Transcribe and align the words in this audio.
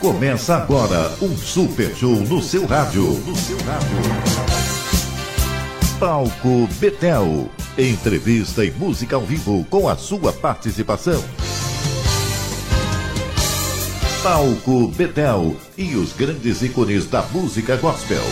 Começa 0.00 0.56
agora 0.56 1.12
um 1.20 1.36
super 1.36 1.94
show 1.94 2.16
no 2.16 2.40
seu 2.40 2.64
rádio. 2.64 3.04
No 3.04 3.36
seu 3.36 3.58
rádio. 3.58 3.98
Palco 5.98 6.66
Betel. 6.80 7.50
Entrevista 7.76 8.64
e 8.64 8.70
música 8.70 9.16
ao 9.16 9.22
vivo 9.22 9.62
com 9.68 9.86
a 9.86 9.96
sua 9.96 10.32
participação. 10.32 11.22
Palco 14.22 14.88
Betel 14.88 15.54
e 15.76 15.94
os 15.94 16.14
grandes 16.14 16.62
ícones 16.62 17.04
da 17.04 17.20
música 17.20 17.76
gospel. 17.76 18.24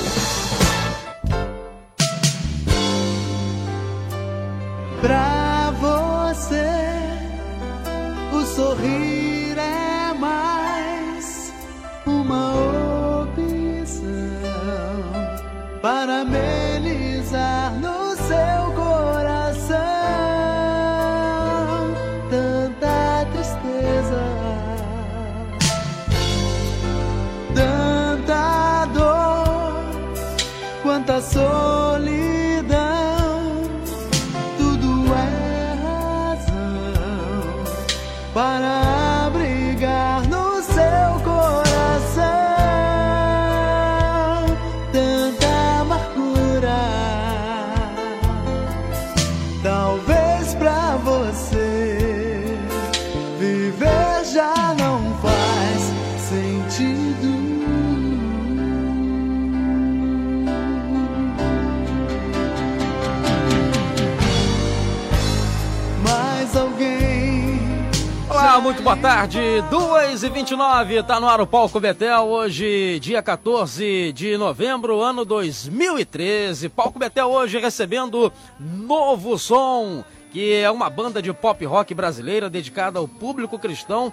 Muito 68.69 68.83
boa 68.83 68.99
tarde, 68.99 69.41
2 69.71 70.25
e 70.25 70.29
29 70.29 71.03
tá 71.03 71.19
no 71.19 71.27
ar 71.27 71.41
o 71.41 71.47
Palco 71.47 71.81
Betel, 71.81 72.27
hoje 72.27 73.01
dia 73.01 73.23
14 73.23 74.13
de 74.13 74.37
novembro, 74.37 75.01
ano 75.01 75.25
2013. 75.25 76.69
Palco 76.69 76.99
Betel 76.99 77.29
hoje 77.29 77.59
recebendo 77.59 78.31
Novo 78.61 79.39
Som, 79.39 80.05
que 80.31 80.53
é 80.53 80.71
uma 80.71 80.91
banda 80.91 81.23
de 81.23 81.33
pop 81.33 81.65
rock 81.65 81.95
brasileira 81.95 82.51
dedicada 82.51 82.99
ao 82.99 83.09
público 83.09 83.59
cristão, 83.59 84.13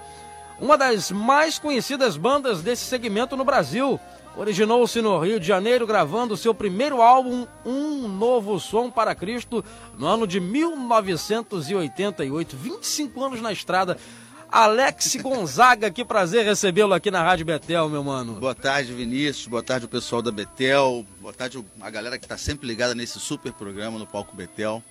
uma 0.57 0.77
das 0.77 1.11
mais 1.11 1.59
conhecidas 1.59 2.15
bandas 2.15 2.61
desse 2.61 2.85
segmento 2.85 3.35
no 3.35 3.43
Brasil. 3.43 3.99
Originou-se 4.37 5.01
no 5.01 5.19
Rio 5.19 5.37
de 5.37 5.47
Janeiro, 5.47 5.85
gravando 5.85 6.37
seu 6.37 6.53
primeiro 6.53 7.01
álbum, 7.01 7.45
Um 7.65 8.07
Novo 8.07 8.57
Som 8.57 8.89
para 8.89 9.15
Cristo, 9.15 9.65
no 9.97 10.07
ano 10.07 10.25
de 10.25 10.39
1988. 10.39 12.55
25 12.55 13.23
anos 13.23 13.41
na 13.41 13.51
estrada. 13.51 13.97
Alex 14.55 15.17
Gonzaga, 15.17 15.91
que 15.91 16.05
prazer 16.05 16.45
recebê-lo 16.45 16.93
aqui 16.93 17.11
na 17.11 17.21
Rádio 17.21 17.45
Betel, 17.45 17.89
meu 17.89 18.01
mano. 18.01 18.35
Boa 18.35 18.55
tarde, 18.55 18.93
Vinícius. 18.93 19.47
Boa 19.47 19.61
tarde, 19.61 19.85
o 19.85 19.89
pessoal 19.89 20.21
da 20.21 20.31
Betel. 20.31 21.05
Boa 21.19 21.33
tarde, 21.33 21.61
a 21.81 21.89
galera 21.89 22.17
que 22.17 22.23
está 22.23 22.37
sempre 22.37 22.65
ligada 22.65 22.95
nesse 22.95 23.19
super 23.19 23.51
programa 23.51 23.99
no 23.99 24.07
Palco 24.07 24.33
Betel. 24.33 24.81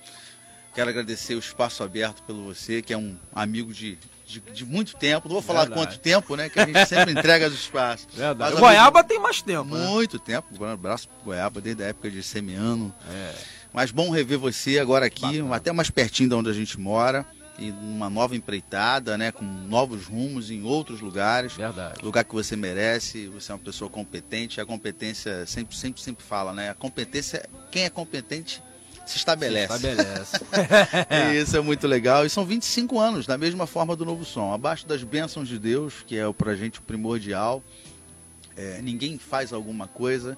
Quero 0.75 0.91
agradecer 0.91 1.33
o 1.33 1.39
espaço 1.39 1.81
aberto 1.81 2.21
pelo 2.21 2.43
você, 2.43 2.79
que 2.79 2.93
é 2.93 2.97
um 2.97 3.17
amigo 3.33 3.73
de, 3.73 3.97
de, 4.27 4.39
de 4.39 4.63
muito 4.63 4.95
tempo. 4.97 5.27
Não 5.27 5.33
vou 5.33 5.41
falar 5.41 5.61
Verdade. 5.61 5.81
quanto 5.81 5.99
tempo, 5.99 6.35
né? 6.35 6.47
Que 6.47 6.59
a 6.59 6.65
gente 6.67 6.85
sempre 6.85 7.13
entrega 7.13 7.47
os 7.47 7.55
espaços. 7.55 8.05
Verdade. 8.13 8.51
Mas, 8.51 8.59
Goiaba 8.59 9.03
tem 9.03 9.17
mais 9.17 9.41
tempo, 9.41 9.75
né? 9.75 9.87
Muito 9.87 10.19
tempo. 10.19 10.47
Um 10.59 10.65
abraço 10.65 11.07
pro 11.07 11.25
Goiaba, 11.25 11.59
desde 11.59 11.81
a 11.81 11.87
época 11.87 12.11
de 12.11 12.21
Semiano. 12.21 12.93
É. 13.11 13.33
Mas 13.73 13.89
bom 13.89 14.11
rever 14.11 14.37
você 14.37 14.77
agora 14.77 15.07
aqui, 15.07 15.21
Bacana. 15.21 15.55
até 15.55 15.71
mais 15.71 15.89
pertinho 15.89 16.29
de 16.29 16.35
onde 16.35 16.51
a 16.51 16.53
gente 16.53 16.79
mora. 16.79 17.25
E 17.57 17.71
numa 17.71 18.09
nova 18.09 18.35
empreitada, 18.35 19.17
né? 19.17 19.31
Com 19.31 19.45
novos 19.45 20.05
rumos 20.05 20.51
em 20.51 20.63
outros 20.63 20.99
lugares. 20.99 21.53
Verdade. 21.53 22.03
Lugar 22.03 22.23
que 22.23 22.33
você 22.33 22.55
merece, 22.55 23.27
você 23.27 23.51
é 23.51 23.55
uma 23.55 23.61
pessoa 23.61 23.89
competente. 23.89 24.59
A 24.59 24.65
competência, 24.65 25.45
sempre, 25.45 25.75
sempre, 25.75 26.01
sempre 26.01 26.23
fala, 26.23 26.53
né? 26.53 26.69
A 26.69 26.73
competência, 26.73 27.47
quem 27.71 27.83
é 27.83 27.89
competente 27.89 28.61
se 29.05 29.17
estabelece. 29.17 29.73
Estabelece. 29.73 30.37
E 31.33 31.41
isso 31.41 31.55
é 31.55 31.61
muito 31.61 31.87
legal. 31.87 32.25
E 32.25 32.29
são 32.29 32.45
25 32.45 32.99
anos, 32.99 33.25
da 33.25 33.37
mesma 33.37 33.67
forma 33.67 33.95
do 33.95 34.03
Novo 34.03 34.25
Som. 34.25 34.53
Abaixo 34.53 34.87
das 34.87 35.03
bênçãos 35.03 35.47
de 35.47 35.59
Deus, 35.59 36.03
que 36.05 36.17
é 36.17 36.27
o 36.27 36.33
pra 36.33 36.55
gente 36.55 36.79
o 36.79 36.81
primordial. 36.81 37.63
É, 38.57 38.81
ninguém 38.81 39.17
faz 39.17 39.53
alguma 39.53 39.87
coisa 39.87 40.37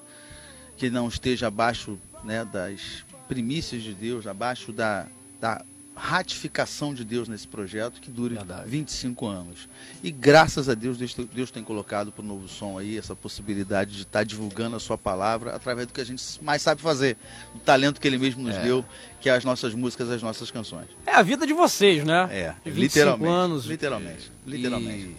que 0.76 0.90
não 0.90 1.08
esteja 1.08 1.48
abaixo 1.48 1.98
né, 2.22 2.44
das 2.44 3.04
primícias 3.26 3.82
de 3.82 3.94
Deus, 3.94 4.26
abaixo 4.26 4.72
da, 4.72 5.06
da 5.40 5.64
ratificação 5.98 6.94
de 6.94 7.04
Deus 7.04 7.28
nesse 7.28 7.46
projeto, 7.46 8.00
que 8.00 8.10
dure 8.10 8.36
Verdade. 8.36 8.68
25 8.70 9.26
anos. 9.26 9.68
E 10.02 10.10
graças 10.10 10.68
a 10.68 10.74
Deus, 10.74 10.96
Deus, 10.96 11.12
tem- 11.12 11.28
Deus 11.32 11.50
tem 11.50 11.62
colocado 11.64 12.12
para 12.12 12.22
o 12.22 12.26
Novo 12.26 12.48
Som 12.48 12.78
aí 12.78 12.96
essa 12.96 13.16
possibilidade 13.16 13.92
de 13.96 14.02
estar 14.02 14.24
divulgando 14.24 14.76
a 14.76 14.80
sua 14.80 14.96
palavra 14.96 15.54
através 15.54 15.86
do 15.86 15.92
que 15.92 16.00
a 16.00 16.04
gente 16.04 16.22
mais 16.42 16.62
sabe 16.62 16.80
fazer, 16.80 17.16
do 17.52 17.60
talento 17.60 18.00
que 18.00 18.06
ele 18.06 18.18
mesmo 18.18 18.42
nos 18.42 18.54
É. 18.54 18.62
deu, 18.62 18.84
que 19.20 19.28
é 19.28 19.32
as 19.34 19.44
nossas 19.44 19.74
músicas, 19.74 20.08
as 20.10 20.22
nossas 20.22 20.50
canções. 20.50 20.86
É 21.04 21.14
a 21.14 21.22
vida 21.22 21.46
de 21.46 21.52
vocês, 21.52 22.04
né? 22.04 22.28
É, 22.30 22.54
De 22.64 22.70
25 22.70 22.80
literalmente. 22.80 23.30
anos. 23.32 23.64
Literalmente. 23.66 24.32
E 24.46 24.50
Literalmente. 24.50 25.16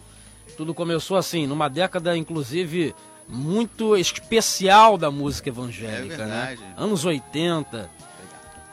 tudo 0.56 0.74
começou 0.74 1.18
assim, 1.18 1.46
numa 1.46 1.68
década, 1.70 2.16
inclusive, 2.18 2.96
muito 3.28 3.96
especial 3.98 4.98
da 4.98 5.12
música 5.12 5.50
evangélica, 5.50 6.14
É 6.16 6.18
verdade. 6.18 6.62
né? 6.62 6.74
Anos 6.78 7.06
80. 7.06 7.90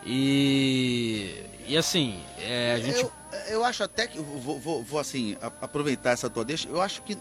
E. 0.06 1.34
E 1.66 1.76
assim, 1.76 2.18
é, 2.38 2.74
a 2.74 2.78
gente. 2.80 3.00
Eu, 3.00 3.12
eu 3.48 3.64
acho 3.64 3.82
até 3.82 4.06
que, 4.06 4.18
vou, 4.18 4.58
vou- 4.58 4.82
vou, 4.82 5.00
assim, 5.00 5.36
aproveitar 5.60 6.10
essa 6.12 6.30
tua 6.30 6.44
deixa, 6.44 6.68
eu 6.68 6.80
acho 6.80 7.02
que 7.02 7.16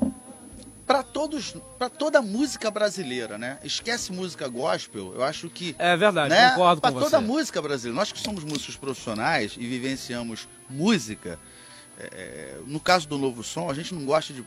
para 0.86 1.02
todos, 1.02 1.56
para 1.80 1.90
toda 1.90 2.20
a 2.20 2.22
música 2.22 2.70
brasileira, 2.70 3.40
né? 3.40 3.58
Esquece 3.64 4.12
música 4.12 4.48
gospel, 4.48 5.14
eu 5.16 5.24
acho 5.24 5.50
que 5.50 5.76
É 5.80 5.98
verdade, 5.98 6.30
né? 6.30 6.52
concordo 6.52 6.80
Pra 6.80 6.92
com 6.92 7.00
toda 7.00 7.10
você. 7.10 7.16
a 7.16 7.22
música 7.22 7.60
brasileira. 7.62 7.96
Nós 8.00 8.12
que 8.12 8.20
somos 8.20 8.44
músicos 8.44 8.76
profissionais 8.76 9.56
e 9.58 9.66
vivenciamos 9.66 10.48
música, 10.70 11.40
é, 12.00 12.58
no 12.68 12.80
caso 12.80 13.08
do 13.08 13.18
Novo 13.18 13.44
Som, 13.44 13.70
a 13.70 13.74
gente 13.74 13.94
não 13.94 14.06
gosta 14.06 14.34
de. 14.34 14.44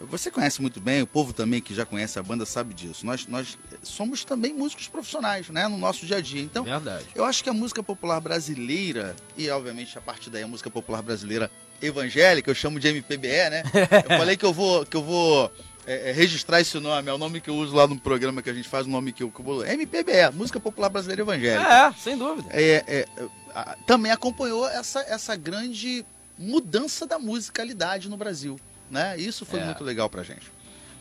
Você 0.00 0.30
conhece 0.30 0.60
muito 0.60 0.80
bem, 0.80 1.02
o 1.02 1.06
povo 1.06 1.32
também 1.32 1.60
que 1.60 1.74
já 1.74 1.84
conhece 1.86 2.18
a 2.18 2.22
banda 2.22 2.44
sabe 2.46 2.74
disso. 2.74 3.04
Nós, 3.06 3.26
nós 3.26 3.56
somos 3.82 4.24
também 4.24 4.52
músicos 4.52 4.88
profissionais, 4.88 5.48
né? 5.48 5.68
No 5.68 5.78
nosso 5.78 6.04
dia 6.06 6.16
a 6.16 6.20
dia. 6.20 6.42
Então, 6.42 6.64
Verdade. 6.64 7.04
eu 7.14 7.24
acho 7.24 7.42
que 7.42 7.50
a 7.50 7.52
música 7.54 7.82
popular 7.82 8.20
brasileira, 8.20 9.14
e 9.36 9.48
obviamente 9.50 9.96
a 9.96 10.00
partir 10.00 10.30
daí 10.30 10.42
a 10.42 10.48
música 10.48 10.70
popular 10.70 11.02
brasileira 11.02 11.50
evangélica, 11.80 12.50
eu 12.50 12.54
chamo 12.54 12.80
de 12.80 12.88
MPBE, 12.88 13.50
né? 13.50 13.62
Eu 14.10 14.18
falei 14.18 14.36
que 14.36 14.44
eu 14.44 14.52
vou, 14.52 14.84
que 14.84 14.96
eu 14.96 15.02
vou 15.02 15.52
é, 15.86 16.10
é, 16.10 16.12
registrar 16.12 16.60
esse 16.60 16.78
nome, 16.80 17.08
é 17.08 17.12
o 17.12 17.18
nome 17.18 17.40
que 17.40 17.48
eu 17.48 17.54
uso 17.54 17.74
lá 17.74 17.86
no 17.86 17.98
programa 17.98 18.42
que 18.42 18.50
a 18.50 18.52
gente 18.52 18.68
faz, 18.68 18.84
o 18.86 18.90
nome 18.90 19.12
que 19.12 19.22
eu, 19.22 19.30
que 19.30 19.40
eu 19.40 19.44
vou. 19.44 19.64
MPBE, 19.64 20.32
Música 20.34 20.58
Popular 20.58 20.88
Brasileira 20.88 21.22
Evangélica. 21.22 21.72
É, 21.72 21.92
sem 21.92 22.18
dúvida. 22.18 22.48
É, 22.50 22.84
é, 22.86 23.06
a- 23.54 23.76
também 23.86 24.10
acompanhou 24.10 24.68
essa, 24.68 25.00
essa 25.08 25.36
grande 25.36 26.04
mudança 26.38 27.06
da 27.06 27.18
musicalidade 27.18 28.08
no 28.08 28.16
Brasil. 28.16 28.58
Né? 28.90 29.18
Isso 29.18 29.44
foi 29.44 29.60
É. 29.60 29.64
muito 29.64 29.84
legal 29.84 30.08
pra 30.08 30.22
gente. 30.22 30.50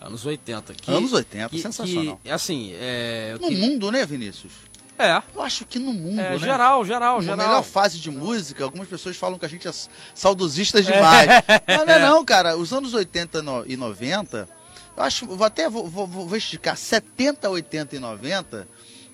Anos 0.01 0.25
80. 0.25 0.73
Que, 0.73 0.91
Anos 0.91 1.13
80, 1.13 1.49
que- 1.49 1.61
sensacional. 1.61 2.19
Que, 2.23 2.29
assim, 2.29 2.71
é. 2.75 3.35
No 3.39 3.47
que- 3.47 3.55
mundo, 3.55 3.91
né, 3.91 4.05
Vinícius? 4.05 4.51
É, 4.99 5.21
Eu 5.35 5.41
acho 5.43 5.63
que 5.63 5.77
no 5.77 5.93
mundo, 5.93 6.19
é 6.19 6.31
né? 6.31 6.39
geral, 6.39 6.83
geral, 6.83 7.21
geral. 7.21 7.37
melhor 7.37 7.63
fase 7.63 7.99
de 7.99 8.09
música, 8.09 8.63
algumas 8.63 8.87
pessoas 8.87 9.15
falam 9.15 9.37
que 9.37 9.45
a 9.45 9.47
gente 9.47 9.67
é 9.67 9.71
saudosistas 10.15 10.85
demais. 10.85 11.27
Não, 11.67 11.85
não 11.85 11.93
é 11.93 11.99
não, 11.99 12.25
cara. 12.25 12.57
Os 12.57 12.73
anos 12.73 12.93
80 12.95 13.41
no- 13.43 13.63
e 13.67 13.77
90, 13.77 14.49
eu 14.97 15.03
acho, 15.03 15.25
vou 15.27 15.45
até 15.45 15.69
vou, 15.69 15.87
vou, 15.87 16.07
vou 16.07 16.35
esticar, 16.35 16.75
70, 16.75 17.47
80 17.49 17.95
e 17.95 17.99
90, 17.99 18.67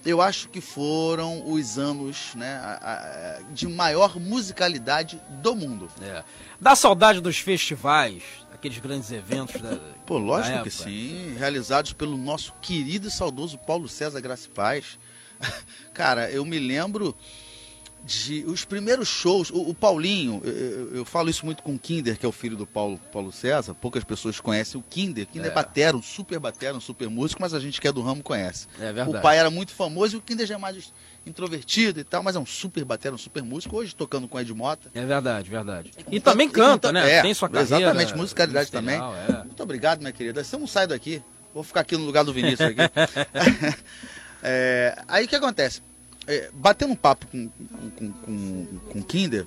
eu 0.06 0.22
acho 0.22 0.50
que 0.50 0.60
foram 0.62 1.50
os 1.50 1.78
anos 1.78 2.34
né, 2.36 2.56
a- 2.56 3.38
a- 3.40 3.54
de 3.54 3.68
maior 3.68 4.20
musicalidade 4.20 5.20
do 5.42 5.56
mundo. 5.56 5.90
É. 6.02 6.24
Dá 6.60 6.76
saudade 6.76 7.20
dos 7.22 7.38
festivais, 7.40 8.24
aqueles 8.54 8.80
grandes 8.80 9.12
eventos 9.12 9.62
da. 9.62 9.78
Pô, 10.06 10.20
da 10.20 10.26
lógico 10.26 10.64
que 10.64 10.70
época. 10.70 10.84
sim. 10.90 11.36
Realizados 11.38 11.94
pelo 11.94 12.18
nosso 12.18 12.54
querido 12.62 13.08
e 13.08 13.12
saudoso 13.12 13.58
Paulo 13.58 13.88
César 13.88 14.20
Graça 14.22 14.48
e 14.48 14.50
Paz. 14.52 15.00
Cara, 15.94 16.30
eu 16.32 16.46
me 16.46 16.60
lembro 16.60 17.16
de 18.06 18.44
os 18.46 18.66
primeiros 18.66 19.08
shows, 19.08 19.50
o, 19.50 19.62
o 19.62 19.74
Paulinho, 19.74 20.42
eu, 20.44 20.98
eu, 20.98 21.06
falo 21.06 21.30
isso 21.30 21.46
muito 21.46 21.64
com 21.64 21.74
o 21.74 21.80
Kinder, 21.80 22.18
que 22.18 22.26
é 22.26 22.30
o 22.30 22.34
filho 22.34 22.58
do 22.58 22.68
Paulo, 22.68 23.00
Paulo 23.12 23.32
César, 23.32 23.74
poucas 23.74 24.04
pessoas 24.04 24.40
conhecem 24.40 24.80
o 24.80 24.84
Kinder. 24.84 25.26
Kinder 25.26 25.48
é, 25.48 25.52
é 25.52 25.56
batera, 25.56 25.96
um 25.96 26.02
super 26.02 26.38
batera, 26.38 26.76
um 26.76 26.82
super 26.82 27.10
músico, 27.10 27.42
mas 27.42 27.54
a 27.54 27.60
gente 27.60 27.80
que 27.80 27.88
é 27.88 27.92
do 27.92 28.02
ramo 28.02 28.22
conhece. 28.22 28.68
É 28.78 28.92
verdade. 28.92 29.18
O 29.18 29.22
pai 29.22 29.38
era 29.38 29.50
muito 29.50 29.72
famoso 29.72 30.16
e 30.16 30.18
o 30.18 30.22
Kinder 30.22 30.46
já 30.46 30.56
é 30.56 30.58
mais 30.58 30.92
introvertido 31.26 32.02
e 32.02 32.04
tal, 32.04 32.22
mas 32.22 32.36
é 32.36 32.40
um 32.40 32.46
super 32.46 32.84
batera, 32.84 33.16
um 33.16 33.18
super 33.18 33.42
músico, 33.42 33.78
hoje 33.78 33.96
tocando 33.96 34.28
com 34.28 34.38
Ed 34.38 34.54
Mota. 34.54 34.92
É 34.94 35.06
verdade, 35.06 35.50
verdade. 35.50 35.92
E, 36.12 36.20
também 36.20 36.50
canta, 36.50 36.92
né? 36.92 37.10
É, 37.10 37.22
Tem 37.22 37.34
sua 37.34 37.48
carreira. 37.48 37.78
Exatamente, 37.78 38.18
musicalidade 38.18 38.70
também. 38.70 39.00
É. 39.30 39.44
Muito 39.46 39.64
obrigado, 39.64 40.00
minha 40.00 40.12
querida. 40.12 40.44
Você 40.44 40.58
não 40.58 40.68
sai 40.68 40.88
daqui. 40.88 41.24
Vou 41.54 41.64
ficar 41.64 41.82
aqui 41.82 41.96
no 41.96 42.04
lugar 42.04 42.26
do 42.26 42.34
Vinícius 42.34 42.70
aqui. 42.70 42.82
é, 44.44 45.02
aí 45.08 45.24
o 45.24 45.28
que 45.28 45.36
acontece? 45.36 45.82
É, 46.28 46.50
batendo 46.54 46.94
um 46.94 46.96
papo 46.96 47.28
com, 47.28 47.50
com, 47.98 48.12
com, 48.12 48.66
com 48.92 49.00
o 49.00 49.04
Kinder, 49.04 49.46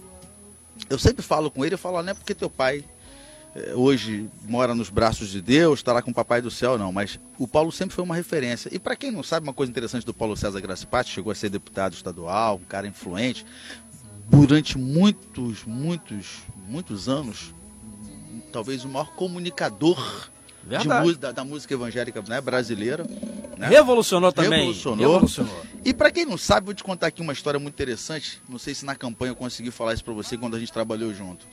eu 0.90 0.98
sempre 0.98 1.22
falo 1.22 1.50
com 1.50 1.64
ele, 1.64 1.74
eu 1.74 1.78
falo, 1.78 2.02
não 2.02 2.10
é 2.10 2.14
porque 2.14 2.34
teu 2.34 2.50
pai 2.50 2.84
é, 3.54 3.74
hoje 3.74 4.28
mora 4.46 4.74
nos 4.74 4.90
braços 4.90 5.30
de 5.30 5.40
Deus, 5.40 5.78
está 5.78 5.92
lá 5.92 6.02
com 6.02 6.10
o 6.10 6.14
papai 6.14 6.42
do 6.42 6.50
céu, 6.50 6.76
não, 6.76 6.92
mas 6.92 7.18
o 7.38 7.48
Paulo 7.48 7.72
sempre 7.72 7.94
foi 7.94 8.04
uma 8.04 8.14
referência. 8.14 8.68
E 8.72 8.78
para 8.78 8.94
quem 8.94 9.10
não 9.10 9.22
sabe, 9.22 9.46
uma 9.46 9.54
coisa 9.54 9.70
interessante 9.70 10.04
do 10.04 10.12
Paulo 10.12 10.36
César 10.36 10.60
Gracipati, 10.60 11.10
chegou 11.10 11.30
a 11.30 11.34
ser 11.34 11.48
deputado 11.48 11.94
estadual, 11.94 12.56
um 12.56 12.66
cara 12.66 12.86
influente, 12.86 13.46
durante 14.28 14.76
muitos, 14.76 15.64
muitos, 15.64 16.42
muitos 16.68 17.08
anos, 17.08 17.54
talvez 18.52 18.84
o 18.84 18.88
maior 18.88 19.10
comunicador 19.12 20.28
de, 20.66 21.18
da, 21.18 21.32
da, 21.32 21.44
música 21.44 21.72
evangélica 21.72 22.22
né, 22.28 22.40
brasileira. 22.40 23.06
Né? 23.56 23.68
Revolucionou 23.68 24.32
também. 24.32 24.58
Revolucionou. 24.58 24.98
Revolucionou. 24.98 25.62
E 25.84 25.94
para 25.94 26.10
quem 26.10 26.26
não 26.26 26.36
sabe, 26.36 26.66
vou 26.66 26.74
te 26.74 26.82
contar 26.82 27.06
aqui 27.06 27.22
uma 27.22 27.32
história 27.32 27.60
muito 27.60 27.74
interessante. 27.74 28.42
Não 28.48 28.58
sei 28.58 28.74
se 28.74 28.84
na 28.84 28.96
campanha 28.96 29.30
eu 29.30 29.36
consegui 29.36 29.70
falar 29.70 29.94
isso 29.94 30.04
para 30.04 30.12
você 30.12 30.36
quando 30.36 30.56
a 30.56 30.58
gente 30.58 30.72
trabalhou 30.72 31.14
junto. 31.14 31.46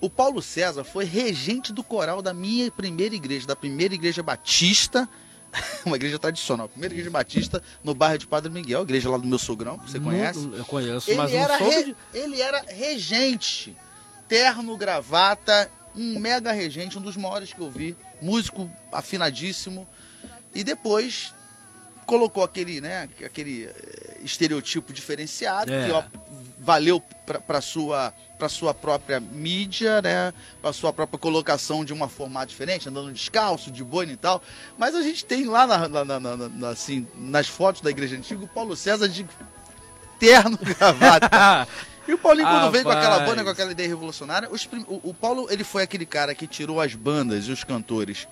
O 0.00 0.10
Paulo 0.10 0.42
César 0.42 0.82
foi 0.82 1.04
regente 1.04 1.72
do 1.72 1.84
coral 1.84 2.20
da 2.20 2.34
minha 2.34 2.70
primeira 2.70 3.14
igreja, 3.14 3.46
da 3.46 3.54
primeira 3.54 3.94
igreja 3.94 4.22
batista, 4.22 5.08
uma 5.86 5.96
igreja 5.96 6.18
tradicional, 6.18 6.68
primeira 6.68 6.94
igreja 6.94 7.10
batista 7.10 7.62
no 7.84 7.94
bairro 7.94 8.18
de 8.18 8.26
Padre 8.26 8.50
Miguel, 8.50 8.82
igreja 8.82 9.10
lá 9.10 9.18
do 9.18 9.26
meu 9.26 9.38
sogrão, 9.38 9.76
você 9.78 10.00
conhece? 10.00 10.48
Eu 10.56 10.64
conheço, 10.64 11.10
ele 11.10 11.18
mas 11.18 11.32
era 11.32 11.58
não 11.58 11.68
re... 11.68 11.96
Ele 12.14 12.40
era 12.40 12.64
regente, 12.66 13.76
terno, 14.26 14.76
gravata, 14.76 15.70
um 15.94 16.18
mega 16.18 16.50
regente, 16.50 16.98
um 16.98 17.02
dos 17.02 17.16
maiores 17.16 17.52
que 17.52 17.60
eu 17.60 17.70
vi 17.70 17.94
músico 18.20 18.70
afinadíssimo. 18.92 19.86
E 20.54 20.64
depois 20.64 21.32
colocou 22.06 22.42
aquele, 22.42 22.80
né, 22.80 23.08
aquele 23.24 23.66
eh, 23.66 24.18
estereotipo 24.24 24.92
diferenciado 24.92 25.72
é. 25.72 25.86
que 25.86 25.92
ó, 25.92 26.02
valeu 26.58 27.00
para 27.46 27.60
sua 27.60 28.12
para 28.36 28.48
sua 28.48 28.72
própria 28.72 29.20
mídia, 29.20 30.00
né, 30.00 30.32
para 30.62 30.72
sua 30.72 30.92
própria 30.94 31.18
colocação 31.18 31.84
de 31.84 31.92
uma 31.92 32.08
forma 32.08 32.42
diferente, 32.44 32.88
andando 32.88 33.12
descalço, 33.12 33.70
de 33.70 33.84
boina 33.84 34.12
e 34.12 34.16
tal. 34.16 34.42
Mas 34.78 34.94
a 34.94 35.02
gente 35.02 35.24
tem 35.26 35.44
lá 35.44 35.66
na, 35.66 35.88
na, 35.88 36.04
na, 36.18 36.36
na 36.36 36.68
assim, 36.70 37.06
nas 37.16 37.46
fotos 37.46 37.82
da 37.82 37.90
igreja 37.90 38.16
antiga 38.16 38.42
o 38.42 38.48
Paulo 38.48 38.74
César 38.74 39.08
de 39.08 39.26
terno 40.18 40.58
gravata. 40.58 41.68
E 42.10 42.14
o 42.14 42.18
Paulinho, 42.18 42.48
quando 42.48 42.64
ah, 42.64 42.70
veio 42.70 42.82
com 42.82 42.90
aquela 42.90 43.20
banda, 43.20 43.44
com 43.44 43.50
aquela 43.50 43.70
ideia 43.70 43.88
revolucionária, 43.88 44.48
prim... 44.68 44.84
o, 44.88 45.10
o 45.10 45.14
Paulo 45.14 45.46
ele 45.48 45.62
foi 45.62 45.84
aquele 45.84 46.04
cara 46.04 46.34
que 46.34 46.44
tirou 46.44 46.80
as 46.80 46.92
bandas 46.92 47.46
e 47.46 47.52
os 47.52 47.62
cantores 47.62 48.26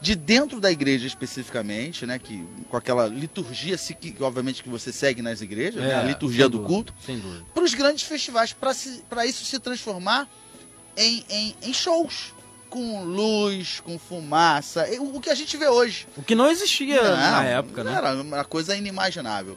de 0.00 0.16
dentro 0.16 0.60
da 0.60 0.72
igreja 0.72 1.06
especificamente, 1.06 2.04
né, 2.04 2.18
que 2.18 2.44
com 2.68 2.76
aquela 2.76 3.06
liturgia 3.06 3.76
que 3.78 4.16
obviamente 4.20 4.60
que 4.60 4.68
você 4.68 4.92
segue 4.92 5.22
nas 5.22 5.40
igrejas, 5.40 5.80
é, 5.80 5.86
né, 5.86 5.94
a 5.94 6.02
é, 6.02 6.06
liturgia 6.08 6.48
do 6.48 6.58
dúvida, 6.58 6.68
culto, 6.68 6.94
para 7.54 7.62
os 7.62 7.72
grandes 7.74 8.02
festivais, 8.02 8.52
para 8.52 9.24
isso 9.24 9.44
se 9.44 9.60
transformar 9.60 10.28
em, 10.96 11.24
em, 11.30 11.54
em, 11.62 11.72
shows 11.72 12.34
com 12.68 13.04
luz, 13.04 13.78
com 13.78 13.96
fumaça, 13.96 14.84
o, 14.98 15.18
o, 15.18 15.20
que 15.20 15.30
a 15.30 15.34
gente 15.36 15.56
vê 15.56 15.68
hoje. 15.68 16.08
O 16.16 16.22
que 16.24 16.34
não 16.34 16.50
existia 16.50 17.00
não, 17.00 17.16
na 17.16 17.44
época, 17.44 17.84
né? 17.84 17.94
Era 17.94 18.14
uma 18.14 18.44
coisa 18.44 18.74
inimaginável. 18.74 19.56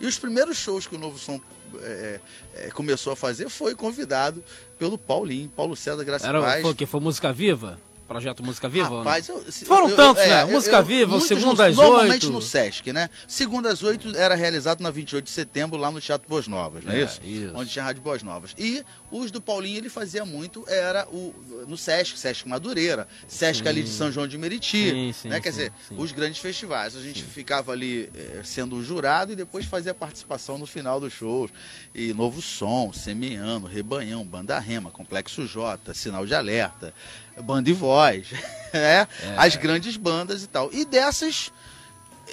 E 0.00 0.06
os 0.06 0.18
primeiros 0.18 0.56
shows 0.56 0.86
que 0.86 0.96
o 0.96 0.98
Novo 0.98 1.18
Som 1.18 1.38
é, 1.82 2.20
é, 2.54 2.70
começou 2.70 3.12
a 3.12 3.16
fazer 3.16 3.48
foi 3.48 3.74
convidado 3.74 4.42
pelo 4.78 4.98
Paulinho, 4.98 5.48
Paulo 5.48 5.76
César 5.76 6.04
Graça 6.04 6.26
Era, 6.26 6.40
Paz. 6.40 6.62
Foi, 6.62 6.74
que 6.74 6.86
foi 6.86 7.00
Música 7.00 7.32
Viva? 7.32 7.78
Projeto 8.06 8.44
Música 8.44 8.68
Viva? 8.68 8.98
Rapaz, 8.98 9.28
eu, 9.28 9.42
Foram 9.64 9.88
eu, 9.88 9.96
tantos, 9.96 10.22
eu, 10.22 10.28
né? 10.28 10.42
É, 10.42 10.44
Música 10.44 10.82
Viva, 10.82 11.20
segunda 11.20 11.66
às 11.66 11.78
oito. 11.78 11.90
Normalmente 11.90 12.26
no 12.28 12.42
Sesc, 12.42 12.92
né? 12.92 13.08
Segunda 13.26 13.70
às 13.70 13.82
oito 13.82 14.14
era 14.16 14.34
realizado 14.34 14.82
na 14.82 14.90
28 14.90 15.24
de 15.24 15.30
setembro 15.30 15.78
lá 15.78 15.90
no 15.90 16.00
Teatro 16.00 16.28
Boas 16.28 16.46
Novas, 16.46 16.84
não 16.84 16.92
é, 16.92 17.00
é 17.00 17.04
isso? 17.04 17.20
isso? 17.24 17.52
Onde 17.54 17.70
tinha 17.70 17.84
Rádio 17.84 18.02
Boas 18.02 18.22
Novas. 18.22 18.54
E 18.58 18.84
os 19.12 19.30
do 19.30 19.40
Paulinho 19.40 19.76
ele 19.76 19.90
fazia 19.90 20.24
muito, 20.24 20.64
era 20.66 21.06
o 21.08 21.34
no 21.68 21.76
Sesc, 21.76 22.18
Sesc 22.18 22.48
Madureira, 22.48 23.06
Sesc 23.28 23.62
sim. 23.62 23.68
ali 23.68 23.82
de 23.82 23.90
São 23.90 24.10
João 24.10 24.26
de 24.26 24.36
Meriti, 24.38 24.90
sim, 24.90 25.12
sim, 25.12 25.28
né? 25.28 25.40
Quer 25.40 25.50
dizer, 25.50 25.72
os 25.90 26.10
grandes 26.12 26.40
festivais. 26.40 26.96
A 26.96 27.00
gente 27.00 27.22
ficava 27.22 27.72
ali 27.72 28.10
é, 28.14 28.40
sendo 28.42 28.82
jurado 28.82 29.32
e 29.32 29.36
depois 29.36 29.66
fazia 29.66 29.94
participação 29.94 30.58
no 30.58 30.66
final 30.66 30.98
dos 30.98 31.12
shows. 31.12 31.50
E 31.94 32.12
Novo 32.14 32.40
Som, 32.40 32.92
Semeando, 32.92 33.66
Rebanhão, 33.66 34.24
Banda 34.24 34.58
Rema, 34.58 34.90
Complexo 34.90 35.46
J, 35.46 35.92
Sinal 35.94 36.26
de 36.26 36.34
Alerta, 36.34 36.94
banda 37.40 37.70
e 37.70 37.72
voz, 37.72 38.30
né? 38.72 39.06
É. 39.22 39.34
As 39.36 39.56
grandes 39.56 39.96
bandas 39.96 40.42
e 40.42 40.46
tal. 40.46 40.70
E 40.72 40.84
dessas, 40.84 41.52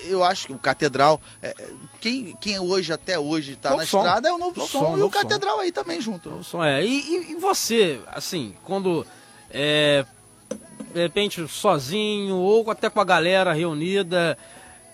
eu 0.06 0.24
acho 0.24 0.48
que 0.48 0.54
o 0.54 0.60
Catedral, 0.60 1.22
é, 1.42 1.56
quem, 2.00 2.36
quem 2.40 2.60
hoje, 2.60 2.92
até 2.94 3.20
hoje, 3.20 3.54
está 3.54 3.76
na 3.76 3.86
som. 3.86 4.00
estrada 4.00 4.30
é 4.30 4.32
o 4.32 4.38
Novo, 4.38 4.62
som, 4.62 4.80
som, 4.80 4.98
e 4.98 5.02
o 5.02 5.10
Catedral 5.10 5.56
som. 5.56 5.62
aí 5.62 5.72
também 5.72 6.02
junto. 6.02 6.30
O 6.30 6.44
som 6.44 6.64
é. 6.64 6.84
E, 6.86 7.32
e, 7.32 7.36
você, 7.36 8.00
assim, 8.08 8.56
quando 8.64 9.06
é, 9.52 10.06
de 10.94 11.02
repente 11.02 11.48
sozinho 11.48 12.36
ou 12.36 12.70
até 12.70 12.90
com 12.90 13.00
a 13.00 13.06
galera 13.06 13.54
reunida 13.54 14.38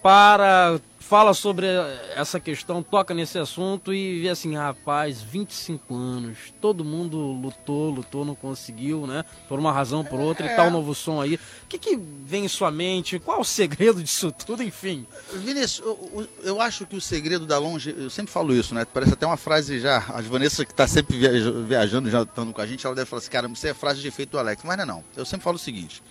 para 0.02 0.80
fala 1.08 1.36
sobre 1.36 1.68
essa 2.16 2.40
questão, 2.40 2.82
toca 2.82 3.14
nesse 3.14 3.38
assunto 3.38 3.94
e 3.94 4.22
vê 4.22 4.30
assim, 4.30 4.56
rapaz, 4.56 5.22
25 5.22 5.96
anos, 5.96 6.38
todo 6.60 6.84
mundo 6.84 7.18
lutou, 7.18 7.92
lutou, 7.92 8.26
não 8.26 8.34
conseguiu, 8.34 9.06
né? 9.06 9.24
Por 9.48 9.60
uma 9.60 9.72
razão 9.72 10.00
ou 10.00 10.06
por 10.06 10.20
outra, 10.20 10.48
é. 10.48 10.54
e 10.54 10.56
tal 10.56 10.72
novo 10.72 10.96
som 10.96 11.22
aí. 11.22 11.36
O 11.36 11.68
que, 11.70 11.78
que 11.78 11.96
vem 11.96 12.46
em 12.46 12.48
sua 12.48 12.72
mente? 12.72 13.20
Qual 13.20 13.38
é 13.38 13.42
o 13.42 13.44
segredo 13.46 14.02
disso 14.02 14.32
tudo, 14.32 14.64
enfim? 14.64 15.06
Vinícius, 15.32 15.86
eu, 15.86 16.28
eu, 16.42 16.62
acho 16.62 16.88
que 16.88 16.96
o 16.96 17.02
segredo 17.02 17.46
da 17.46 17.60
longe, 17.60 17.94
eu 17.96 18.10
sempre 18.10 18.32
falo 18.32 18.52
isso, 18.52 18.74
né? 18.74 18.84
Parece 18.92 19.14
até 19.14 19.28
uma 19.28 19.38
frase 19.38 19.80
já, 19.80 19.98
a 19.98 20.22
Vanessa 20.22 20.66
que 20.66 20.72
está 20.72 20.88
sempre 20.88 21.20
viajando, 21.68 22.10
já 22.10 22.24
estando 22.24 22.52
com 22.52 22.62
a 22.62 22.66
gente, 22.66 22.84
ela 22.84 22.96
deve 22.96 23.08
falar 23.08 23.20
assim, 23.20 23.30
cara, 23.30 23.48
isso 23.48 23.68
é 23.68 23.76
frase 23.76 24.02
de 24.02 24.08
efeito 24.08 24.32
do 24.32 24.40
Alex, 24.40 24.64
mas 24.66 24.76
não 24.78 24.84
é 24.84 24.88
não. 24.88 25.04
Eu 25.16 25.24
sempre 25.24 25.44
falo 25.44 25.58
o 25.58 25.60
seguinte, 25.60 26.02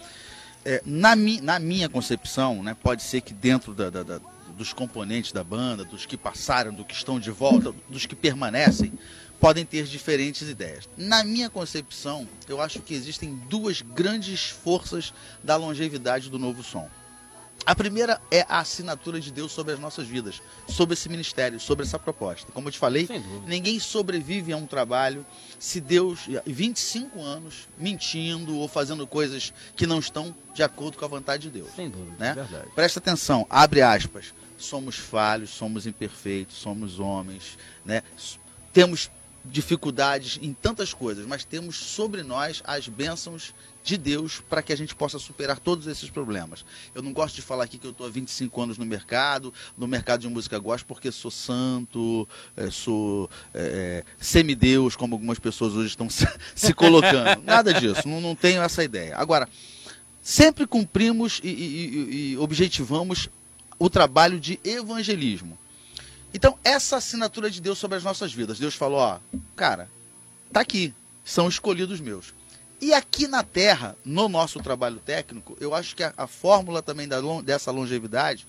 é, 0.64 0.80
na, 0.86 1.16
mi, 1.16 1.40
na 1.40 1.58
minha 1.58 1.88
concepção, 1.88 2.62
né, 2.62 2.76
pode 2.80 3.02
ser 3.02 3.22
que 3.22 3.34
dentro 3.34 3.74
da, 3.74 3.90
da, 3.90 4.04
da 4.04 4.33
dos 4.54 4.72
componentes 4.72 5.32
da 5.32 5.44
banda, 5.44 5.84
dos 5.84 6.06
que 6.06 6.16
passaram, 6.16 6.72
dos 6.72 6.86
que 6.86 6.94
estão 6.94 7.20
de 7.20 7.30
volta, 7.30 7.74
dos 7.88 8.06
que 8.06 8.14
permanecem, 8.14 8.92
podem 9.40 9.64
ter 9.64 9.84
diferentes 9.84 10.48
ideias. 10.48 10.88
Na 10.96 11.22
minha 11.22 11.50
concepção, 11.50 12.26
eu 12.48 12.60
acho 12.60 12.80
que 12.80 12.94
existem 12.94 13.34
duas 13.48 13.82
grandes 13.82 14.48
forças 14.48 15.12
da 15.42 15.56
longevidade 15.56 16.30
do 16.30 16.38
novo 16.38 16.62
som. 16.62 16.88
A 17.66 17.74
primeira 17.74 18.20
é 18.30 18.44
a 18.48 18.58
assinatura 18.58 19.18
de 19.18 19.30
Deus 19.30 19.52
sobre 19.52 19.72
as 19.72 19.78
nossas 19.78 20.06
vidas, 20.06 20.42
sobre 20.68 20.92
esse 20.92 21.08
ministério, 21.08 21.58
sobre 21.58 21.86
essa 21.86 21.98
proposta. 21.98 22.52
Como 22.52 22.68
eu 22.68 22.72
te 22.72 22.78
falei, 22.78 23.08
ninguém 23.46 23.80
sobrevive 23.80 24.52
a 24.52 24.56
um 24.56 24.66
trabalho 24.66 25.24
se 25.58 25.80
Deus, 25.80 26.20
25 26.46 27.22
anos, 27.22 27.66
mentindo 27.78 28.56
ou 28.56 28.68
fazendo 28.68 29.06
coisas 29.06 29.52
que 29.74 29.86
não 29.86 29.98
estão 29.98 30.34
de 30.54 30.62
acordo 30.62 30.98
com 30.98 31.04
a 31.06 31.08
vontade 31.08 31.44
de 31.44 31.50
Deus. 31.50 31.70
Sem 31.74 31.88
dúvida, 31.88 32.16
né? 32.18 32.34
verdade. 32.34 32.68
Presta 32.74 32.98
atenção, 32.98 33.46
abre 33.48 33.80
aspas 33.80 34.32
somos 34.56 34.96
falhos, 34.96 35.50
somos 35.50 35.86
imperfeitos, 35.86 36.56
somos 36.56 36.98
homens, 36.98 37.58
né? 37.84 38.02
Temos 38.72 39.10
dificuldades 39.44 40.38
em 40.40 40.54
tantas 40.54 40.94
coisas, 40.94 41.26
mas 41.26 41.44
temos 41.44 41.76
sobre 41.76 42.22
nós 42.22 42.62
as 42.64 42.88
bênçãos 42.88 43.54
de 43.82 43.98
Deus 43.98 44.42
para 44.48 44.62
que 44.62 44.72
a 44.72 44.76
gente 44.76 44.94
possa 44.94 45.18
superar 45.18 45.58
todos 45.58 45.86
esses 45.86 46.08
problemas. 46.08 46.64
Eu 46.94 47.02
não 47.02 47.12
gosto 47.12 47.34
de 47.34 47.42
falar 47.42 47.64
aqui 47.64 47.76
que 47.76 47.86
eu 47.86 47.90
estou 47.90 48.06
há 48.06 48.10
25 48.10 48.62
anos 48.62 48.78
no 48.78 48.86
mercado, 48.86 49.52
no 49.76 49.86
mercado 49.86 50.22
de 50.22 50.28
música 50.28 50.58
gosto, 50.58 50.86
porque 50.86 51.12
sou 51.12 51.30
santo, 51.30 52.26
é, 52.56 52.70
sou 52.70 53.28
é, 53.52 54.02
semideus, 54.18 54.96
como 54.96 55.14
algumas 55.14 55.38
pessoas 55.38 55.74
hoje 55.74 55.88
estão 55.88 56.08
se, 56.08 56.26
se 56.56 56.72
colocando. 56.72 57.42
Nada 57.42 57.74
disso, 57.74 58.08
não, 58.08 58.22
não 58.22 58.34
tenho 58.34 58.62
essa 58.62 58.82
ideia. 58.82 59.14
Agora, 59.18 59.46
sempre 60.22 60.66
cumprimos 60.66 61.38
e, 61.44 61.48
e, 61.48 62.32
e 62.32 62.38
objetivamos 62.38 63.28
o 63.84 63.90
trabalho 63.90 64.40
de 64.40 64.58
evangelismo. 64.64 65.58
Então, 66.32 66.58
essa 66.64 66.96
assinatura 66.96 67.50
de 67.50 67.60
Deus 67.60 67.78
sobre 67.78 67.98
as 67.98 68.02
nossas 68.02 68.32
vidas. 68.32 68.58
Deus 68.58 68.74
falou, 68.74 68.98
ó, 68.98 69.18
cara, 69.54 69.90
tá 70.50 70.60
aqui, 70.60 70.94
são 71.22 71.48
escolhidos 71.48 72.00
meus. 72.00 72.32
E 72.80 72.94
aqui 72.94 73.28
na 73.28 73.42
Terra, 73.42 73.94
no 74.02 74.26
nosso 74.26 74.58
trabalho 74.60 74.98
técnico, 75.04 75.54
eu 75.60 75.74
acho 75.74 75.94
que 75.94 76.02
a, 76.02 76.14
a 76.16 76.26
fórmula 76.26 76.80
também 76.80 77.06
da, 77.06 77.20
dessa 77.42 77.70
longevidade 77.70 78.46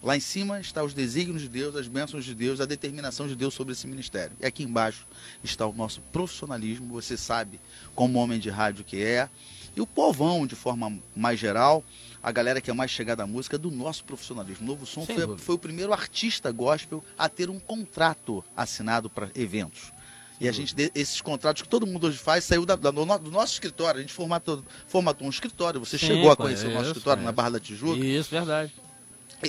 Lá 0.00 0.16
em 0.16 0.20
cima 0.20 0.60
está 0.60 0.84
os 0.84 0.94
desígnios 0.94 1.42
de 1.42 1.48
Deus, 1.48 1.74
as 1.74 1.88
bênçãos 1.88 2.24
de 2.24 2.32
Deus, 2.32 2.60
a 2.60 2.66
determinação 2.66 3.26
de 3.26 3.34
Deus 3.34 3.52
sobre 3.52 3.72
esse 3.72 3.86
ministério. 3.86 4.36
E 4.40 4.46
aqui 4.46 4.62
embaixo 4.62 5.04
está 5.42 5.66
o 5.66 5.72
nosso 5.72 6.00
profissionalismo, 6.12 6.94
você 6.94 7.16
sabe 7.16 7.58
como 7.96 8.20
homem 8.20 8.38
de 8.38 8.48
rádio 8.48 8.84
que 8.84 9.02
é, 9.02 9.28
e 9.74 9.80
o 9.80 9.86
povão 9.86 10.46
de 10.46 10.54
forma 10.54 10.96
mais 11.16 11.40
geral, 11.40 11.84
a 12.22 12.32
galera 12.32 12.60
que 12.60 12.70
é 12.70 12.74
mais 12.74 12.90
chegada 12.90 13.22
à 13.22 13.26
música, 13.26 13.56
do 13.56 13.70
nosso 13.70 14.04
profissionalismo. 14.04 14.64
O 14.64 14.68
Novo 14.68 14.86
Som 14.86 15.06
foi, 15.06 15.38
foi, 15.38 15.54
o 15.54 15.58
primeiro 15.58 15.92
artista 15.92 16.50
gospel 16.50 17.04
a 17.16 17.28
ter 17.28 17.50
um 17.50 17.58
contrato 17.58 18.44
assinado 18.56 19.08
para 19.08 19.30
eventos. 19.34 19.92
E 20.40 20.48
a 20.48 20.52
gente, 20.52 20.74
esses 20.94 21.20
contratos 21.20 21.62
que 21.62 21.68
todo 21.68 21.86
mundo 21.86 22.06
hoje 22.06 22.18
faz, 22.18 22.44
saiu 22.44 22.64
da, 22.64 22.76
da, 22.76 22.90
do 22.90 23.30
nosso 23.30 23.54
escritório. 23.54 23.98
A 23.98 24.02
gente 24.02 24.12
formatou, 24.12 24.62
formatou 24.86 25.26
um 25.26 25.30
escritório. 25.30 25.80
Você 25.80 25.98
Sim, 25.98 26.06
chegou 26.06 26.30
a 26.30 26.36
conhecer 26.36 26.68
o 26.68 26.74
nosso 26.74 26.88
escritório 26.88 27.22
na 27.22 27.32
Barra 27.32 27.50
da 27.50 27.60
Tijuca. 27.60 27.98
Isso, 27.98 28.30
verdade. 28.30 28.72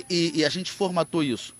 E, 0.08 0.38
e, 0.40 0.44
a 0.44 0.48
gente 0.48 0.70
formatou 0.70 1.22
isso. 1.22 1.54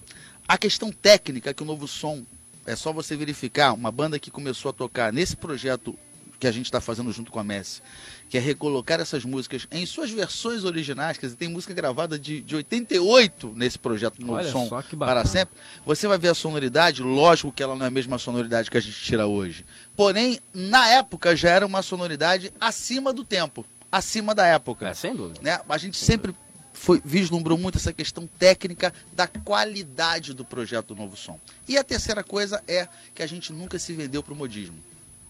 A 0.46 0.58
questão 0.58 0.90
técnica 0.90 1.54
que 1.54 1.62
o 1.62 1.66
Novo 1.66 1.86
Som, 1.86 2.24
é 2.66 2.74
só 2.74 2.92
você 2.92 3.16
verificar, 3.16 3.72
uma 3.72 3.90
banda 3.90 4.18
que 4.18 4.30
começou 4.30 4.70
a 4.70 4.72
tocar 4.72 5.12
nesse 5.12 5.36
projeto 5.36 5.96
que 6.40 6.46
a 6.46 6.52
gente 6.52 6.64
está 6.64 6.80
fazendo 6.80 7.12
junto 7.12 7.30
com 7.30 7.38
a 7.38 7.44
Messi, 7.44 7.82
que 8.30 8.38
é 8.38 8.40
recolocar 8.40 8.98
essas 8.98 9.24
músicas 9.24 9.68
em 9.70 9.84
suas 9.84 10.10
versões 10.10 10.64
originais, 10.64 11.18
quer 11.18 11.26
dizer, 11.26 11.36
tem 11.36 11.48
música 11.48 11.74
gravada 11.74 12.18
de, 12.18 12.40
de 12.40 12.56
88 12.56 13.52
nesse 13.54 13.78
projeto 13.78 14.24
no 14.24 14.32
Olha 14.32 14.50
som 14.50 14.68
para 14.98 15.24
sempre. 15.26 15.54
Você 15.84 16.08
vai 16.08 16.16
ver 16.16 16.28
a 16.28 16.34
sonoridade, 16.34 17.02
lógico 17.02 17.52
que 17.52 17.62
ela 17.62 17.76
não 17.76 17.84
é 17.84 17.88
a 17.88 17.90
mesma 17.90 18.16
sonoridade 18.18 18.70
que 18.70 18.78
a 18.78 18.80
gente 18.80 18.98
tira 18.98 19.26
hoje. 19.26 19.66
Porém, 19.94 20.40
na 20.54 20.88
época 20.88 21.36
já 21.36 21.50
era 21.50 21.66
uma 21.66 21.82
sonoridade 21.82 22.50
acima 22.58 23.12
do 23.12 23.22
tempo, 23.22 23.66
acima 23.92 24.34
da 24.34 24.46
época. 24.46 24.88
É, 24.88 24.94
sem 24.94 25.14
dúvida. 25.14 25.40
Né? 25.42 25.60
A 25.68 25.76
gente 25.76 25.98
sempre 25.98 26.34
foi, 26.72 27.02
vislumbrou 27.04 27.58
muito 27.58 27.76
essa 27.76 27.92
questão 27.92 28.26
técnica 28.38 28.94
da 29.12 29.26
qualidade 29.26 30.32
do 30.32 30.44
projeto 30.44 30.94
do 30.94 30.96
Novo 30.96 31.16
Som. 31.16 31.38
E 31.68 31.76
a 31.76 31.84
terceira 31.84 32.24
coisa 32.24 32.62
é 32.66 32.88
que 33.14 33.22
a 33.22 33.26
gente 33.26 33.52
nunca 33.52 33.78
se 33.78 33.92
vendeu 33.92 34.22
para 34.22 34.32
o 34.32 34.36
modismo. 34.36 34.76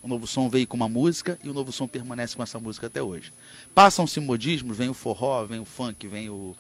O 0.03 0.09
novo 0.09 0.27
som 0.27 0.49
veio 0.49 0.67
com 0.67 0.77
uma 0.77 0.89
música 0.89 1.39
e 1.45 1.49
o 1.49 1.55
novo 1.55 1.71
som 1.73 1.87
permanece 1.87 2.35
com 2.35 2.43
essa 2.43 2.59
música 2.59 2.87
até 2.87 3.03
hoje. 3.03 3.33
Passam-se 3.75 4.19
modismos, 4.19 4.77
vem 4.77 4.89
o 4.89 4.95
forró, 4.95 5.45
vem 5.45 5.61
o 5.61 5.65
funk, 5.65 6.07
vem 6.09 6.31
o 6.31 6.57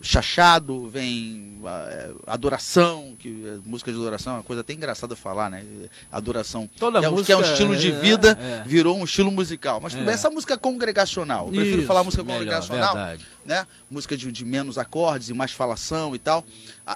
chachado, 0.00 0.88
vem 0.88 1.60
a, 1.64 1.88
é, 1.90 2.10
adoração, 2.26 3.14
que 3.18 3.28
é, 3.46 3.58
música 3.68 3.90
de 3.92 3.96
adoração 3.96 4.34
é 4.34 4.36
uma 4.36 4.42
coisa 4.42 4.60
até 4.60 4.72
engraçada 4.72 5.14
falar, 5.14 5.48
né? 5.48 5.64
Adoração. 6.10 6.68
Toda 6.78 7.00
que, 7.00 7.08
música, 7.08 7.32
é, 7.32 7.36
que 7.36 7.42
é 7.42 7.46
um 7.46 7.52
estilo 7.52 7.76
de 7.76 7.92
vida, 7.92 8.38
é, 8.40 8.44
é. 8.44 8.62
virou 8.66 8.96
um 8.98 9.04
estilo 9.04 9.30
musical. 9.30 9.80
Mas 9.80 9.94
é. 9.94 10.04
essa 10.10 10.28
música 10.28 10.58
congregacional. 10.58 11.46
Eu 11.46 11.52
prefiro 11.52 11.78
Isso, 11.78 11.86
falar 11.86 12.04
música 12.04 12.22
melhor, 12.22 12.38
congregacional, 12.38 12.94
verdade. 12.94 13.26
né? 13.44 13.66
Música 13.90 14.16
de, 14.16 14.30
de, 14.30 14.44
menos 14.44 14.76
acordes 14.76 15.28
e 15.28 15.34
mais 15.34 15.52
falação 15.52 16.14
e 16.14 16.18
tal. 16.18 16.44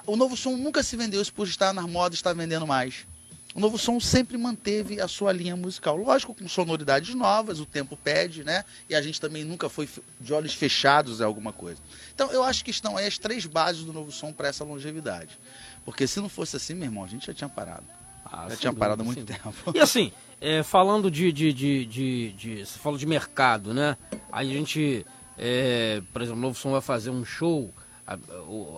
O 0.05 0.15
novo 0.15 0.35
som 0.35 0.57
nunca 0.57 0.83
se 0.83 0.95
vendeu 0.95 1.21
isso 1.21 1.33
por 1.33 1.47
estar 1.47 1.73
na 1.73 1.87
moda, 1.87 2.13
está 2.13 2.33
vendendo 2.33 2.67
mais. 2.67 3.05
O 3.53 3.59
Novo 3.59 3.77
Som 3.77 3.99
sempre 3.99 4.37
manteve 4.37 5.01
a 5.01 5.07
sua 5.07 5.31
linha 5.33 5.55
musical. 5.55 5.97
Lógico, 5.97 6.33
com 6.33 6.47
sonoridades 6.47 7.13
novas, 7.13 7.59
o 7.59 7.65
tempo 7.65 7.97
pede, 7.97 8.43
né? 8.43 8.63
E 8.89 8.95
a 8.95 9.01
gente 9.01 9.19
também 9.19 9.43
nunca 9.43 9.67
foi 9.67 9.89
de 10.19 10.33
olhos 10.33 10.53
fechados 10.53 11.21
a 11.21 11.25
alguma 11.25 11.51
coisa. 11.51 11.81
Então, 12.15 12.31
eu 12.31 12.43
acho 12.43 12.63
que 12.63 12.71
estão 12.71 12.95
aí 12.95 13.05
as 13.05 13.17
três 13.17 13.45
bases 13.45 13.83
do 13.83 13.91
Novo 13.91 14.11
Som 14.11 14.31
para 14.31 14.47
essa 14.47 14.63
longevidade. 14.63 15.37
Porque 15.83 16.07
se 16.07 16.19
não 16.21 16.29
fosse 16.29 16.55
assim, 16.55 16.73
meu 16.73 16.85
irmão, 16.85 17.03
a 17.03 17.07
gente 17.07 17.27
já 17.27 17.33
tinha 17.33 17.49
parado. 17.49 17.83
Ah, 18.25 18.47
já 18.49 18.55
tinha 18.55 18.73
parado 18.73 19.01
há 19.01 19.05
muito 19.05 19.25
tempo. 19.25 19.53
E 19.75 19.79
assim, 19.79 20.13
é, 20.39 20.63
falando 20.63 21.11
de, 21.11 21.31
de, 21.33 21.51
de, 21.51 21.85
de, 21.85 22.31
de, 22.31 22.65
Você 22.65 22.79
falou 22.79 22.97
de 22.97 23.05
mercado, 23.05 23.73
né? 23.73 23.97
Aí 24.31 24.49
a 24.49 24.53
gente, 24.53 25.05
é, 25.37 26.01
por 26.13 26.21
exemplo, 26.21 26.39
o 26.39 26.41
Novo 26.41 26.57
Som 26.57 26.71
vai 26.71 26.81
fazer 26.81 27.09
um 27.09 27.25
show, 27.25 27.73
a, 28.07 28.17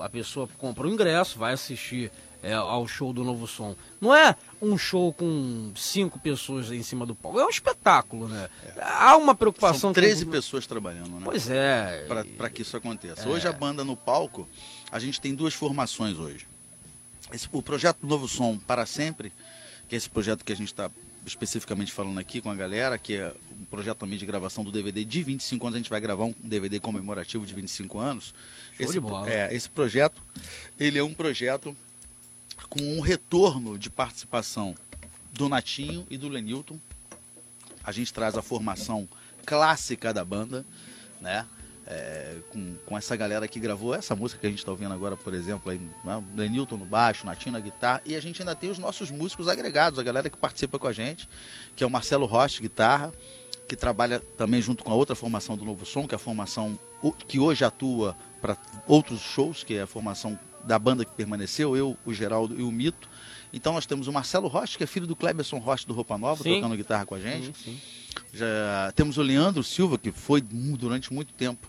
a 0.04 0.10
pessoa 0.10 0.50
compra 0.58 0.88
o 0.88 0.90
ingresso, 0.90 1.38
vai 1.38 1.54
assistir 1.54 2.12
é, 2.44 2.54
ao 2.54 2.86
show 2.86 3.14
do 3.14 3.24
Novo 3.24 3.48
Som. 3.48 3.74
Não 4.02 4.14
é 4.14 4.36
um 4.62 4.78
show 4.78 5.14
com 5.14 5.72
cinco 5.76 6.20
pessoas 6.20 6.70
em 6.72 6.84
cima 6.84 7.06
do 7.06 7.16
palco, 7.16 7.40
é 7.40 7.46
um 7.46 7.50
espetáculo, 7.50 8.28
né? 8.28 8.50
É. 8.66 8.82
Há 8.82 9.16
uma 9.16 9.34
preocupação... 9.34 9.80
São 9.80 9.94
13 9.94 10.26
com... 10.26 10.32
pessoas 10.32 10.68
trabalhando, 10.68 11.10
né? 11.12 11.22
Pois 11.24 11.50
é. 11.50 12.06
Para 12.38 12.50
que 12.50 12.62
isso 12.62 12.76
aconteça. 12.76 13.24
É. 13.24 13.28
Hoje 13.28 13.48
a 13.48 13.54
banda 13.54 13.86
no 13.86 13.96
palco, 13.96 14.48
a 14.92 15.00
gente 15.00 15.22
tem 15.22 15.34
duas 15.34 15.54
formações 15.54 16.20
hoje. 16.20 16.46
Esse, 17.32 17.48
o 17.52 17.62
projeto 17.64 18.06
Novo 18.06 18.28
Som 18.28 18.58
para 18.58 18.86
sempre, 18.86 19.32
que 19.88 19.96
é 19.96 19.98
esse 19.98 20.10
projeto 20.10 20.44
que 20.44 20.52
a 20.52 20.56
gente 20.56 20.68
está 20.68 20.92
especificamente 21.26 21.94
falando 21.94 22.20
aqui 22.20 22.42
com 22.42 22.52
a 22.52 22.56
galera, 22.56 22.98
que 22.98 23.16
é 23.16 23.34
um 23.58 23.64
projeto 23.66 24.00
também 24.00 24.20
de 24.20 24.26
gravação 24.26 24.64
do 24.64 24.72
DVD 24.72 25.06
de 25.06 25.24
25 25.24 25.66
anos, 25.66 25.76
a 25.76 25.80
gente 25.80 25.90
vai 25.90 26.02
gravar 26.02 26.26
um 26.26 26.36
DVD 26.44 26.80
comemorativo 26.82 27.46
de 27.46 27.54
25 27.54 27.98
anos. 27.98 28.34
Show 28.76 28.86
esse, 28.86 29.00
é, 29.32 29.56
esse 29.56 29.70
projeto, 29.70 30.22
ele 30.78 31.00
é 31.00 31.04
um 31.04 31.14
projeto 31.14 31.76
com 32.70 32.82
um 32.82 33.00
retorno 33.00 33.78
de 33.78 33.90
participação 33.90 34.76
do 35.32 35.50
Natinho 35.50 36.06
e 36.10 36.18
do 36.18 36.30
Lenilton. 36.30 36.80
A 37.84 37.92
gente 37.92 38.14
traz 38.14 38.38
a 38.38 38.42
formação 38.42 39.08
clássica 39.46 40.14
da 40.14 40.24
banda, 40.24 40.66
né? 41.20 41.46
É, 41.86 42.38
com, 42.50 42.76
com 42.86 42.98
essa 42.98 43.14
galera 43.14 43.46
que 43.46 43.60
gravou 43.60 43.94
essa 43.94 44.16
música 44.16 44.40
que 44.40 44.48
a 44.48 44.50
gente 44.50 44.60
está 44.60 44.72
ouvindo 44.72 44.94
agora, 44.94 45.18
por 45.18 45.34
exemplo, 45.34 45.70
aí, 45.70 45.82
né? 46.06 46.24
Lenilton 46.36 46.78
no 46.78 46.86
baixo, 46.86 47.26
Natinho 47.26 47.52
na 47.54 47.60
guitarra, 47.60 48.02
e 48.06 48.16
a 48.16 48.22
gente 48.22 48.42
ainda 48.42 48.56
tem 48.56 48.70
os 48.70 48.78
nossos 48.78 49.12
músicos 49.12 49.50
agregados, 49.50 50.00
a 50.00 50.04
galera 50.04 50.30
que 50.30 50.38
participa 50.38 50.80
com 50.80 50.88
a 50.88 50.94
gente, 50.94 51.28
que 51.76 51.84
é 51.84 51.88
o 51.88 51.90
Marcelo 51.90 52.26
Rocha, 52.26 52.62
guitarra, 52.62 53.12
que 53.68 53.76
trabalha 53.76 54.22
também 54.38 54.62
junto 54.62 54.84
com 54.84 54.92
a 54.92 54.96
outra 54.96 55.16
formação 55.16 55.58
do 55.58 55.66
Novo 55.66 55.86
Som, 55.86 56.08
que 56.08 56.16
é 56.16 56.18
a 56.18 56.20
formação 56.20 56.80
que 57.28 57.40
hoje 57.40 57.66
atua 57.66 58.16
para 58.42 58.58
outros 58.88 59.20
shows, 59.20 59.64
que 59.64 59.76
é 59.76 59.82
a 59.82 59.88
formação 59.88 60.40
da 60.64 60.80
banda 60.80 61.04
que 61.06 61.12
permaneceu, 61.12 61.76
eu, 61.76 61.98
o 62.06 62.14
Geraldo 62.14 62.60
e 62.60 62.64
o 62.64 62.72
Mito. 62.72 63.10
Então 63.52 63.74
nós 63.74 63.86
temos 63.86 64.08
o 64.08 64.14
Marcelo 64.14 64.48
Rocha, 64.48 64.78
que 64.78 64.84
é 64.84 64.88
filho 64.88 65.06
do 65.06 65.16
Cleberson 65.16 65.58
Rocha 65.58 65.86
do 65.86 65.94
Roupa 65.94 66.18
Nova, 66.18 66.42
sim. 66.42 66.56
tocando 66.56 66.76
guitarra 66.76 67.06
com 67.06 67.16
a 67.16 67.20
gente. 67.20 67.48
Sim, 67.48 67.54
sim. 67.64 67.82
Já 68.34 68.92
temos 68.96 69.18
o 69.18 69.22
Leandro 69.22 69.64
Silva, 69.64 69.98
que 69.98 70.12
foi 70.12 70.42
durante 70.42 71.14
muito 71.14 71.34
tempo 71.34 71.68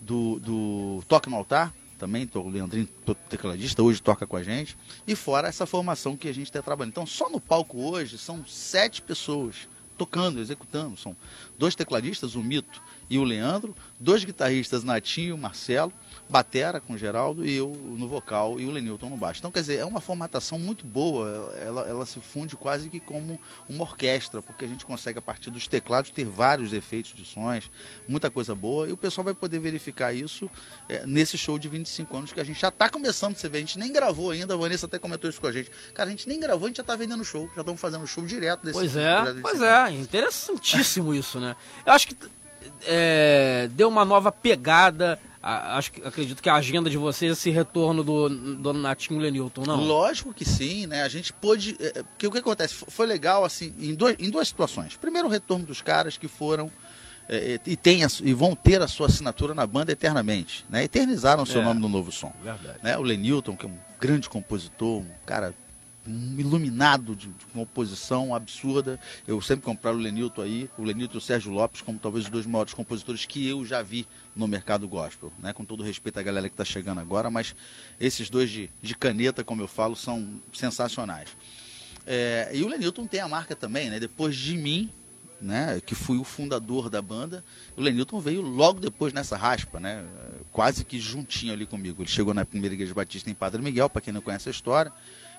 do, 0.00 0.38
do 0.40 1.04
Toque 1.06 1.28
no 1.28 1.36
Altar, 1.36 1.72
também, 1.98 2.28
o 2.34 2.48
Leandrinho, 2.48 2.88
tecladista, 3.28 3.82
hoje 3.82 4.02
toca 4.02 4.26
com 4.26 4.36
a 4.36 4.42
gente. 4.42 4.76
E 5.06 5.16
fora 5.16 5.48
essa 5.48 5.66
formação 5.66 6.16
que 6.16 6.28
a 6.28 6.32
gente 6.32 6.46
está 6.46 6.62
trabalhando. 6.62 6.92
Então, 6.92 7.06
só 7.06 7.28
no 7.30 7.40
palco 7.40 7.78
hoje 7.78 8.18
são 8.18 8.44
sete 8.46 9.00
pessoas 9.00 9.68
tocando, 9.96 10.40
executando. 10.40 10.96
São 10.96 11.16
dois 11.58 11.74
tecladistas, 11.74 12.34
o 12.34 12.42
Mito 12.42 12.82
e 13.08 13.18
o 13.18 13.24
Leandro, 13.24 13.74
dois 13.98 14.24
guitarristas, 14.24 14.84
Natinho 14.84 15.28
e 15.28 15.32
o 15.32 15.38
Marcelo, 15.38 15.92
batera 16.28 16.80
com 16.80 16.94
o 16.94 16.98
Geraldo 16.98 17.46
e 17.46 17.54
eu 17.54 17.68
no 17.68 18.08
vocal 18.08 18.58
e 18.58 18.66
o 18.66 18.70
Lenilton 18.70 19.08
no 19.08 19.16
baixo. 19.16 19.40
Então, 19.40 19.50
quer 19.50 19.60
dizer, 19.60 19.76
é 19.76 19.84
uma 19.84 20.00
formatação 20.00 20.58
muito 20.58 20.84
boa, 20.84 21.54
ela, 21.60 21.82
ela 21.82 22.06
se 22.06 22.20
funde 22.20 22.56
quase 22.56 22.88
que 22.88 22.98
como 22.98 23.40
uma 23.68 23.82
orquestra, 23.82 24.42
porque 24.42 24.64
a 24.64 24.68
gente 24.68 24.84
consegue, 24.84 25.18
a 25.18 25.22
partir 25.22 25.50
dos 25.50 25.68
teclados, 25.68 26.10
ter 26.10 26.24
vários 26.24 26.72
efeitos 26.72 27.14
de 27.14 27.24
sons, 27.24 27.70
muita 28.08 28.30
coisa 28.30 28.54
boa, 28.54 28.88
e 28.88 28.92
o 28.92 28.96
pessoal 28.96 29.24
vai 29.24 29.34
poder 29.34 29.60
verificar 29.60 30.12
isso 30.12 30.50
é, 30.88 31.06
nesse 31.06 31.38
show 31.38 31.58
de 31.58 31.68
25 31.68 32.16
anos 32.16 32.32
que 32.32 32.40
a 32.40 32.44
gente 32.44 32.60
já 32.60 32.68
está 32.68 32.88
começando, 32.88 33.36
você 33.36 33.48
vê, 33.48 33.58
a 33.58 33.60
gente 33.60 33.78
nem 33.78 33.92
gravou 33.92 34.30
ainda, 34.30 34.54
a 34.54 34.56
Vanessa 34.56 34.86
até 34.86 34.98
comentou 34.98 35.30
isso 35.30 35.40
com 35.40 35.46
a 35.46 35.52
gente. 35.52 35.70
Cara, 35.94 36.08
a 36.08 36.10
gente 36.10 36.28
nem 36.28 36.40
gravou, 36.40 36.66
a 36.66 36.68
gente 36.68 36.78
já 36.78 36.82
está 36.82 36.96
vendendo 36.96 37.24
show, 37.24 37.48
já 37.54 37.60
estamos 37.60 37.80
fazendo 37.80 38.06
show 38.06 38.24
direto 38.24 38.62
desse 38.62 38.78
Pois 38.78 38.96
é, 38.96 39.34
pois 39.40 39.62
é, 39.62 39.90
interessantíssimo 39.92 41.14
isso, 41.14 41.38
né? 41.38 41.54
Eu 41.84 41.92
acho 41.92 42.08
que 42.08 42.16
é, 42.86 43.68
deu 43.72 43.88
uma 43.88 44.04
nova 44.04 44.30
pegada 44.32 45.18
acho 45.46 45.92
que 45.92 46.06
acredito 46.06 46.42
que 46.42 46.48
a 46.48 46.54
agenda 46.54 46.90
de 46.90 46.96
vocês 46.96 47.30
é 47.30 47.32
esse 47.32 47.50
retorno 47.50 48.02
do, 48.02 48.28
do 48.28 48.72
Natinho 48.72 49.20
Lenilton, 49.20 49.62
não? 49.64 49.80
Lógico 49.80 50.34
que 50.34 50.44
sim, 50.44 50.86
né? 50.86 51.02
A 51.02 51.08
gente 51.08 51.32
pôde. 51.32 51.76
É, 51.78 52.00
é, 52.00 52.02
porque 52.02 52.26
o 52.26 52.32
que 52.32 52.38
acontece? 52.38 52.74
Foi 52.74 53.06
legal, 53.06 53.44
assim, 53.44 53.72
em, 53.78 53.94
dois, 53.94 54.16
em 54.18 54.28
duas 54.28 54.48
situações. 54.48 54.96
Primeiro, 54.96 55.28
o 55.28 55.30
retorno 55.30 55.64
dos 55.64 55.80
caras 55.80 56.16
que 56.16 56.26
foram. 56.26 56.70
É, 57.28 57.58
e, 57.66 57.76
tem 57.76 58.04
a, 58.04 58.08
e 58.22 58.32
vão 58.32 58.54
ter 58.54 58.80
a 58.80 58.86
sua 58.86 59.08
assinatura 59.08 59.52
na 59.54 59.66
banda 59.66 59.90
eternamente. 59.90 60.64
Né? 60.68 60.84
Eternizaram 60.84 61.42
o 61.42 61.46
seu 61.46 61.60
é, 61.60 61.64
nome 61.64 61.80
no 61.80 61.88
novo 61.88 62.12
som. 62.12 62.32
Verdade. 62.42 62.78
Né? 62.82 62.96
O 62.96 63.02
Lenilton, 63.02 63.56
que 63.56 63.66
é 63.66 63.68
um 63.68 63.78
grande 64.00 64.28
compositor, 64.28 65.00
um 65.00 65.06
cara 65.24 65.52
iluminado 66.06 67.14
de, 67.14 67.28
de 67.28 67.44
composição 67.52 68.34
absurda. 68.34 68.98
Eu 69.26 69.40
sempre 69.40 69.64
comprava 69.64 69.96
o 69.96 70.00
Lenilton 70.00 70.42
aí, 70.42 70.70
o 70.78 70.82
Lenilton 70.82 71.14
e 71.14 71.18
o 71.18 71.20
Sérgio 71.20 71.52
Lopes, 71.52 71.82
como 71.82 71.98
talvez 71.98 72.24
os 72.24 72.30
dois 72.30 72.46
maiores 72.46 72.74
compositores 72.74 73.24
que 73.24 73.46
eu 73.46 73.64
já 73.64 73.82
vi 73.82 74.06
no 74.34 74.46
mercado 74.46 74.86
gospel, 74.88 75.32
né? 75.38 75.52
Com 75.52 75.64
todo 75.64 75.82
respeito 75.82 76.18
à 76.18 76.22
galera 76.22 76.48
que 76.48 76.54
está 76.54 76.64
chegando 76.64 77.00
agora, 77.00 77.30
mas 77.30 77.54
esses 77.98 78.30
dois 78.30 78.50
de, 78.50 78.70
de 78.80 78.94
caneta, 78.94 79.42
como 79.42 79.62
eu 79.62 79.68
falo, 79.68 79.96
são 79.96 80.40
sensacionais. 80.52 81.30
É, 82.06 82.50
e 82.54 82.62
o 82.62 82.68
Lenilton 82.68 83.06
tem 83.06 83.20
a 83.20 83.28
marca 83.28 83.56
também, 83.56 83.90
né? 83.90 83.98
Depois 83.98 84.36
de 84.36 84.56
mim, 84.56 84.90
né, 85.40 85.80
que 85.84 85.94
fui 85.94 86.16
o 86.18 86.24
fundador 86.24 86.88
da 86.88 87.02
banda, 87.02 87.44
o 87.76 87.80
Lenilton 87.80 88.20
veio 88.20 88.40
logo 88.40 88.80
depois 88.80 89.12
nessa 89.12 89.36
raspa, 89.36 89.78
né, 89.78 90.04
quase 90.50 90.84
que 90.84 90.98
juntinho 90.98 91.52
ali 91.52 91.66
comigo. 91.66 92.02
Ele 92.02 92.08
chegou 92.08 92.32
na 92.32 92.44
primeira 92.44 92.74
igreja 92.74 92.94
batista 92.94 93.30
em 93.30 93.34
Padre 93.34 93.62
Miguel, 93.62 93.90
para 93.90 94.00
quem 94.00 94.12
não 94.12 94.20
conhece 94.20 94.48
a 94.48 94.52
história, 94.52 94.92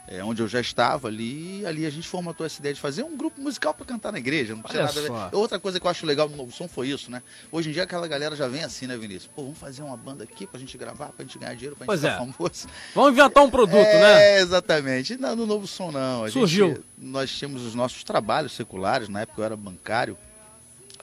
é, 0.07 0.23
onde 0.23 0.41
eu 0.41 0.47
já 0.47 0.61
estava 0.61 1.07
ali, 1.09 1.61
e 1.61 1.65
ali 1.65 1.85
a 1.85 1.89
gente 1.89 2.07
formatou 2.07 2.45
essa 2.45 2.59
ideia 2.59 2.73
de 2.73 2.79
fazer 2.79 3.03
um 3.03 3.17
grupo 3.17 3.41
musical 3.41 3.73
para 3.73 3.85
cantar 3.85 4.11
na 4.11 4.17
igreja. 4.19 4.55
Não 4.55 4.63
tinha 4.63 4.83
nada 4.83 4.99
a 4.99 5.27
ver. 5.27 5.35
Outra 5.35 5.59
coisa 5.59 5.79
que 5.79 5.85
eu 5.85 5.91
acho 5.91 6.05
legal 6.05 6.29
no 6.29 6.37
Novo 6.37 6.51
Som 6.51 6.67
foi 6.67 6.87
isso, 6.87 7.11
né? 7.11 7.21
Hoje 7.51 7.69
em 7.69 7.73
dia 7.73 7.83
aquela 7.83 8.07
galera 8.07 8.35
já 8.35 8.47
vem 8.47 8.63
assim, 8.63 8.87
né, 8.87 8.95
Vinícius? 8.95 9.29
Pô, 9.35 9.43
vamos 9.43 9.57
fazer 9.57 9.81
uma 9.83 9.97
banda 9.97 10.23
aqui 10.23 10.47
pra 10.47 10.57
gente 10.59 10.77
gravar, 10.77 11.07
pra 11.07 11.25
gente 11.25 11.37
ganhar 11.37 11.53
dinheiro, 11.55 11.75
pra 11.75 11.83
gente 11.83 11.87
Pois 11.87 11.99
ficar 11.99 12.13
é. 12.13 12.17
famoso. 12.17 12.67
Vamos 12.95 13.11
inventar 13.11 13.43
um 13.43 13.49
produto, 13.49 13.75
é, 13.77 13.99
né? 14.01 14.39
exatamente. 14.39 15.17
Não, 15.17 15.35
no 15.35 15.45
Novo 15.45 15.67
Som 15.67 15.91
não. 15.91 16.23
A 16.23 16.29
Surgiu. 16.31 16.69
gente- 16.69 16.81
nós 16.97 17.29
tínhamos 17.29 17.63
os 17.65 17.75
nossos 17.75 18.03
trabalhos 18.03 18.53
seculares, 18.53 19.09
na 19.09 19.21
época 19.21 19.41
eu 19.41 19.45
era 19.45 19.55
bancário. 19.57 20.17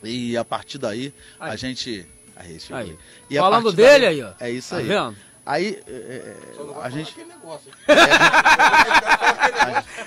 E 0.02 0.36
a 0.36 0.44
partir 0.44 0.78
daí, 0.78 1.12
a 1.38 1.50
Aí. 1.50 1.56
gente. 1.58 2.06
Aí, 2.36 2.58
Aí. 2.72 2.98
E 3.30 3.38
a 3.38 3.42
Falando 3.42 3.72
dele 3.72 4.06
daí- 4.06 4.06
aí, 4.06 4.22
ó. 4.22 4.32
É 4.40 4.50
isso 4.50 4.70
Tá 4.70 4.78
aí. 4.78 4.86
vendo? 4.86 5.16
Aí, 5.46 5.82
é, 5.86 5.92
é, 5.92 6.36
a 6.82 6.90
gente. 6.90 7.14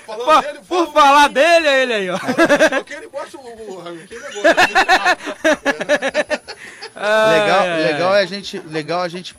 Por, 0.04 0.64
por 0.66 0.92
falar 0.92 1.28
dele, 1.28 1.66
é 1.66 1.82
ele 1.82 1.92
aí, 1.94 2.10
ó. 2.10 2.16
Aquele 2.16 3.06
gosta 3.06 3.38
o. 3.38 3.80
Aquele 3.80 4.20
negócio. 4.20 4.42
Legal, 6.98 7.64
legal 7.92 8.16
é 8.16 8.22
a 8.22 8.26
gente, 8.26 8.58
legal 8.58 9.02
a 9.02 9.08
gente 9.08 9.36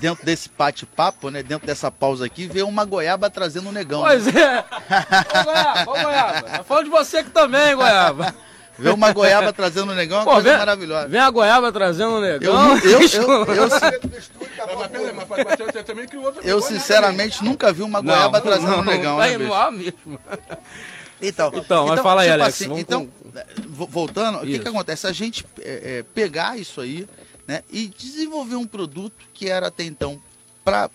dentro 0.00 0.24
desse 0.26 0.48
bate-papo, 0.48 1.30
né, 1.30 1.40
dentro 1.40 1.64
dessa 1.64 1.88
pausa 1.88 2.26
aqui, 2.26 2.48
ver 2.48 2.64
uma 2.64 2.84
goiaba 2.84 3.30
trazendo 3.30 3.68
um 3.68 3.72
negão. 3.72 4.02
né? 4.02 4.08
Pois 4.08 4.26
é. 4.26 4.64
Ô, 5.38 5.44
Goiaba, 5.44 5.90
ô, 5.90 6.02
Goiaba. 6.02 6.64
Falando 6.64 6.84
de 6.84 6.90
você 6.90 7.18
aqui 7.18 7.30
também, 7.30 7.76
Goiaba. 7.76 8.34
Ver 8.78 8.90
uma 8.92 9.12
goiaba 9.12 9.52
trazendo 9.52 9.92
um 9.92 9.94
negão 9.94 10.18
é 10.18 10.20
uma 10.20 10.24
Pô, 10.26 10.32
coisa 10.32 10.48
vem, 10.50 10.58
maravilhosa. 10.58 11.08
vem 11.08 11.20
a 11.20 11.30
Goiaba 11.30 11.72
trazendo 11.72 12.10
um 12.12 12.24
Eu, 12.24 12.32
negão. 12.32 12.78
eu, 12.78 13.00
eu, 13.00 13.00
eu, 13.00 13.68
eu, 16.42 16.56
né, 16.60 16.62
sinceramente 16.62 17.42
nunca 17.42 17.72
vi 17.72 17.82
uma 17.82 18.00
goiaba 18.00 18.40
trazendo 18.40 18.76
um 18.76 18.84
negão, 18.84 19.16
Tá 19.18 19.26
né, 19.26 19.52
ar 19.54 19.72
mesmo. 19.72 20.18
Então, 21.20 21.50
Então, 21.54 21.86
mas 21.86 22.00
fala 22.00 22.22
aí, 22.22 22.30
Alex, 22.30 22.60
vamos 22.62 22.78
então, 22.80 23.08
vo- 23.68 23.86
voltando, 23.86 24.38
o 24.38 24.46
que, 24.46 24.58
que 24.58 24.68
acontece? 24.68 25.06
A 25.06 25.12
gente 25.12 25.46
é, 25.60 25.98
é, 25.98 26.02
pegar 26.14 26.58
isso 26.58 26.80
aí 26.80 27.08
né, 27.48 27.62
e 27.70 27.86
desenvolver 27.86 28.56
um 28.56 28.66
produto 28.66 29.24
que 29.32 29.48
era 29.48 29.68
até 29.68 29.84
então 29.84 30.20
para 30.62 30.90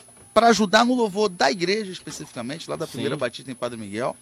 ajudar 0.48 0.86
no 0.86 0.94
louvor 0.94 1.30
da 1.30 1.50
igreja 1.50 1.92
especificamente, 1.92 2.70
lá 2.70 2.76
da 2.76 2.86
primeira 2.86 3.16
Sim. 3.16 3.20
batida 3.20 3.52
em 3.52 3.56
Padre 3.56 3.80
Miguel. 3.80 4.16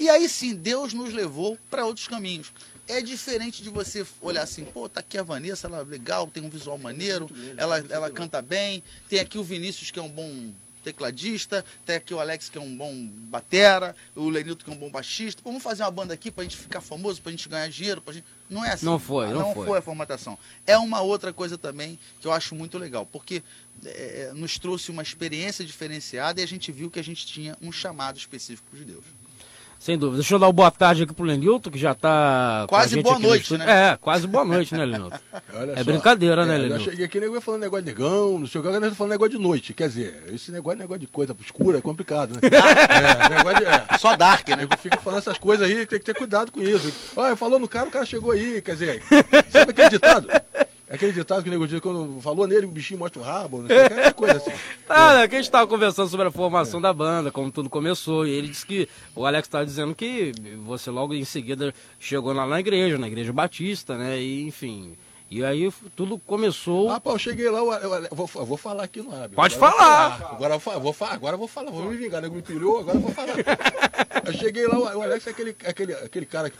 E 0.00 0.08
aí 0.08 0.26
sim, 0.30 0.54
Deus 0.54 0.94
nos 0.94 1.12
levou 1.12 1.58
para 1.68 1.84
outros 1.84 2.08
caminhos. 2.08 2.50
É 2.88 3.02
diferente 3.02 3.62
de 3.62 3.68
você 3.68 4.04
olhar 4.22 4.42
assim, 4.42 4.64
pô, 4.64 4.88
tá 4.88 5.00
aqui 5.00 5.18
a 5.18 5.22
Vanessa, 5.22 5.66
ela 5.66 5.80
é 5.80 5.84
legal, 5.84 6.26
tem 6.26 6.42
um 6.42 6.48
visual 6.48 6.78
maneiro, 6.78 7.30
ela, 7.58 7.84
ela 7.90 8.10
canta 8.10 8.40
bem, 8.40 8.82
tem 9.10 9.20
aqui 9.20 9.36
o 9.36 9.44
Vinícius 9.44 9.90
que 9.90 9.98
é 9.98 10.02
um 10.02 10.08
bom 10.08 10.52
tecladista, 10.82 11.62
tem 11.84 11.96
aqui 11.96 12.14
o 12.14 12.18
Alex 12.18 12.48
que 12.48 12.56
é 12.56 12.60
um 12.62 12.74
bom 12.74 12.92
batera, 13.28 13.94
o 14.16 14.30
Lenilton 14.30 14.64
que 14.64 14.70
é 14.70 14.72
um 14.72 14.78
bom 14.78 14.90
baixista. 14.90 15.42
Vamos 15.44 15.62
fazer 15.62 15.82
uma 15.82 15.90
banda 15.90 16.14
aqui 16.14 16.30
pra 16.30 16.44
gente 16.44 16.56
ficar 16.56 16.80
famoso, 16.80 17.20
pra 17.20 17.30
gente 17.30 17.46
ganhar 17.46 17.68
dinheiro, 17.68 18.00
pra 18.00 18.14
gente... 18.14 18.24
Não 18.48 18.64
é 18.64 18.72
assim. 18.72 18.86
Não 18.86 18.98
foi, 18.98 19.26
não 19.26 19.40
não 19.40 19.54
foi. 19.54 19.66
foi 19.66 19.78
a 19.78 19.82
formatação. 19.82 20.38
É 20.66 20.78
uma 20.78 21.02
outra 21.02 21.30
coisa 21.30 21.58
também 21.58 21.98
que 22.22 22.26
eu 22.26 22.32
acho 22.32 22.54
muito 22.54 22.78
legal, 22.78 23.04
porque 23.04 23.42
é, 23.84 24.32
nos 24.34 24.58
trouxe 24.58 24.90
uma 24.90 25.02
experiência 25.02 25.62
diferenciada 25.62 26.40
e 26.40 26.44
a 26.44 26.48
gente 26.48 26.72
viu 26.72 26.90
que 26.90 26.98
a 26.98 27.04
gente 27.04 27.26
tinha 27.26 27.54
um 27.60 27.70
chamado 27.70 28.18
específico 28.18 28.74
de 28.74 28.86
Deus. 28.86 29.04
Sem 29.80 29.96
dúvida. 29.96 30.18
Deixa 30.18 30.34
eu 30.34 30.38
dar 30.38 30.46
uma 30.46 30.52
boa 30.52 30.70
tarde 30.70 31.04
aqui 31.04 31.14
pro 31.14 31.24
Lenilton, 31.24 31.70
que 31.70 31.78
já 31.78 31.94
tá. 31.94 32.66
com 32.68 32.76
a 32.76 32.80
Quase 32.80 32.96
gente 32.96 33.02
boa 33.02 33.18
no 33.18 33.28
noite, 33.28 33.56
né? 33.56 33.64
É, 33.66 33.96
quase 33.96 34.26
boa 34.26 34.44
noite, 34.44 34.74
né, 34.74 34.84
Lenilton? 34.84 35.18
É 35.74 35.78
só. 35.78 35.84
brincadeira, 35.84 36.44
né, 36.44 36.54
É, 36.54 36.58
Lenilton? 36.58 36.84
Eu 36.84 36.90
cheguei 36.90 37.06
aqui, 37.06 37.18
nego 37.18 37.40
falando 37.40 37.62
negócio 37.62 37.84
de 37.84 37.90
negão, 37.90 38.38
não 38.38 38.46
sei 38.46 38.60
o 38.60 38.62
que, 38.62 38.68
agora 38.68 38.86
nós 38.86 38.96
falando 38.96 39.12
negócio 39.12 39.38
de 39.38 39.42
noite. 39.42 39.72
Quer 39.72 39.88
dizer, 39.88 40.22
esse 40.34 40.52
negócio 40.52 40.78
é 40.78 40.82
negócio 40.82 41.00
de 41.00 41.06
coisa 41.06 41.34
escura, 41.40 41.78
é 41.78 41.80
complicado, 41.80 42.34
né? 42.34 42.40
é, 42.44 43.36
negócio 43.36 43.58
de. 43.58 43.64
É. 43.64 43.98
Só 43.98 44.14
Dark, 44.16 44.46
né? 44.50 44.56
Nego 44.56 44.76
fica 44.76 44.98
falando 44.98 45.20
essas 45.20 45.38
coisas 45.38 45.66
aí, 45.66 45.86
tem 45.86 45.98
que 45.98 46.04
ter 46.04 46.14
cuidado 46.14 46.52
com 46.52 46.60
isso. 46.60 46.92
Olha, 47.16 47.34
falou 47.34 47.58
no 47.58 47.66
cara, 47.66 47.88
o 47.88 47.90
cara 47.90 48.04
chegou 48.04 48.32
aí, 48.32 48.60
quer 48.60 48.72
dizer, 48.72 49.02
sabe 49.50 49.70
aquele 49.70 49.88
ditado? 49.88 50.28
Aquele 50.90 51.12
ditado 51.12 51.42
que 51.44 51.48
o 51.48 51.52
nego 51.52 51.68
diz 51.68 51.78
quando 51.78 52.20
falou 52.20 52.48
nele, 52.48 52.66
o 52.66 52.70
bichinho 52.70 52.98
mostra 52.98 53.22
o 53.22 53.24
rabo, 53.24 53.60
não 53.62 53.68
sei 53.68 53.76
que, 53.78 53.84
aquela 53.84 54.12
coisa 54.12 54.36
assim. 54.38 54.50
Ah, 54.88 55.14
né, 55.18 55.28
que 55.28 55.36
a 55.36 55.38
gente 55.40 55.48
tava 55.50 55.66
conversando 55.68 56.08
sobre 56.08 56.26
a 56.26 56.32
formação 56.32 56.80
da 56.80 56.92
banda, 56.92 57.30
como 57.30 57.48
tudo 57.52 57.70
começou. 57.70 58.26
E 58.26 58.30
ele 58.30 58.48
disse 58.48 58.66
que. 58.66 58.88
O 59.14 59.24
Alex 59.24 59.46
tava 59.46 59.64
dizendo 59.64 59.94
que 59.94 60.32
você 60.64 60.90
logo 60.90 61.14
em 61.14 61.24
seguida 61.24 61.72
chegou 62.00 62.32
lá 62.32 62.44
na 62.44 62.58
igreja, 62.58 62.98
na 62.98 63.06
igreja 63.06 63.32
batista, 63.32 63.96
né? 63.96 64.20
E 64.20 64.42
enfim. 64.48 64.96
E 65.30 65.44
aí 65.44 65.72
tudo 65.94 66.18
começou. 66.18 66.90
Ah, 66.90 66.98
pô, 66.98 67.12
eu 67.12 67.18
cheguei 67.20 67.48
lá, 67.48 67.60
eu, 67.60 67.72
eu- 67.72 67.94
eu 68.06 68.16
vou, 68.16 68.28
eu 68.34 68.44
vou 68.44 68.56
falar 68.56 68.82
aqui 68.82 69.00
no 69.00 69.14
hábito. 69.14 69.36
Pode 69.36 69.54
Agora 69.54 69.70
vou 69.70 69.78
falar. 69.78 70.32
Agora 70.32 70.58
vou 70.58 70.92
falar, 70.92 71.12
agora 71.14 71.34
eu 71.34 71.38
vou 71.38 71.46
falar, 71.46 71.70
vou 71.70 71.84
me 71.84 71.96
vingar, 71.96 72.20
nego 72.20 72.34
me 72.34 72.42
pilhou, 72.42 72.80
agora 72.80 72.96
eu 72.96 73.02
vou 73.02 73.12
falar. 73.12 73.34
Eu 74.26 74.32
cheguei 74.34 74.66
lá, 74.66 74.96
o 74.96 75.02
Alex 75.02 75.26
é 75.26 75.30
aquele, 75.30 75.56
aquele, 75.64 75.94
aquele 75.94 76.26
cara 76.26 76.50
que, 76.50 76.56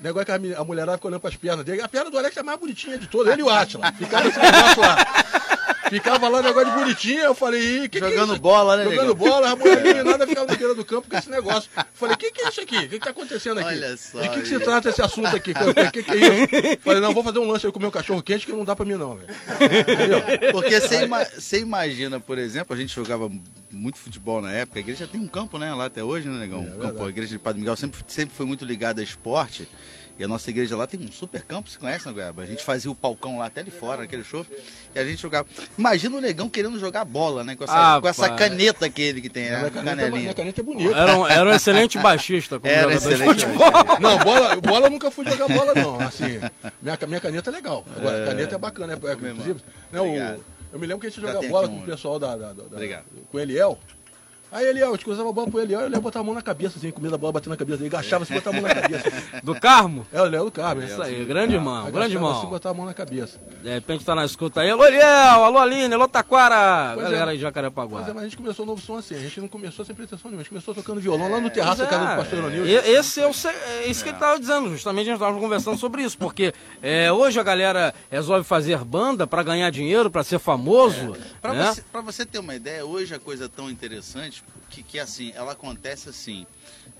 pós-adolescente, 0.00 0.02
negócio 0.02 0.26
que 0.26 0.54
a, 0.54 0.60
a 0.60 0.64
mulherada 0.64 0.96
fica 0.96 1.08
olhando 1.08 1.20
pras 1.20 1.36
pernas 1.36 1.64
dele. 1.64 1.82
A 1.82 1.88
perna 1.88 2.10
do 2.10 2.18
Alex 2.18 2.36
é 2.36 2.40
a 2.40 2.42
mais 2.42 2.58
bonitinha 2.58 2.98
de 2.98 3.06
todas, 3.06 3.32
ele 3.32 3.42
e 3.42 3.44
o 3.44 3.50
Atila. 3.50 3.92
Ficava 3.92 4.28
esse 4.28 4.38
negócio 4.38 4.80
lá. 4.80 4.96
Ficava 5.90 6.28
lá, 6.28 6.40
negócio 6.40 6.70
de 6.70 6.76
bonitinha, 6.76 7.24
eu 7.24 7.34
falei, 7.34 7.60
"Ih, 7.84 7.88
que 7.88 7.98
que 8.00 8.04
é 8.06 8.10
Jogando 8.10 8.38
bola, 8.38 8.76
né, 8.76 8.84
Jogando 8.84 9.14
bola, 9.14 9.50
a 9.50 9.56
mulher 9.56 9.82
meninada 9.82 10.26
ficava 10.26 10.46
na 10.46 10.54
beira 10.56 10.74
do 10.74 10.84
campo 10.84 11.08
com 11.10 11.16
esse 11.16 11.28
negócio. 11.28 11.68
Eu 11.76 11.84
Falei, 11.92 12.14
o 12.14 12.18
que, 12.18 12.30
que 12.30 12.42
é 12.42 12.48
isso 12.48 12.60
aqui? 12.60 12.76
O 12.76 12.80
que, 12.88 12.88
que 12.88 12.98
tá 13.00 13.10
acontecendo 13.10 13.58
aqui? 13.58 13.68
Olha 13.68 13.96
só 13.96 14.20
de 14.20 14.28
que, 14.30 14.40
que 14.42 14.48
se 14.48 14.58
trata 14.60 14.88
esse 14.88 15.02
assunto 15.02 15.34
aqui? 15.34 15.50
O 15.50 15.90
que, 15.92 16.02
que, 16.02 16.10
é 16.12 16.16
isso? 16.16 16.78
Falei, 16.82 17.00
não, 17.00 17.12
vou 17.12 17.22
fazer 17.24 17.38
um 17.40 17.50
lanche 17.50 17.66
aí 17.66 17.72
com 17.72 17.78
o 17.78 17.82
meu 17.82 17.90
cachorro 17.90 18.22
quente 18.22 18.46
que 18.46 18.52
não 18.52 18.64
dá 18.64 18.74
pra 18.74 18.86
mim 18.86 18.94
não, 18.94 19.16
velho. 19.16 19.28
Porque 20.52 20.80
você, 20.80 21.04
ima- 21.04 21.26
imagina, 21.58 22.20
por 22.20 22.38
exemplo, 22.38 22.74
a 22.74 22.78
gente 22.78 22.94
jogava 22.94 23.30
muito 23.70 23.98
futebol 23.98 24.40
na 24.40 24.52
época, 24.52 24.78
a 24.78 24.82
igreja 24.82 25.06
tem 25.06 25.20
um 25.20 25.28
campo, 25.28 25.58
né, 25.58 25.74
lá 25.74 25.86
até 25.86 26.02
hoje, 26.02 26.28
né, 26.28 26.38
negão? 26.38 26.60
Um 26.60 26.78
campo, 26.78 27.04
a 27.04 27.08
igreja 27.08 27.28
de 27.32 27.38
Padre 27.38 27.60
Miguel 27.60 27.76
sempre, 27.76 28.00
sempre 28.06 28.34
foi 28.34 28.46
muito 28.46 28.64
ligada 28.64 29.00
a 29.00 29.04
esporte. 29.04 29.68
E 30.20 30.24
a 30.24 30.28
nossa 30.28 30.50
igreja 30.50 30.76
lá 30.76 30.86
tem 30.86 31.00
um 31.00 31.10
super 31.10 31.40
campo, 31.42 31.70
você 31.70 31.78
conhece, 31.78 32.06
né, 32.06 32.12
Goiaba? 32.12 32.42
A 32.42 32.46
gente 32.46 32.62
fazia 32.62 32.90
o 32.90 32.94
palcão 32.94 33.38
lá 33.38 33.46
até 33.46 33.62
ali 33.62 33.70
fora, 33.70 34.02
naquele 34.02 34.22
show, 34.22 34.44
e 34.94 34.98
a 34.98 35.02
gente 35.02 35.22
jogava. 35.22 35.48
Imagina 35.78 36.14
o 36.14 36.20
negão 36.20 36.46
querendo 36.46 36.78
jogar 36.78 37.06
bola, 37.06 37.42
né? 37.42 37.56
Com 37.56 37.64
essa, 37.64 37.96
Ah, 37.96 37.98
com 38.02 38.06
essa 38.06 38.28
caneta 38.28 38.90
que 38.90 39.00
ele 39.00 39.22
que 39.22 39.30
tem, 39.30 39.44
Minha 39.44 39.62
né? 39.62 39.70
caneta, 39.70 39.84
Canelinha. 39.96 40.20
minha 40.20 40.34
caneta 40.34 40.60
é 40.60 40.62
bonita. 40.64 40.94
Era 40.94 41.16
um, 41.16 41.26
era 41.26 41.48
um 41.48 41.52
excelente 41.54 41.98
baixista 41.98 42.60
como 42.60 42.70
Era 42.70 42.88
de 42.90 42.96
excelente. 42.96 43.46
futebol. 43.46 43.70
Não, 43.98 44.18
bola, 44.18 44.56
bola 44.56 44.86
eu 44.88 44.90
nunca 44.90 45.10
fui 45.10 45.24
jogar 45.24 45.48
bola, 45.48 45.74
não. 45.74 45.98
Assim, 46.00 46.38
minha, 46.82 46.98
minha 47.08 47.20
caneta 47.20 47.48
é 47.48 47.52
legal. 47.54 47.82
Agora, 47.96 48.22
a 48.22 48.26
caneta 48.26 48.54
é 48.54 48.58
bacana. 48.58 48.92
É, 48.92 48.96
é, 48.96 49.12
inclusive, 49.30 49.60
né, 49.90 50.00
o- 50.02 50.40
eu 50.74 50.78
me 50.78 50.86
lembro 50.86 51.00
que 51.00 51.06
a 51.06 51.10
gente 51.10 51.20
jogava 51.22 51.40
bola 51.48 51.64
aqui 51.66 51.74
com 51.76 51.80
um. 51.80 51.82
o 51.82 51.86
pessoal 51.86 52.18
da, 52.18 52.36
da, 52.36 52.48
da- 52.48 52.52
da- 52.64 52.76
Obrigado. 52.76 53.04
com 53.32 53.38
o 53.38 53.40
Eliel. 53.40 53.78
Aí 54.52 54.66
Eliel, 54.66 54.88
a 54.88 54.92
gente 54.92 55.04
cruzava 55.04 55.28
a 55.28 55.32
bola 55.32 55.48
pro 55.48 55.60
Eliel, 55.60 55.82
ele 55.82 55.94
ia 55.94 56.00
botar 56.00 56.20
a 56.20 56.24
mão 56.24 56.34
na 56.34 56.42
cabeça, 56.42 56.76
assim, 56.78 56.90
comendo 56.90 57.14
a 57.14 57.18
bola, 57.18 57.34
batendo 57.34 57.50
na 57.50 57.56
cabeça 57.56 57.78
dele, 57.78 57.94
agachava 57.94 58.24
assim, 58.24 58.34
botava 58.34 58.56
a 58.58 58.60
mão 58.60 58.68
na 58.68 58.80
cabeça. 58.80 59.12
Do 59.44 59.54
Carmo? 59.54 60.06
É 60.12 60.20
o 60.20 60.26
Eliel 60.26 60.44
do 60.46 60.50
Carmo. 60.50 60.82
Isso 60.82 61.00
aí, 61.00 61.24
grande 61.24 61.54
irmão, 61.54 61.90
grande 61.90 62.14
irmão. 62.14 62.46
botava 62.46 62.74
a 62.74 62.76
mão 62.76 62.86
na 62.86 62.92
cabeça. 62.94 63.38
De 63.62 63.68
repente 63.70 64.04
tá 64.04 64.14
na 64.14 64.24
escuta 64.24 64.60
aí. 64.62 64.70
Alô, 64.70 64.84
Eliel, 64.84 65.04
alô, 65.44 65.58
Aline, 65.58 65.94
alô, 65.94 66.08
Taquara. 66.08 66.94
Pois 66.94 67.04
Galera 67.06 67.26
é. 67.26 67.32
aí 67.32 67.36
de 67.36 67.42
Jacarepaguá. 67.42 68.00
Mas, 68.00 68.08
é, 68.08 68.12
mas 68.12 68.22
a 68.22 68.24
gente 68.26 68.36
começou 68.36 68.64
o 68.64 68.66
novo 68.66 68.80
som 68.82 68.96
assim, 68.96 69.14
a 69.14 69.18
gente 69.20 69.40
não 69.40 69.48
começou 69.48 69.84
sem 69.84 69.94
pretensão 69.94 70.30
nenhuma, 70.30 70.40
a 70.40 70.42
gente 70.42 70.50
começou 70.50 70.74
tocando 70.74 71.00
violão 71.00 71.30
lá 71.30 71.40
no 71.40 71.48
terraço 71.50 71.78
da 71.78 71.86
casa 71.86 72.04
do 72.10 72.16
pastor 72.16 72.38
É, 72.38 72.42
Ironil. 72.42 72.66
e- 72.66 72.74
esse 72.74 73.20
é, 73.20 73.26
o, 73.28 73.32
se- 73.32 73.48
é 73.48 73.86
isso 73.86 74.02
que 74.02 74.10
ele 74.10 74.16
estava 74.16 74.38
dizendo, 74.38 74.70
justamente 74.70 75.02
a 75.08 75.12
gente 75.12 75.14
estava 75.22 75.38
conversando 75.38 75.78
sobre 75.78 76.02
isso, 76.02 76.18
porque 76.18 76.52
é, 76.82 77.12
hoje 77.12 77.38
a 77.38 77.42
galera 77.42 77.94
resolve 78.10 78.42
fazer 78.44 78.78
banda 78.84 79.26
para 79.26 79.42
ganhar 79.44 79.70
dinheiro, 79.70 80.10
para 80.10 80.24
ser 80.24 80.38
famoso, 80.38 81.16
Pra, 81.40 81.52
né? 81.54 81.66
você, 81.72 81.82
pra 81.92 82.00
você 82.00 82.26
ter 82.26 82.38
uma 82.38 82.54
ideia, 82.54 82.84
hoje 82.84 83.14
a 83.14 83.18
coisa 83.18 83.44
é 83.44 83.48
tão 83.48 83.70
interessante 83.70 84.39
que, 84.70 84.82
que 84.82 84.98
assim, 84.98 85.32
ela 85.34 85.52
acontece 85.52 86.08
assim. 86.08 86.46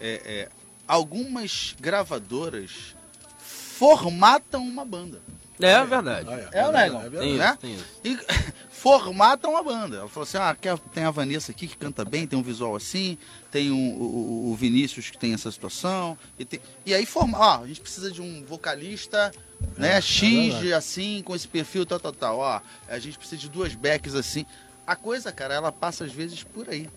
é, 0.00 0.20
é, 0.24 0.48
algumas 0.88 1.74
gravadoras 1.80 2.94
formatam 3.38 4.62
uma 4.66 4.84
banda. 4.84 5.20
É 5.60 5.84
verdade. 5.84 6.26
Ah, 6.30 6.48
É 6.52 6.66
ou 6.66 6.72
não 6.72 6.78
é. 6.80 7.10
Tem 7.10 7.28
isso, 7.30 7.38
né? 7.38 7.58
tem 7.60 7.74
isso. 7.74 7.84
E 8.02 8.18
formatam 8.70 9.56
a 9.58 9.62
banda. 9.62 9.98
Ela 9.98 10.08
falou 10.08 10.22
assim: 10.22 10.38
ah, 10.38 10.56
quer- 10.58 10.78
tem 10.78 11.04
a 11.04 11.10
Vanessa 11.10 11.52
aqui 11.52 11.66
que 11.68 11.76
canta 11.76 12.02
bem, 12.02 12.26
tem 12.26 12.38
um 12.38 12.42
visual 12.42 12.74
assim, 12.74 13.18
tem 13.50 13.70
um- 13.70 13.94
o, 13.98 14.02
o- 14.48 14.52
o 14.52 14.56
Vinícius 14.56 15.10
que 15.10 15.18
tem 15.18 15.34
essa 15.34 15.52
situação. 15.52 16.16
E, 16.38 16.46
tem- 16.46 16.60
e 16.86 16.94
aí 16.94 17.04
forma, 17.04 17.38
ó, 17.38 17.62
a 17.62 17.66
gente 17.66 17.80
precisa 17.82 18.10
de 18.10 18.22
um 18.22 18.42
vocalista, 18.46 19.30
né? 19.76 20.00
X 20.00 20.30
verdade. 20.54 20.72
assim, 20.72 21.22
com 21.22 21.36
esse 21.36 21.46
perfil, 21.46 21.84
tal, 21.84 22.00
tal, 22.00 22.12
tal. 22.12 22.38
Ó, 22.38 22.60
a 22.88 22.98
gente 22.98 23.18
precisa 23.18 23.38
de 23.40 23.48
duas 23.50 23.74
backs 23.74 24.14
assim. 24.14 24.46
A 24.86 24.96
coisa, 24.96 25.30
cara, 25.30 25.52
ela 25.54 25.70
passa 25.70 26.04
às 26.04 26.12
vezes 26.12 26.42
por 26.42 26.70
aí. 26.70 26.88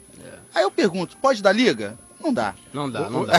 Aí 0.53 0.63
eu 0.63 0.71
pergunto, 0.71 1.17
pode 1.17 1.41
dar 1.41 1.51
liga? 1.51 1.97
Não 2.21 2.33
dá. 2.33 2.55
Não 2.73 2.89
dá, 2.89 3.09
não 3.09 3.25
dá. 3.25 3.33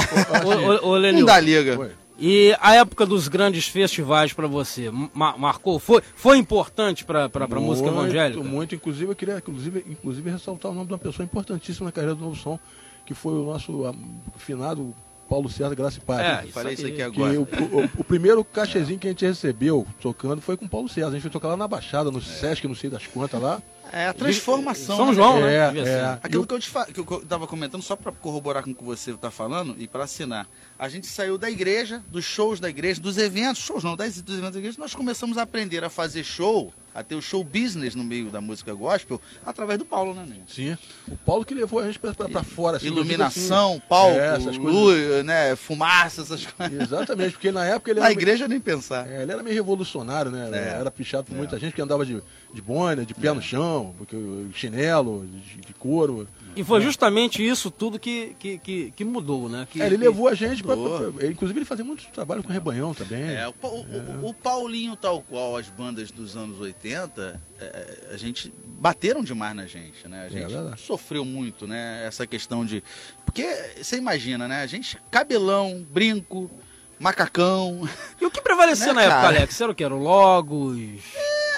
Ô, 0.44 0.48
ô, 0.48 0.88
ô, 0.90 0.92
Não 0.94 1.00
Lenil, 1.00 1.24
dá 1.26 1.40
liga. 1.40 1.74
Foi. 1.76 1.92
e 2.18 2.54
a 2.60 2.74
época 2.74 3.06
dos 3.06 3.28
grandes 3.28 3.66
festivais 3.66 4.32
para 4.32 4.46
você, 4.46 4.90
ma- 5.14 5.36
marcou? 5.38 5.78
Foi, 5.78 6.02
foi 6.14 6.36
importante 6.38 7.04
para 7.04 7.24
a 7.32 7.46
música 7.60 7.88
evangélica? 7.88 8.42
Muito, 8.42 8.74
inclusive 8.74 9.10
eu 9.10 9.16
queria 9.16 9.38
inclusive, 9.38 9.84
inclusive 9.88 10.30
ressaltar 10.30 10.70
o 10.70 10.74
nome 10.74 10.86
de 10.88 10.92
uma 10.92 10.98
pessoa 10.98 11.24
importantíssima 11.24 11.86
na 11.86 11.92
carreira 11.92 12.14
do 12.14 12.22
Novo 12.24 12.36
Som, 12.36 12.58
que 13.06 13.14
foi 13.14 13.32
o 13.32 13.44
nosso 13.44 13.94
finado 14.36 14.94
Paulo 15.28 15.48
César 15.48 15.74
Graça 15.74 15.96
e 15.98 16.00
Paz. 16.02 16.20
É, 16.20 16.50
falei 16.52 16.74
isso 16.74 16.86
aqui 16.86 16.96
Que 16.96 17.02
agora. 17.02 17.40
o, 17.40 17.42
o- 17.44 17.90
o 18.00 18.04
primeiro 18.04 18.44
cachezinho 18.44 18.98
que 18.98 19.06
a 19.06 19.10
gente 19.10 19.24
recebeu 19.24 19.86
tocando 20.00 20.42
foi 20.42 20.56
com 20.58 20.66
o 20.66 20.68
Paulo 20.68 20.88
César. 20.90 21.08
A 21.08 21.12
gente 21.12 21.22
foi 21.22 21.30
tocar 21.30 21.48
lá 21.48 21.56
na 21.56 21.66
Baixada, 21.66 22.10
no 22.10 22.20
Sesc, 22.20 22.68
não 22.68 22.74
sei 22.74 22.90
das 22.90 23.06
quantas 23.06 23.40
lá. 23.40 23.62
É 23.94 24.08
a 24.08 24.12
transformação. 24.12 24.96
São 24.96 25.06
né? 25.06 25.14
João, 25.14 25.40
né? 25.40 25.54
É, 25.54 25.88
é. 25.88 26.18
Aquilo 26.20 26.44
que 26.44 26.52
eu 26.52 26.58
te 26.58 26.68
fa... 26.68 26.84
que 26.84 26.98
eu 26.98 27.24
tava 27.28 27.46
comentando, 27.46 27.80
só 27.80 27.94
para 27.94 28.10
corroborar 28.10 28.64
com 28.64 28.72
o 28.72 28.74
que 28.74 28.82
você 28.82 29.12
está 29.12 29.30
falando 29.30 29.76
e 29.78 29.86
para 29.86 30.02
assinar. 30.02 30.48
A 30.78 30.88
gente 30.88 31.06
saiu 31.06 31.38
da 31.38 31.48
igreja, 31.50 32.02
dos 32.08 32.24
shows 32.24 32.58
da 32.58 32.68
igreja, 32.68 33.00
dos 33.00 33.16
eventos, 33.16 33.62
shows 33.62 33.84
não, 33.84 33.94
das, 33.96 34.20
dos 34.20 34.34
eventos 34.36 34.54
da 34.54 34.58
igreja, 34.58 34.76
nós 34.78 34.94
começamos 34.94 35.38
a 35.38 35.42
aprender 35.42 35.84
a 35.84 35.88
fazer 35.88 36.24
show, 36.24 36.74
a 36.92 37.00
ter 37.02 37.14
o 37.14 37.22
show 37.22 37.44
business 37.44 37.94
no 37.94 38.02
meio 38.02 38.28
da 38.28 38.40
música 38.40 38.74
gospel, 38.74 39.20
através 39.46 39.78
do 39.78 39.84
Paulo, 39.84 40.14
né, 40.14 40.26
Ney? 40.28 40.42
Sim. 40.48 40.76
O 41.06 41.16
Paulo 41.18 41.44
que 41.44 41.54
levou 41.54 41.78
a 41.78 41.86
gente 41.86 42.00
pra 42.00 42.12
fora. 42.42 42.78
Assim, 42.78 42.86
Iluminação, 42.88 43.72
assim. 43.74 43.82
palco, 43.88 44.18
É, 44.18 44.26
essas 44.36 44.58
coisas. 44.58 44.62
luz, 44.82 45.24
né, 45.24 45.54
fumaça, 45.54 46.22
essas 46.22 46.44
coisas. 46.50 46.80
Exatamente, 46.82 47.32
porque 47.32 47.52
na 47.52 47.64
época 47.64 47.92
ele 47.92 48.00
Na 48.00 48.06
era, 48.06 48.12
igreja 48.12 48.48
nem 48.48 48.58
pensar. 48.58 49.08
é, 49.08 49.22
ele 49.22 49.30
era 49.30 49.44
meio 49.44 49.54
revolucionário, 49.54 50.32
né? 50.32 50.50
É. 50.52 50.80
Era 50.80 50.90
pichado 50.90 51.24
por 51.24 51.36
muita 51.36 51.56
gente 51.56 51.72
que 51.72 51.80
andava 51.82 52.04
de, 52.04 52.20
de 52.52 52.60
boina, 52.60 53.06
de 53.06 53.14
pé 53.14 53.32
no 53.32 53.40
chão, 53.40 53.94
porque, 53.96 54.16
chinelo, 54.52 55.24
de, 55.26 55.60
de 55.68 55.74
couro. 55.74 56.28
E 56.56 56.62
foi 56.64 56.80
justamente 56.80 57.46
isso 57.46 57.70
tudo 57.70 57.98
que, 57.98 58.34
que, 58.38 58.58
que, 58.58 58.90
que 58.92 59.04
mudou, 59.04 59.48
né? 59.48 59.66
Que, 59.70 59.80
É, 59.82 59.86
ele 59.86 59.96
que- 59.98 60.04
levou 60.04 60.28
a 60.28 60.34
gente 60.34 60.62
pra, 60.62 60.76
pra- 60.76 61.10
pra- 61.12 61.26
Inclusive 61.26 61.58
ele 61.58 61.64
fazia 61.66 61.84
muito 61.84 62.04
trabalho 62.08 62.42
com 62.42 62.52
rebanhão 62.52 62.94
também. 62.94 63.22
É, 63.22 63.48
o, 63.48 63.54
o- 63.62 63.66
o- 63.68 64.28
o 64.30 64.34
Paulinho, 64.34 64.94
tal 64.96 65.20
qual 65.22 65.56
as 65.56 65.68
bandas 65.68 66.10
dos 66.10 66.36
anos 66.36 66.60
80, 66.60 67.40
é, 67.60 68.08
a 68.12 68.16
gente 68.16 68.52
bateram 68.78 69.22
demais 69.24 69.56
na 69.56 69.66
gente, 69.66 70.06
né? 70.08 70.26
A 70.26 70.28
gente 70.28 70.52
verdade. 70.52 70.80
sofreu 70.80 71.24
muito, 71.24 71.66
né? 71.66 72.04
Essa 72.06 72.26
questão 72.26 72.64
de. 72.64 72.82
Porque 73.24 73.44
você 73.82 73.96
imagina, 73.96 74.46
né? 74.46 74.62
A 74.62 74.66
gente, 74.66 74.98
cabelão, 75.10 75.84
brinco, 75.90 76.50
macacão. 76.98 77.88
E 78.20 78.24
o 78.26 78.30
que 78.30 78.40
prevalecia 78.40 78.88
Né, 78.94 78.94
na 78.94 79.02
época, 79.02 79.20
cara? 79.22 79.36
Alex? 79.38 79.60
Era 79.60 79.72
o 79.72 79.74
que? 79.74 79.84
Era 79.84 79.94
o 79.94 79.98
Logos, 80.02 80.78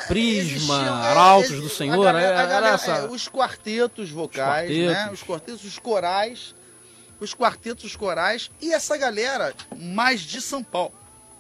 Prisma, 0.09 0.53
Existiam, 0.53 0.77
é, 1.05 1.07
Arautos 1.09 1.61
do 1.61 1.67
a 1.67 1.71
Senhor? 1.71 2.05
galera- 2.05 2.27
era, 2.27 2.39
a 2.39 2.43
era 2.43 2.51
galera- 2.51 2.75
essa... 2.75 2.93
é, 2.93 3.07
os 3.09 3.29
quartetos 3.29 4.11
vocais, 4.11 4.71
Os 4.71 4.77
quartetos. 4.77 4.93
né? 5.05 5.11
Os 5.13 5.23
quartetos, 5.23 5.65
os 5.65 5.79
corais, 5.79 6.55
os 7.21 7.35
quartetos, 7.35 7.85
os 7.85 7.97
corais 7.97 8.51
e 8.61 8.73
essa 8.73 8.97
galera 8.97 9.55
mais 9.77 10.21
de 10.21 10.41
São 10.41 10.63
Paulo, 10.63 10.93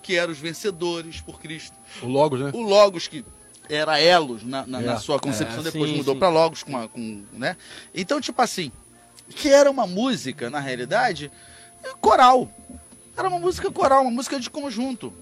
que 0.03 0.17
eram 0.17 0.33
os 0.33 0.39
vencedores 0.39 1.21
por 1.21 1.41
Cristo. 1.41 1.77
O 2.03 2.07
Logos, 2.07 2.41
né? 2.41 2.51
O 2.55 2.63
Logos 2.63 3.09
que 3.09 3.25
era 3.69 4.01
Elos 4.01 4.43
na, 4.45 4.67
na- 4.67 4.81
É. 4.81 4.85
na 4.85 4.99
sua 4.99 5.19
concepção, 5.19 5.61
É, 5.61 5.65
depois 5.65 5.91
sim, 5.91 5.97
mudou 5.97 6.15
para 6.17 6.29
Logos 6.29 6.63
com, 6.63 6.71
uma- 6.71 6.89
com, 6.89 7.25
né? 7.33 7.57
Então, 7.95 8.21
tipo 8.21 8.41
assim, 8.41 8.71
que 9.31 9.49
era 9.49 9.71
uma 9.71 9.87
música, 9.87 10.49
na 10.49 10.61
realidade, 10.61 11.31
coral. 12.01 12.49
Era 13.17 13.29
uma 13.29 13.39
música 13.41 13.71
coral, 13.71 14.03
uma 14.03 14.11
música 14.11 14.39
de 14.39 14.49
conjunto. 14.51 15.13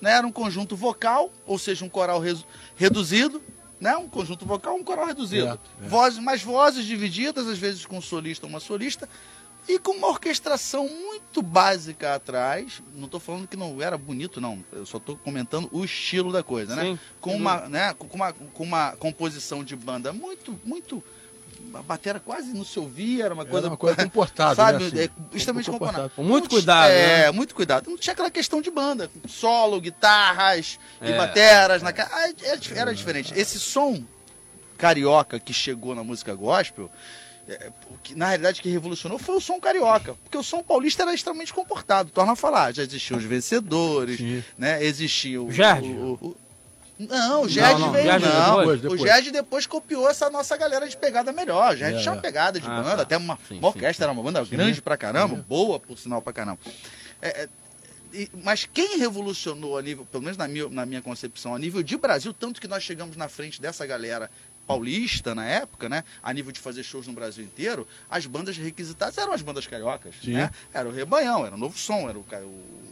Né? 0.00 0.12
Era 0.12 0.26
um 0.26 0.32
conjunto 0.32 0.76
vocal, 0.76 1.30
ou 1.46 1.58
seja, 1.58 1.84
um 1.84 1.88
coral 1.88 2.22
reduzido, 2.76 3.42
né? 3.80 3.96
Um 3.96 4.08
conjunto 4.08 4.44
vocal, 4.44 4.76
um 4.76 4.84
coral 4.84 5.06
reduzido. 5.06 5.46
É, 5.46 5.84
é. 5.84 5.88
Vozes, 5.88 6.18
mas 6.18 6.42
vozes 6.42 6.84
divididas, 6.84 7.46
às 7.46 7.58
vezes 7.58 7.86
com 7.86 7.98
um 7.98 8.02
solista 8.02 8.46
ou 8.46 8.50
uma 8.50 8.60
solista, 8.60 9.08
e 9.68 9.78
com 9.78 9.92
uma 9.92 10.08
orquestração 10.08 10.88
muito 10.88 11.42
básica 11.42 12.14
atrás. 12.14 12.82
Não 12.94 13.04
estou 13.04 13.20
falando 13.20 13.46
que 13.46 13.56
não 13.56 13.80
era 13.80 13.96
bonito, 13.96 14.40
não. 14.40 14.64
Eu 14.72 14.84
só 14.84 14.96
estou 14.98 15.16
comentando 15.16 15.68
o 15.72 15.84
estilo 15.84 16.32
da 16.32 16.42
coisa, 16.42 16.74
né? 16.74 16.84
Sim. 16.84 16.98
Com 17.20 17.36
uma, 17.36 17.68
né? 17.68 17.94
Com 17.94 18.06
uma, 18.16 18.32
com 18.32 18.62
uma 18.64 18.92
composição 18.96 19.62
de 19.62 19.76
banda 19.76 20.12
muito, 20.12 20.58
muito. 20.64 21.02
A 21.72 21.82
bateria 21.82 22.18
quase 22.20 22.52
não 22.52 22.64
se 22.64 22.78
ouvia, 22.80 23.24
era 23.26 23.34
uma 23.34 23.44
coisa. 23.44 23.68
uma 23.68 23.76
coisa 23.76 23.96
comportada, 24.02 24.54
Sabe? 24.56 24.78
né, 24.78 24.86
assim? 24.86 24.98
é, 24.98 25.36
extremamente 25.36 25.70
Comportada. 25.70 26.08
comportada. 26.08 26.08
Com 26.16 26.22
muito 26.24 26.48
cuidado, 26.50 26.90
É, 26.90 27.24
né? 27.26 27.30
muito 27.30 27.54
cuidado. 27.54 27.88
Não 27.88 27.96
tinha 27.96 28.12
aquela 28.12 28.30
questão 28.30 28.60
de 28.60 28.70
banda. 28.70 29.08
Solo, 29.28 29.80
guitarras 29.80 30.78
e 31.00 31.12
É. 31.12 31.16
bateras. 31.16 31.80
Na... 31.82 31.92
ca- 31.92 32.10
ah, 32.12 32.28
é 32.42 32.58
Era 32.76 32.92
diferente. 32.94 33.32
Esse 33.38 33.58
som 33.60 34.02
carioca 34.76 35.38
que 35.38 35.52
chegou 35.52 35.94
na 35.94 36.02
música 36.02 36.34
gospel, 36.34 36.90
é, 37.48 37.70
o 37.90 37.98
que, 37.98 38.14
na 38.14 38.28
realidade 38.28 38.60
que 38.62 38.68
revolucionou 38.70 39.18
foi 39.18 39.36
o 39.36 39.40
som 39.40 39.60
carioca. 39.60 40.14
Porque 40.24 40.38
o 40.38 40.42
som 40.42 40.62
paulista 40.62 41.02
era 41.02 41.14
extremamente 41.14 41.52
comportado. 41.52 42.10
Torna 42.10 42.32
a 42.32 42.36
falar, 42.36 42.72
já 42.72 42.82
existiam 42.82 43.18
os 43.18 43.24
vencedores, 43.24 44.16
Sim. 44.18 44.42
né? 44.56 44.82
Existia 44.84 45.40
o. 45.42 45.50
Gerd? 45.52 45.86
o- 45.86 46.18
o- 46.20 46.36
não, 47.08 47.42
o 47.42 47.48
Gerd 47.48 47.80
não, 47.80 47.92
veio, 47.92 48.04
Gerd 48.04 48.24
não. 48.24 48.58
depois, 48.58 48.80
depois. 48.80 49.00
O 49.00 49.04
Gerd 49.06 49.30
depois 49.30 49.66
copiou 49.66 50.08
essa 50.08 50.28
nossa 50.30 50.56
galera 50.56 50.88
de 50.88 50.96
pegada 50.96 51.32
melhor. 51.32 51.72
O 51.74 51.76
Gerd 51.76 51.96
É. 51.96 52.00
tinha 52.00 52.12
uma 52.12 52.20
pegada 52.20 52.60
de 52.60 52.66
Ah, 52.66 52.82
banda, 52.82 52.96
tá. 52.96 53.02
até 53.02 53.16
uma, 53.16 53.36
Sim, 53.48 53.54
uma 53.58 53.60
sim, 53.60 53.66
orquestra, 53.76 54.04
era 54.06 54.12
uma 54.12 54.22
banda 54.22 54.44
grande 54.44 54.82
pra 54.82 54.96
caramba, 54.96 55.36
boa 55.48 55.80
por 55.80 55.98
sinal 55.98 56.20
pra 56.20 56.32
caramba. 56.32 56.58
É, 57.22 57.48
é, 58.12 58.28
mas 58.42 58.64
quem 58.72 58.98
revolucionou 58.98 59.78
a 59.78 59.82
nível, 59.82 60.04
pelo 60.04 60.22
menos 60.22 60.36
na 60.36 60.48
minha, 60.48 60.68
na 60.68 60.84
minha 60.84 61.00
concepção, 61.00 61.54
a 61.54 61.58
nível 61.58 61.82
de 61.82 61.96
Brasil, 61.96 62.32
tanto 62.34 62.60
que 62.60 62.66
nós 62.68 62.82
chegamos 62.82 63.16
na 63.16 63.28
frente 63.28 63.60
dessa 63.60 63.86
galera 63.86 64.30
paulista 64.66 65.34
na 65.34 65.44
época, 65.46 65.88
né? 65.88 66.04
A 66.22 66.32
nível 66.32 66.52
de 66.52 66.60
fazer 66.60 66.82
shows 66.84 67.06
no 67.06 67.12
Brasil 67.12 67.44
inteiro, 67.44 67.86
as 68.08 68.24
bandas 68.26 68.56
requisitadas 68.56 69.18
eram 69.18 69.32
as 69.32 69.42
bandas 69.42 69.66
cariocas, 69.66 70.14
Sim. 70.22 70.34
né? 70.34 70.50
Era 70.72 70.88
o 70.88 70.92
Rebanhão, 70.92 71.44
era 71.44 71.54
o 71.54 71.58
Novo 71.58 71.76
Som, 71.76 72.08
era 72.08 72.16
o, 72.18 72.22
o 72.22 72.89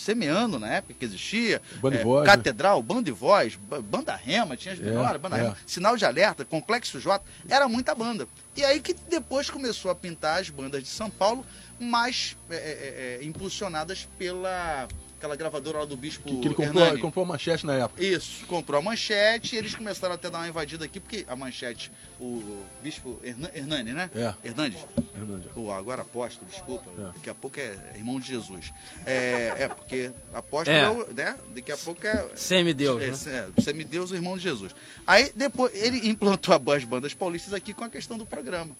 Semeando 0.00 0.58
na 0.58 0.68
época 0.74 0.94
que 0.98 1.04
existia, 1.04 1.60
Banda 1.80 1.96
é, 1.96 2.02
Voz, 2.02 2.26
né? 2.26 2.34
Catedral, 2.36 2.82
Banda 2.82 3.08
e 3.08 3.12
Voz, 3.12 3.56
ba- 3.56 3.80
Banda 3.82 4.16
Rema, 4.16 4.56
tinha 4.56 4.72
as 4.74 4.80
É, 4.80 4.82
menores, 4.82 5.20
Banda 5.20 5.36
é. 5.36 5.42
Rema, 5.42 5.56
Sinal 5.66 5.96
de 5.96 6.04
Alerta, 6.04 6.44
Complexo 6.44 6.98
J, 6.98 7.22
era 7.48 7.68
muita 7.68 7.94
banda. 7.94 8.26
E 8.56 8.64
aí 8.64 8.80
que 8.80 8.94
depois 8.94 9.50
começou 9.50 9.90
a 9.90 9.94
pintar 9.94 10.40
as 10.40 10.48
bandas 10.50 10.82
de 10.82 10.88
São 10.88 11.10
Paulo, 11.10 11.44
mais 11.78 12.36
é, 12.50 13.18
é, 13.20 13.24
impulsionadas 13.24 14.08
pela 14.18 14.88
aquela 15.20 15.36
gravadora 15.36 15.80
lá 15.80 15.84
do 15.84 15.96
Bispo 15.98 16.24
Que, 16.24 16.40
que 16.40 16.48
ele 16.48 16.54
comprou, 16.54 16.86
ele 16.86 16.98
comprou 16.98 17.24
a 17.26 17.28
manchete 17.28 17.66
na 17.66 17.74
época. 17.74 18.02
Isso, 18.02 18.46
comprou 18.46 18.80
a 18.80 18.82
manchete 18.82 19.54
e 19.54 19.58
eles 19.58 19.74
começaram 19.74 20.14
até 20.14 20.28
a 20.28 20.30
dar 20.30 20.38
uma 20.38 20.48
invadida 20.48 20.86
aqui, 20.86 20.98
porque 20.98 21.26
a 21.28 21.36
manchete, 21.36 21.92
o 22.18 22.64
Bispo 22.82 23.20
Herna- 23.22 23.50
Hernani, 23.54 23.92
né? 23.92 24.10
É. 24.14 24.34
Hernandes. 24.48 24.80
Hernandes. 25.14 25.52
Pô, 25.52 25.70
agora 25.70 26.00
apóstolo, 26.02 26.50
desculpa. 26.50 26.90
É. 26.98 27.02
Daqui 27.14 27.28
a 27.28 27.34
pouco 27.34 27.60
é 27.60 27.76
irmão 27.94 28.18
de 28.18 28.28
Jesus. 28.28 28.72
É, 29.04 29.54
é 29.58 29.68
porque 29.68 30.10
apóstolo, 30.32 30.74
É. 30.76 30.80
é. 30.80 30.88
o- 30.88 31.12
né? 31.12 31.36
Daqui 31.54 31.70
a 31.70 31.76
pouco 31.76 32.06
é. 32.06 32.28
Semideus, 32.34 33.26
é, 33.26 33.30
né? 33.30 33.50
é, 33.58 33.60
semideus, 33.60 34.10
o 34.10 34.14
irmão 34.14 34.38
de 34.38 34.42
Jesus. 34.42 34.74
Aí 35.06 35.30
depois 35.36 35.70
ele 35.74 36.08
implantou 36.08 36.54
as 36.74 36.84
bandas 36.84 37.12
paulistas 37.12 37.52
aqui 37.52 37.74
com 37.74 37.84
a 37.84 37.90
questão 37.90 38.16
do 38.16 38.24
programa. 38.24 38.74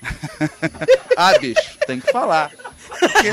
ah, 1.16 1.38
bicho, 1.38 1.78
tem 1.86 2.00
que 2.00 2.10
falar. 2.12 2.50
Porque 2.88 3.28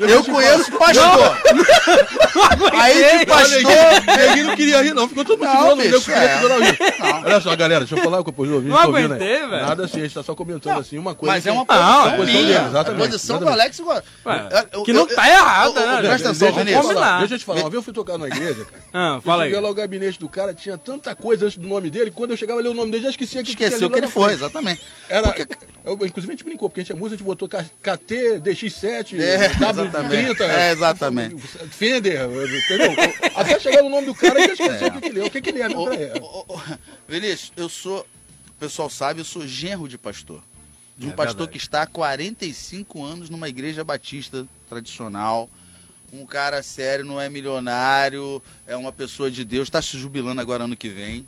eu 0.00 0.24
conheço 0.24 0.72
pastor. 0.72 1.36
Aí 2.72 3.18
de 3.18 3.26
pastor. 3.26 3.58
Ninguém 4.26 4.44
não 4.44 4.56
queria 4.56 4.82
rir, 4.82 4.94
não. 4.94 5.08
Ficou 5.08 5.24
todo 5.24 5.38
mundo 5.38 5.46
Não, 5.52 5.76
segurando, 5.76 5.82
bicho, 5.82 5.94
eu 5.94 6.00
queria 6.02 6.18
é. 6.18 6.40
Não. 7.12 7.22
Olha 7.24 7.40
só, 7.40 7.56
galera, 7.56 7.80
deixa 7.84 7.94
eu 7.96 8.02
falar 8.02 8.22
com 8.22 8.30
o 8.30 8.32
povo 8.32 8.52
ouvindo. 8.54 8.70
Não 8.70 8.78
tá 8.80 8.86
ouvindo, 8.86 9.14
aguentei, 9.14 9.40
né? 9.40 9.46
velho. 9.48 9.66
Nada 9.66 9.84
assim, 9.84 9.98
a 10.00 10.02
gente 10.04 10.14
tá 10.14 10.22
só 10.22 10.34
comentando 10.34 10.78
assim 10.78 10.98
uma 10.98 11.14
coisa. 11.14 11.34
Mas 11.34 11.42
que- 11.42 11.48
é 11.48 11.52
uma 11.52 11.64
Não, 11.64 11.66
posição 11.66 12.06
é 12.06 12.16
posição 12.16 12.24
minha. 12.42 12.54
dele, 12.58 12.68
exatamente, 12.68 13.02
A 13.02 13.06
posição 13.10 13.38
do. 13.38 13.48
Alex. 13.48 13.78
Eu- 14.72 14.82
que 14.82 14.90
eu- 14.90 14.94
não 14.94 15.06
tá 15.06 15.28
eu- 15.28 15.34
errada, 15.34 15.80
eu- 15.80 15.86
né? 15.86 15.96
Presta 16.00 16.28
atenção, 16.28 16.48
Deixa 16.48 16.60
eu 16.60 16.64
Vinícius. 16.82 17.18
Deixa 17.20 17.34
eu 17.34 17.38
te 17.38 17.44
falar, 17.44 17.60
uma 17.60 17.70
vez 17.70 17.74
eu 17.74 17.82
fui 17.82 17.92
tocar 17.92 18.18
na 18.18 18.26
igreja, 18.26 18.64
cara. 18.64 18.82
Ah, 18.92 19.14
Eu 19.16 19.22
fala 19.22 19.42
aí. 19.44 19.48
cheguei 19.50 19.62
lá 19.62 19.70
o 19.70 19.74
gabinete 19.74 20.18
do 20.18 20.28
cara, 20.28 20.54
tinha 20.54 20.76
tanta 20.78 21.14
coisa 21.14 21.46
antes 21.46 21.58
do 21.58 21.66
nome 21.68 21.90
dele, 21.90 22.10
que 22.10 22.16
quando 22.16 22.30
eu 22.32 22.36
chegava 22.36 22.60
a 22.60 22.62
ler 22.62 22.68
o 22.70 22.74
nome 22.74 22.90
dele, 22.90 23.04
já 23.04 23.10
esquecia 23.10 23.42
que 23.42 23.50
Esqueceu 23.50 23.90
que 23.90 23.98
ele 23.98 24.08
foi, 24.08 24.32
exatamente. 24.32 24.80
Era, 25.08 25.28
Porque- 25.28 25.46
eu, 25.84 25.92
inclusive 25.94 26.28
a 26.32 26.36
gente 26.36 26.44
brincou, 26.44 26.68
porque 26.68 26.80
a 26.80 26.82
gente 26.82 26.92
tinha 26.92 26.98
música, 26.98 27.14
a 27.14 27.18
gente 27.18 27.26
botou 27.26 27.48
KT, 27.48 28.40
DX7, 28.40 29.20
É, 29.20 29.48
W30, 29.90 30.30
exatamente. 30.30 30.42
É, 30.42 30.72
exatamente. 30.72 31.36
Fender, 31.70 32.20
entendeu? 32.28 32.92
Até 33.34 33.58
chegar 33.60 33.82
no 33.82 33.88
nome 33.90 34.06
do 34.06 34.14
cara 34.14 34.38
e 34.40 34.46
já 34.48 34.52
esqueceu 34.54 34.88
o 34.88 34.92
que, 34.92 35.00
que 35.00 35.06
ele 35.08 35.20
é. 35.20 35.24
O 35.24 35.30
que, 35.30 35.40
que 35.40 35.50
ele 35.50 35.62
é, 35.62 35.68
ô, 36.20 36.60
Vinícius, 37.08 37.52
eu 37.56 37.68
sou, 37.68 38.00
o 38.48 38.52
pessoal 38.58 38.88
sabe, 38.90 39.20
eu 39.20 39.24
sou 39.24 39.46
genro 39.46 39.88
de 39.88 39.98
pastor. 39.98 40.42
De 40.96 41.06
um 41.06 41.10
É 41.10 41.12
pastor 41.12 41.36
verdade. 41.38 41.50
que 41.52 41.58
está 41.58 41.82
há 41.82 41.86
45 41.86 43.02
anos 43.04 43.28
numa 43.30 43.48
igreja 43.48 43.82
batista 43.82 44.46
tradicional. 44.68 45.48
Um 46.12 46.24
cara 46.24 46.62
sério, 46.62 47.04
não 47.04 47.20
é 47.20 47.28
milionário, 47.28 48.40
é 48.66 48.76
uma 48.76 48.92
pessoa 48.92 49.28
de 49.30 49.44
Deus, 49.44 49.66
está 49.66 49.82
se 49.82 49.98
jubilando 49.98 50.40
agora 50.40 50.64
ano 50.64 50.76
que 50.76 50.88
vem. 50.88 51.26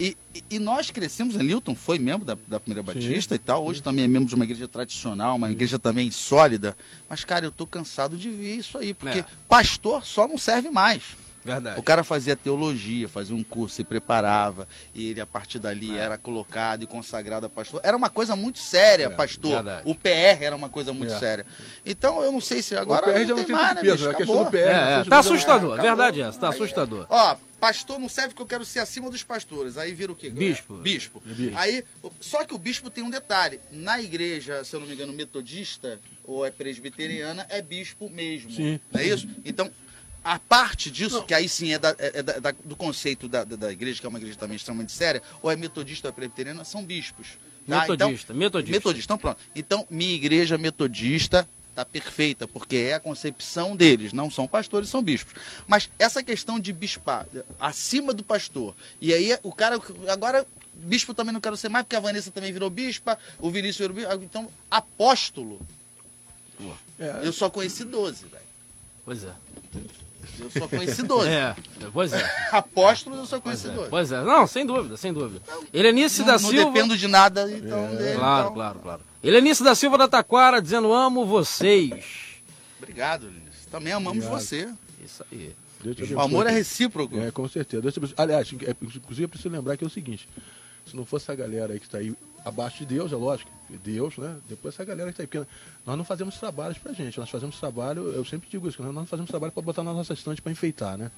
E, 0.00 0.16
e- 0.48 0.58
nós 0.60 0.90
crescemos, 0.92 1.34
a 1.36 1.42
Newton 1.42 1.74
foi 1.74 1.98
membro 1.98 2.24
da, 2.24 2.36
da 2.46 2.60
primeira 2.60 2.82
Batista 2.84 3.34
e 3.34 3.38
tal, 3.38 3.64
hoje 3.64 3.82
também 3.82 4.04
é 4.04 4.08
membro 4.08 4.28
de 4.28 4.34
uma 4.36 4.44
igreja 4.44 4.68
tradicional, 4.68 5.34
uma 5.36 5.50
igreja 5.50 5.76
também 5.78 6.08
sólida. 6.10 6.76
Mas, 7.08 7.24
cara, 7.24 7.44
eu 7.44 7.50
tô 7.50 7.66
cansado 7.66 8.16
de 8.16 8.30
ver 8.30 8.54
isso 8.54 8.78
aí, 8.78 8.94
porque 8.94 9.18
É. 9.20 9.24
pastor 9.48 10.04
só 10.06 10.28
não 10.28 10.38
serve 10.38 10.70
mais. 10.70 11.02
Verdade. 11.44 11.80
O 11.80 11.82
cara 11.82 12.04
fazia 12.04 12.36
teologia, 12.36 13.08
fazia 13.08 13.34
um 13.34 13.42
curso, 13.42 13.76
se 13.76 13.82
preparava, 13.84 14.68
e 14.94 15.08
ele 15.10 15.20
a 15.20 15.26
partir 15.26 15.58
dali 15.58 15.96
É. 15.96 16.00
era 16.02 16.18
colocado 16.18 16.82
e 16.82 16.86
consagrado 16.86 17.46
a 17.46 17.48
pastor. 17.48 17.80
Era 17.82 17.96
uma 17.96 18.10
coisa 18.10 18.36
muito 18.36 18.58
séria, 18.58 19.04
É, 19.06 19.08
pastor. 19.08 19.52
verdade. 19.52 19.82
O 19.84 19.94
PR 19.94 20.42
era 20.44 20.54
uma 20.54 20.68
coisa 20.68 20.92
muito 20.92 21.12
É. 21.14 21.18
séria. 21.18 21.46
Então 21.86 22.22
eu 22.22 22.30
não 22.30 22.40
sei 22.40 22.60
se 22.60 22.76
agora 22.76 23.08
o 23.08 23.12
PR 23.12 23.20
já 23.22 23.28
não 23.28 23.36
não 23.38 23.44
tem 23.44 23.56
mais, 23.56 23.74
né, 23.76 23.80
peso, 23.80 23.96
bicho? 23.96 24.10
a 24.10 24.14
questão 24.14 24.44
do 24.44 24.50
PR. 24.50 24.56
É, 24.58 24.70
é, 24.70 24.94
a 24.96 25.04
tá 25.04 25.18
assustador, 25.20 25.72
acabou. 25.74 25.82
verdade 25.90 26.20
é 26.20 26.24
essa, 26.26 26.38
tá 26.38 26.48
assustador. 26.50 27.06
Ó, 27.08 27.36
pastor 27.60 27.98
não 27.98 28.08
serve 28.08 28.34
que 28.34 28.40
eu 28.42 28.46
quero 28.46 28.64
ser 28.64 28.78
acima 28.80 29.10
dos 29.10 29.22
pastores. 29.22 29.76
Aí 29.76 29.92
vira 29.94 30.12
o 30.12 30.14
quê? 30.16 30.30
Bispo. 30.30 30.76
Bispo. 30.76 31.22
Bispo. 31.24 31.56
Aí, 31.56 31.84
só 32.20 32.44
que 32.44 32.54
o 32.54 32.58
bispo 32.58 32.90
tem 32.90 33.02
um 33.04 33.10
detalhe. 33.10 33.60
Na 33.70 34.00
igreja, 34.00 34.62
se 34.64 34.74
eu 34.74 34.80
não 34.80 34.86
me 34.86 34.94
engano, 34.94 35.12
metodista 35.12 36.00
ou 36.24 36.44
é 36.46 36.50
presbiteriana, 36.50 37.46
é 37.48 37.60
bispo 37.62 38.08
mesmo. 38.10 38.50
Sim. 38.50 38.78
Não 38.92 39.00
é 39.00 39.06
isso? 39.06 39.28
Então, 39.44 39.70
a 40.22 40.38
parte 40.38 40.90
disso, 40.90 41.22
que 41.24 41.32
aí 41.34 41.48
sim 41.48 41.72
é, 41.72 41.78
da- 41.78 41.94
é- 41.98 42.18
é 42.18 42.22
da- 42.22 42.50
do 42.64 42.76
conceito 42.76 43.28
da, 43.28 43.44
da- 43.44 43.56
da 43.56 43.72
igreja, 43.72 44.00
que 44.00 44.06
é 44.06 44.08
uma 44.08 44.18
igreja 44.18 44.36
também 44.38 44.56
extremamente 44.56 44.92
séria, 44.92 45.22
ou 45.42 45.50
é 45.50 45.56
metodista 45.56 46.08
ou 46.08 46.10
é 46.10 46.12
presbiteriana, 46.14 46.64
são 46.64 46.84
bispos. 46.84 47.28
tá? 47.66 47.80
Metodista, 47.82 48.32
então, 48.32 48.36
metodista. 48.36 48.72
Metodista, 48.76 49.04
então 49.12 49.18
pronto. 49.18 49.38
Então, 49.54 49.86
minha 49.90 50.14
igreja 50.14 50.56
metodista 50.56 51.48
está 51.78 51.84
perfeita, 51.84 52.48
porque 52.48 52.76
é 52.76 52.94
a 52.94 53.00
concepção 53.00 53.76
deles, 53.76 54.12
não 54.12 54.30
são 54.30 54.48
pastores, 54.48 54.88
são 54.88 55.02
bispos. 55.02 55.34
Mas 55.66 55.88
essa 55.98 56.22
questão 56.22 56.58
de 56.58 56.72
bispar, 56.72 57.26
acima 57.60 58.12
do 58.12 58.24
pastor, 58.24 58.74
e 59.00 59.14
aí 59.14 59.38
o 59.42 59.52
cara, 59.52 59.80
agora, 60.08 60.44
bispo 60.74 61.14
também 61.14 61.32
não 61.32 61.40
quero 61.40 61.56
ser 61.56 61.68
mais, 61.68 61.84
porque 61.84 61.96
a 61.96 62.00
Vanessa 62.00 62.30
também 62.30 62.52
virou 62.52 62.68
bispa, 62.68 63.16
o 63.38 63.50
Vinícius 63.50 63.88
virou 63.88 63.94
bispo, 63.94 64.24
então, 64.24 64.50
apóstolo, 64.70 65.60
É, 66.98 67.20
eu 67.22 67.32
só 67.32 67.48
conheci 67.48 67.84
12, 67.84 68.26
velho. 68.26 68.42
Pois 69.04 69.22
é. 69.22 69.32
Eu 70.40 70.50
só 70.50 70.68
conheci 70.68 71.02
12. 71.02 71.28
É, 71.30 71.54
pois 71.92 72.12
é. 72.12 72.48
Apóstolos 72.52 73.18
eu 73.20 73.26
só 73.26 73.40
Pois 73.40 73.60
conheci 73.62 73.68
é, 73.68 73.76
12. 73.76 73.90
pois 73.90 74.12
é. 74.12 74.22
Não, 74.22 74.46
sem 74.46 74.64
dúvida, 74.66 74.96
sem 74.96 75.12
dúvida. 75.12 75.40
Helenice 75.72 76.20
Não, 76.20 76.26
da 76.26 76.32
não 76.32 76.38
Silva. 76.50 76.64
dependo 76.72 76.96
de 76.96 77.08
nada, 77.08 77.50
então, 77.50 77.94
dele, 77.96 78.16
Claro, 78.18 78.42
então. 78.42 78.54
claro, 78.54 78.78
claro. 78.80 79.00
Helenice 79.22 79.62
da 79.64 79.74
Silva 79.74 79.98
da 79.98 80.08
Taquara 80.08 80.60
dizendo 80.62 80.92
amo 80.92 81.26
vocês. 81.26 81.92
Obrigado, 82.80 83.26
Linus. 83.28 83.66
Também 83.70 83.92
amamos 83.92 84.24
Obrigado. 84.24 84.40
você. 84.40 84.68
Isso 85.04 85.24
aí. 85.32 85.54
O 86.14 86.20
amor 86.20 86.46
é 86.46 86.50
recíproco. 86.50 87.16
É, 87.18 87.30
com 87.30 87.48
certeza. 87.48 87.82
Aliás, 88.16 88.48
é, 88.66 88.70
inclusive 88.82 89.24
eu 89.24 89.28
preciso 89.28 89.48
lembrar 89.50 89.76
que 89.76 89.84
é 89.84 89.86
o 89.86 89.90
seguinte: 89.90 90.28
se 90.84 90.96
não 90.96 91.04
fosse 91.04 91.30
a 91.30 91.34
galera 91.34 91.72
aí 91.72 91.78
que 91.80 91.86
está 91.86 91.98
aí 91.98 92.12
abaixo 92.44 92.78
de 92.78 92.86
Deus, 92.86 93.12
é 93.12 93.16
lógico, 93.16 93.50
Deus, 93.82 94.16
né? 94.16 94.36
Depois 94.48 94.74
essa 94.74 94.84
galera 94.84 95.12
que 95.12 95.20
está 95.20 95.22
aí, 95.22 95.26
porque 95.26 95.50
nós 95.84 95.96
não 95.96 96.04
fazemos 96.04 96.38
trabalhos 96.38 96.78
pra 96.78 96.92
gente, 96.92 97.18
nós 97.18 97.28
fazemos 97.28 97.58
trabalho, 97.58 98.12
eu 98.12 98.24
sempre 98.24 98.48
digo 98.48 98.68
isso, 98.68 98.82
nós 98.82 98.94
não 98.94 99.06
fazemos 99.06 99.30
trabalho 99.30 99.52
para 99.52 99.62
botar 99.62 99.82
na 99.82 99.92
nossa 99.92 100.12
estante 100.12 100.40
para 100.40 100.52
enfeitar, 100.52 100.96
né? 100.96 101.10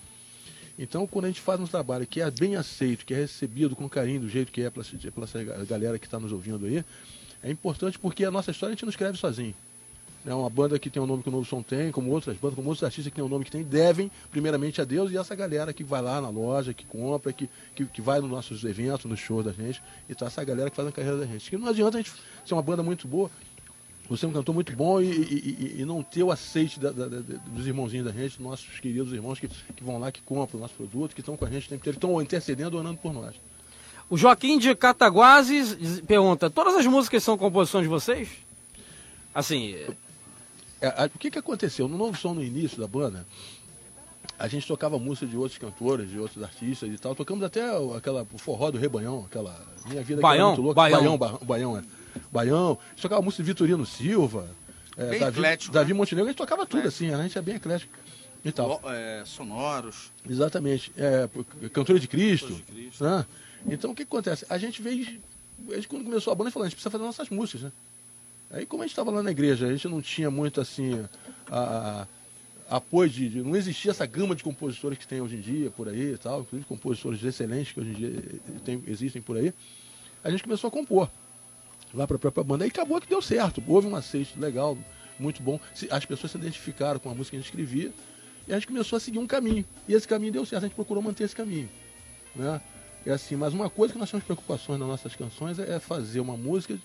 Então, 0.79 1.07
quando 1.07 1.27
a 1.27 1.29
gente 1.29 1.41
faz 1.41 1.61
um 1.61 1.67
trabalho 1.67 2.07
que 2.07 2.21
é 2.21 2.31
bem 2.31 2.57
aceito, 2.57 3.05
que 3.05 3.13
é 3.13 3.19
recebido 3.19 3.77
com 3.77 3.89
carinho, 3.89 4.21
do 4.21 4.29
jeito 4.29 4.51
que 4.51 4.63
é 4.63 4.71
pela, 4.71 4.87
galera 5.67 5.99
que 5.99 6.07
está 6.07 6.19
nos 6.19 6.33
ouvindo 6.33 6.65
aí, 6.65 6.85
é 7.43 7.51
importante 7.51 7.99
porque 7.99 8.25
a 8.25 8.31
nossa 8.31 8.51
história 8.51 8.73
a 8.73 8.75
gente 8.75 8.85
não 8.85 8.91
escreve 8.91 9.19
sozinho. 9.19 9.55
É 10.27 10.35
uma 10.35 10.51
banda 10.51 10.79
que 10.79 10.91
tem 10.91 11.03
o 11.03 11.07
nome 11.07 11.23
que 11.23 11.31
o 11.31 11.33
Novo 11.33 11.47
Som 11.47 11.63
tem, 11.63 11.91
como 11.91 12.11
outras 12.11 12.37
bandas, 12.37 12.55
como 12.55 12.69
outros 12.69 12.85
artistas 12.85 13.11
que 13.11 13.17
têm 13.17 13.25
o 13.25 13.29
nome 13.29 13.45
que 13.45 13.51
tem, 13.51 13.63
devem 13.63 14.11
primeiramente 14.31 14.79
a 14.81 14.85
Deus 14.85 15.11
e 15.11 15.17
essa 15.17 15.35
galera 15.35 15.73
que 15.73 15.83
vai 15.83 16.03
lá 16.03 16.21
na 16.21 16.29
loja, 16.29 16.75
que 16.75 16.85
compra, 16.85 17.33
que, 17.33 17.49
que, 17.75 17.87
que 17.87 18.03
vai 18.03 18.21
nos 18.21 18.29
nossos 18.31 18.63
eventos, 18.65 19.07
nos 19.07 19.19
shows 19.19 19.47
da 19.47 19.53
gente, 19.53 19.83
e 20.11 20.15
tá 20.15 20.27
essa 20.27 20.45
galera 20.45 20.69
que 20.69 20.77
faz 20.77 20.87
a 20.89 20.93
carreira 20.93 21.17
da 21.17 21.25
gente. 21.27 21.49
Que 21.49 21.57
não 21.57 21.69
adianta 21.69 21.97
a 21.97 22.03
gente 22.03 22.13
ser 22.45 22.53
uma 22.53 22.61
banda 22.63 22.83
muito 22.83 23.09
boa, 23.09 23.31
você 24.11 24.27
é 24.27 24.29
um 24.29 24.33
cantor 24.33 24.55
muito 24.55 24.77
bom 24.77 25.01
e, 25.01 25.07
e- 25.07 25.75
e- 25.79 25.81
e 25.81 25.85
não 25.87 26.03
ter 26.03 26.23
o 26.23 26.31
aceite 26.31 26.79
da- 26.79 26.91
da- 26.91 27.07
da- 27.09 27.21
dos 27.47 27.67
irmãozinhos 27.67 28.05
da 28.05 28.13
gente, 28.13 28.43
nossos 28.43 28.79
queridos 28.79 29.13
irmãos 29.15 29.39
que, 29.39 29.49
que 29.49 29.83
vão 29.85 29.99
lá, 29.99 30.13
que 30.13 30.21
compram 30.21 30.59
o 30.59 30.63
nosso 30.63 30.75
produto, 30.75 31.15
que 31.15 31.21
estão 31.21 31.35
com 31.37 31.47
a 31.47 31.49
gente 31.49 31.65
o 31.67 31.69
tempo 31.71 31.81
inteiro, 31.81 31.97
estão 31.97 32.21
intercedendo, 32.21 32.77
orando 32.77 32.99
por 32.99 33.15
nós. 33.15 33.35
O 34.11 34.19
Joaquim 34.19 34.59
de 34.59 34.75
Cataguases 34.75 36.01
pergunta: 36.07 36.51
todas 36.51 36.75
as 36.75 36.85
músicas 36.87 37.23
são 37.23 37.39
composições 37.39 37.85
de 37.85 37.89
vocês? 37.89 38.29
Assim, 39.35 39.75
É, 39.75 39.89
a- 40.87 41.07
o 41.15 41.19
que, 41.19 41.31
que 41.31 41.39
aconteceu? 41.39 41.89
No 41.89 41.97
novo 41.99 42.17
som 42.19 42.35
no 42.35 42.43
início 42.43 42.79
da 42.81 42.87
banda, 42.87 43.27
a 44.39 44.49
gente 44.49 44.67
tocava 44.67 44.99
música 44.99 45.27
de 45.27 45.37
outros 45.37 45.59
cantores, 45.59 46.09
de 46.11 46.19
outros 46.19 46.43
artistas 46.43 46.89
e 46.93 46.99
tal. 46.99 47.15
Tocamos 47.15 47.43
até 47.45 47.77
o- 47.79 47.95
aquela 47.95 48.27
o 48.33 48.39
forró 48.39 48.71
do 48.71 48.79
Rebanhão, 48.79 49.25
aquela 49.27 49.55
Minha 49.87 50.03
Vida 50.03 50.17
que 50.17 50.23
Baião? 50.23 50.49
muito 50.49 50.63
louca. 50.63 50.75
Baião. 50.77 50.99
Baião, 51.01 51.19
Ba- 51.19 51.39
Baião, 51.45 51.79
é. 51.79 51.83
Baião. 52.33 52.79
A 52.87 52.91
gente 52.91 53.03
tocava 53.03 53.23
música 53.23 53.43
de 53.43 53.47
Vitorino 53.49 53.85
Silva. 53.87 54.49
é, 54.97 55.11
Bem 55.11 55.21
Davi, 55.21 55.39
eclético, 55.39 55.73
Davi 55.73 55.93
né? 55.93 55.99
Montenegro, 55.99 56.29
a 56.29 56.33
gente 56.33 56.39
tocava 56.39 56.67
tudo 56.67 56.87
assim, 56.89 57.11
a 57.13 57.23
gente 57.23 57.39
é 57.39 57.43
bem 57.43 57.55
eclético 57.57 57.93
e 58.45 58.53
tal. 58.53 58.81
É, 58.87 59.23
sonoros. 59.25 60.11
Exatamente. 60.29 60.93
É, 60.97 61.29
Cantora 61.73 61.99
de 61.99 62.07
Cristo. 62.09 62.49
Cantora 62.49 62.65
de 62.65 62.73
Cristo. 62.73 63.05
né? 63.05 63.25
Então 63.67 63.91
o 63.93 63.95
que 63.95 64.03
acontece? 64.03 64.45
A 64.51 64.59
gente 64.59 64.81
veio. 64.83 65.21
A 65.71 65.75
gente, 65.75 65.89
quando 65.89 66.05
começou 66.05 66.33
a 66.33 66.35
banda, 66.37 66.51
falou, 66.51 66.65
a 66.65 66.69
gente 66.69 66.77
precisa 66.77 66.91
fazer 66.91 67.05
nossas 67.05 67.29
músicas, 67.29 67.63
né? 67.63 67.73
Aí 68.51 68.67
como 68.67 68.83
a 68.83 68.87
gente 68.87 68.93
estava 68.93 69.11
lá 69.11 69.23
na 69.23 69.31
igreja, 69.31 69.67
a 69.67 69.73
gente 69.73 69.87
não 69.89 70.03
tinha 70.03 70.31
muito 70.31 70.61
assim. 70.61 71.05
A, 71.51 71.59
a- 71.59 72.07
apoio 72.77 73.11
de, 73.11 73.29
de- 73.29 73.43
Não 73.43 73.57
existia 73.57 73.91
essa 73.91 74.07
gama 74.07 74.35
de 74.37 74.45
compositores 74.45 74.97
que 74.97 75.07
tem 75.07 75.21
hoje 75.21 75.35
em 75.37 75.41
dia 75.41 75.71
por 75.73 75.89
aí 75.89 76.13
e 76.15 76.17
tal, 76.19 76.43
inclusive 76.43 76.69
compositores 76.69 77.21
excelentes 77.25 77.73
que 77.73 77.81
hoje 77.81 77.91
em 77.91 77.95
dia 77.95 78.13
tem- 78.65 78.83
existem 78.87 79.21
por 79.21 79.37
aí. 79.37 79.53
A 80.23 80.31
gente 80.31 80.43
começou 80.45 80.69
a 80.69 80.71
compor 80.71 81.11
lá 81.93 82.07
para 82.07 82.15
a 82.15 82.19
própria 82.19 82.45
banda. 82.45 82.63
Aí 82.65 82.71
acabou 82.71 83.01
que 83.01 83.09
deu 83.09 83.21
certo. 83.21 83.61
Houve 83.67 83.89
um 83.89 83.97
aceito 83.97 84.39
legal, 84.39 84.79
muito 85.19 85.43
bom. 85.43 85.59
As 85.91 86.05
pessoas 86.05 86.31
se 86.31 86.39
identificaram 86.39 87.01
com 87.01 87.11
a 87.11 87.15
música 87.15 87.31
que 87.31 87.37
a 87.37 87.41
gente 87.41 87.49
escrevia 87.49 87.93
e 88.47 88.53
a 88.53 88.55
gente 88.57 88.69
começou 88.69 88.97
a 88.97 89.01
seguir 89.01 89.19
um 89.19 89.27
caminho. 89.27 89.65
E 89.89 89.93
esse 89.95 90.07
caminho 90.07 90.33
deu 90.33 90.47
certo, 90.47 90.63
a 90.65 90.67
gente 90.69 90.77
procurou 90.77 91.03
manter 91.03 91.25
esse 91.25 91.35
caminho. 91.35 91.69
Né? 92.37 92.61
É 93.05 93.11
assim, 93.11 93.35
mas 93.35 93.53
uma 93.53 93.69
coisa 93.69 93.93
que 93.93 93.99
nós 93.99 94.09
temos 94.11 94.25
preocupações 94.25 94.79
nas 94.79 94.87
nossas 94.89 95.17
canções 95.17 95.59
é 95.59 95.73
é 95.75 95.81
fazer 95.81 96.21
uma 96.21 96.37
música 96.37 96.79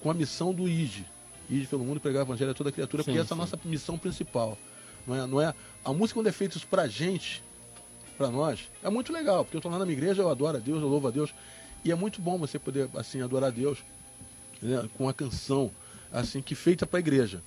com 0.00 0.10
a 0.10 0.14
missão 0.14 0.52
do 0.52 0.68
ID. 0.68 1.02
ID 1.48 1.66
pelo 1.68 1.84
mundo, 1.84 2.00
pregar 2.00 2.22
o 2.22 2.26
evangelho 2.26 2.50
a 2.50 2.54
toda 2.54 2.72
criatura, 2.72 3.02
Sim, 3.02 3.10
porque 3.12 3.20
essa 3.20 3.32
é 3.32 3.34
a 3.34 3.36
sim. 3.36 3.40
nossa 3.52 3.58
missão 3.64 3.96
principal. 3.98 4.58
Não 5.06 5.14
é, 5.14 5.26
não 5.26 5.40
é, 5.40 5.54
a 5.84 5.92
música 5.92 6.18
quando 6.18 6.26
é 6.26 6.32
feita 6.32 6.56
isso 6.56 6.66
pra 6.66 6.86
gente, 6.88 7.42
pra 8.18 8.28
nós, 8.28 8.68
é 8.82 8.90
muito 8.90 9.12
legal, 9.12 9.44
porque 9.44 9.56
eu 9.56 9.60
tô 9.60 9.68
lá 9.68 9.78
na 9.78 9.84
minha 9.84 9.96
igreja, 9.96 10.22
eu 10.22 10.28
adoro 10.30 10.56
a 10.56 10.60
Deus, 10.60 10.82
eu 10.82 10.88
louvo 10.88 11.08
a 11.08 11.10
Deus. 11.10 11.32
E 11.84 11.92
é 11.92 11.94
muito 11.94 12.20
bom 12.20 12.36
você 12.38 12.58
poder, 12.58 12.88
assim, 12.96 13.22
adorar 13.22 13.48
a 13.48 13.52
Deus 13.52 13.78
né, 14.60 14.88
com 14.96 15.08
a 15.08 15.14
canção, 15.14 15.70
assim, 16.12 16.42
que 16.42 16.54
feita 16.54 16.84
para 16.86 16.98
a 16.98 17.00
igreja. 17.00 17.40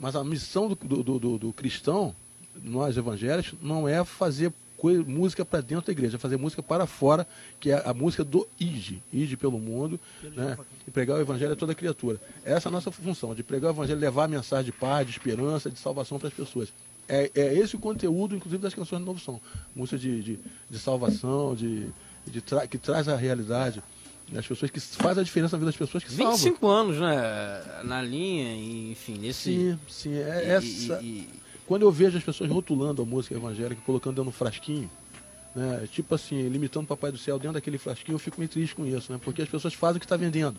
Mas 0.00 0.16
a 0.16 0.24
missão 0.24 0.68
do, 0.68 0.74
do- 0.74 1.18
do- 1.20 1.38
do 1.38 1.52
cristão, 1.52 2.14
nós 2.60 2.96
evangélicos, 2.96 3.54
não 3.62 3.86
é 3.88 4.04
fazer 4.04 4.52
coi- 4.84 4.98
música 4.98 5.44
para 5.44 5.60
dentro 5.62 5.86
da 5.86 5.92
igreja, 5.92 6.18
fazer 6.18 6.36
música 6.36 6.62
para 6.62 6.86
fora, 6.86 7.26
que 7.58 7.70
é 7.70 7.82
a 7.88 7.94
música 7.94 8.22
do 8.22 8.46
ID, 8.60 8.98
ID 9.12 9.36
pelo 9.38 9.58
mundo, 9.58 9.98
né, 10.22 10.58
e 10.86 10.90
pregar 10.90 11.16
o 11.16 11.20
evangelho 11.20 11.52
a 11.52 11.56
toda 11.56 11.74
criatura. 11.74 12.20
Essa 12.44 12.68
é 12.68 12.70
a 12.70 12.72
nossa 12.72 12.90
função, 12.90 13.34
de 13.34 13.42
pregar 13.42 13.70
o 13.70 13.74
evangelho, 13.74 13.98
levar 13.98 14.24
a 14.24 14.28
mensagem 14.28 14.66
de 14.66 14.72
paz, 14.72 15.06
de 15.06 15.12
esperança, 15.12 15.70
de 15.70 15.78
salvação 15.78 16.18
para 16.18 16.28
as 16.28 16.34
pessoas. 16.34 16.68
É, 17.08 17.30
é 17.34 17.54
esse 17.58 17.76
o 17.76 17.78
conteúdo, 17.78 18.34
inclusive, 18.36 18.62
das 18.62 18.74
canções 18.74 19.00
do 19.00 19.06
Novo 19.06 19.20
Som. 19.20 19.40
Música 19.74 19.98
de, 19.98 20.22
de, 20.22 20.38
de 20.70 20.78
salvação, 20.78 21.54
de, 21.54 21.86
de 22.26 22.40
tra- 22.42 22.66
que 22.66 22.76
traz 22.78 23.08
a 23.08 23.16
realidade 23.16 23.82
das 24.30 24.46
pessoas, 24.46 24.70
que 24.70 24.80
faz 24.80 25.16
a 25.18 25.22
diferença 25.22 25.54
na 25.56 25.60
vida 25.60 25.66
das 25.70 25.76
pessoas 25.76 26.02
que 26.04 26.10
salvam. 26.10 26.32
25 26.36 26.66
anos, 26.66 26.98
né? 26.98 27.82
Na 27.84 28.00
linha, 28.02 28.90
enfim, 28.90 29.18
nesse. 29.18 29.42
Sim, 29.54 29.78
sim. 29.88 30.14
É 30.14 30.44
e- 30.46 30.50
essa... 30.50 31.00
e- 31.02 31.06
e- 31.06 31.43
Quando 31.66 31.82
eu 31.82 31.90
vejo 31.90 32.18
as 32.18 32.24
pessoas 32.24 32.50
rotulando 32.50 33.02
a 33.02 33.04
música 33.04 33.34
evangélica, 33.34 33.80
colocando 33.86 34.16
dentro 34.16 34.30
de 34.30 34.36
um 34.36 34.38
frasquinho, 34.38 34.90
né, 35.54 35.88
tipo 35.90 36.14
assim, 36.14 36.48
limitando 36.48 36.84
o 36.84 36.88
Papai 36.88 37.10
do 37.10 37.18
Céu 37.18 37.38
dentro 37.38 37.54
daquele 37.54 37.78
frasquinho, 37.78 38.16
eu 38.16 38.18
fico 38.18 38.38
meio 38.38 38.48
triste 38.48 38.74
com 38.74 38.84
isso, 38.84 39.12
né? 39.12 39.20
Porque 39.22 39.40
as 39.40 39.48
pessoas 39.48 39.72
fazem 39.72 39.96
o 39.96 40.00
que 40.00 40.04
está 40.04 40.16
vendendo. 40.16 40.58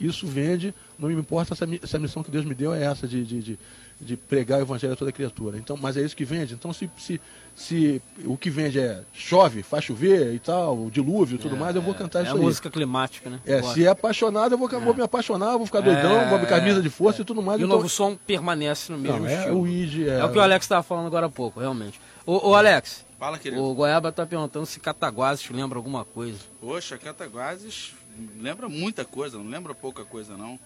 Isso 0.00 0.26
vende, 0.26 0.74
não 0.98 1.08
me 1.08 1.14
importa 1.14 1.52
essa, 1.54 1.66
mi- 1.66 1.80
essa 1.82 1.98
missão 1.98 2.22
que 2.22 2.30
Deus 2.30 2.44
me 2.44 2.54
deu 2.54 2.72
é 2.72 2.82
essa, 2.84 3.06
de, 3.06 3.22
de, 3.24 3.40
de, 3.42 3.58
de 4.00 4.16
pregar 4.16 4.58
o 4.58 4.62
evangelho 4.62 4.94
a 4.94 4.96
toda 4.96 5.12
criatura. 5.12 5.58
Então, 5.58 5.76
mas 5.76 5.96
é 5.96 6.00
isso 6.00 6.16
que 6.16 6.24
vende. 6.24 6.54
Então, 6.54 6.72
se, 6.72 6.90
se, 6.96 7.20
se 7.54 8.00
o 8.24 8.36
que 8.36 8.48
vende 8.48 8.80
é 8.80 9.02
chove, 9.12 9.62
faz 9.62 9.84
chover 9.84 10.32
e 10.34 10.38
tal, 10.38 10.86
o 10.86 10.90
dilúvio 10.90 11.34
e 11.34 11.38
tudo 11.38 11.54
mais, 11.56 11.76
eu 11.76 11.82
vou 11.82 11.94
cantar 11.94 12.20
é 12.20 12.22
isso 12.22 12.32
a 12.32 12.36
aí. 12.36 12.40
música 12.42 12.70
climática, 12.70 13.28
né? 13.28 13.38
É, 13.44 13.60
Gosto. 13.60 13.74
se 13.74 13.84
é 13.84 13.88
apaixonado, 13.88 14.52
eu 14.54 14.58
vou, 14.58 14.68
vou 14.68 14.94
me 14.94 15.02
apaixonar, 15.02 15.56
vou 15.58 15.66
ficar 15.66 15.80
doidão, 15.82 16.18
É, 16.18 16.26
vou 16.28 16.36
abrir 16.36 16.48
camisa 16.48 16.80
de 16.80 16.88
força 16.88 17.20
e 17.20 17.24
tudo 17.24 17.42
mais. 17.42 17.60
E 17.60 17.64
o 17.64 17.66
então- 17.66 17.76
novo 17.76 17.88
som 17.88 18.16
permanece 18.26 18.90
no 18.90 18.96
mesmo 18.98 19.18
Não, 19.18 19.26
é 19.26 19.34
estilo. 19.36 19.60
o 19.60 19.68
ID, 19.68 20.08
É 20.08 20.24
o 20.24 20.32
que 20.32 20.38
o 20.38 20.40
Alex 20.40 20.64
estava 20.64 20.82
falando 20.82 21.06
agora 21.08 21.26
há 21.26 21.30
pouco, 21.30 21.60
realmente. 21.60 22.00
Ô, 22.24 22.48
ô, 22.50 22.54
Alex, 22.54 23.04
Fala, 23.20 23.38
querido. 23.38 23.62
o 23.62 23.74
Goiaba 23.74 24.10
tá 24.10 24.24
perguntando 24.24 24.64
se 24.64 24.80
Cataguases 24.80 25.44
te 25.44 25.52
lembra 25.52 25.78
alguma 25.78 26.06
coisa. 26.06 26.38
Poxa, 26.58 26.96
Cataguases 26.96 27.92
lembra 28.40 28.66
muita 28.66 29.04
coisa, 29.04 29.36
não 29.36 29.46
lembra 29.46 29.74
pouca 29.74 30.06
coisa, 30.06 30.38
não. 30.38 30.58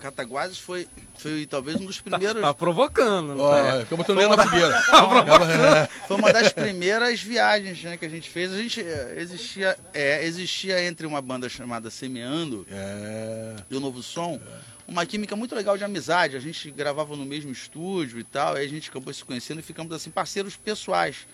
Cataguases 0.00 0.58
foi, 0.58 0.88
foi 1.16 1.46
talvez 1.46 1.76
um 1.76 1.86
dos 1.86 2.00
primeiros. 2.00 2.42
Tá 2.42 2.52
provocando, 2.52 3.36
não 3.36 3.48
tá? 3.48 3.58
é, 3.78 3.80
ficamos 3.84 4.04
botando 4.04 4.18
lenha 4.18 4.36
na 4.36 4.44
fogueira. 4.44 5.88
Foi 6.08 6.16
uma 6.16 6.32
das 6.32 6.52
primeiras 6.52 7.22
viagens 7.22 7.80
né, 7.84 7.96
que 7.96 8.04
a 8.04 8.08
gente 8.08 8.28
fez. 8.28 8.52
A 8.52 8.56
gente 8.56 8.80
eh, 8.80 9.14
existia, 9.18 9.78
é, 9.94 10.24
existia 10.26 10.82
entre 10.82 11.06
uma 11.06 11.22
banda 11.22 11.48
chamada 11.48 11.90
Semeando 11.90 12.66
É. 12.68 13.54
e 13.70 13.76
o 13.76 13.78
Novo 13.78 14.02
Som 14.02 14.40
uma 14.88 15.04
química 15.04 15.34
muito 15.34 15.54
legal 15.54 15.76
de 15.76 15.84
amizade. 15.84 16.36
A 16.36 16.40
gente 16.40 16.70
gravava 16.70 17.16
no 17.16 17.24
mesmo 17.24 17.50
estúdio 17.50 18.18
e 18.18 18.24
tal, 18.24 18.54
aí 18.54 18.64
a 18.64 18.68
gente 18.68 18.88
acabou 18.88 19.12
se 19.12 19.24
conhecendo 19.24 19.60
e 19.60 19.62
ficamos 19.62 19.92
assim 19.92 20.10
parceiros 20.10 20.56
pessoais. 20.56 21.26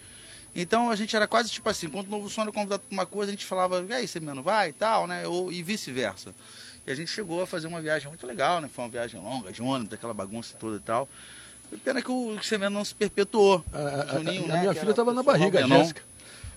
Então 0.55 0.91
a 0.91 0.97
gente 0.97 1.15
era 1.17 1.27
quase 1.27 1.51
tipo 1.51 1.69
assim, 1.69 1.89
quando 1.89 2.09
o 2.09 2.11
Novo 2.11 2.29
convidado 2.53 2.83
para 2.87 2.93
uma 2.95 3.07
coisa, 3.07 3.31
a 3.31 3.35
gente 3.35 3.47
falava, 3.47 3.85
e 3.89 3.93
aí, 3.93 4.07
Semeando, 4.07 4.43
vai 4.43 4.69
e 4.69 4.73
tal, 4.73 5.07
né? 5.07 5.27
Ou, 5.27 5.51
e 5.51 5.63
vice-versa. 5.63 6.35
E 6.87 6.91
a 6.91 6.95
gente 6.95 7.11
chegou 7.11 7.43
a 7.43 7.47
fazer 7.47 7.69
uma 7.69 7.81
viagem 7.81 8.09
muito 8.09 8.27
legal, 8.27 8.61
né? 8.61 8.69
Foi 8.73 8.85
uma 8.85 8.91
viagem 8.91 9.21
longa, 9.21 9.53
de 9.53 9.63
ônibus, 9.63 9.95
aquela 9.95 10.13
bagunça 10.13 10.57
toda 10.59 10.77
e 10.77 10.81
tal. 10.81 11.09
Pena 11.85 12.03
que 12.03 12.11
o 12.11 12.43
Semeando 12.43 12.75
não 12.77 12.85
se 12.85 12.95
perpetuou. 12.95 13.65
A, 13.73 13.79
a- 13.79 14.03
a- 14.03 14.07
Juninho, 14.19 14.45
a 14.45 14.49
né, 14.49 14.61
minha 14.61 14.75
filha 14.75 14.91
estava 14.91 15.13
na 15.15 15.23
barriga, 15.23 15.65
a. 15.65 15.79
Jéssica. 15.79 16.03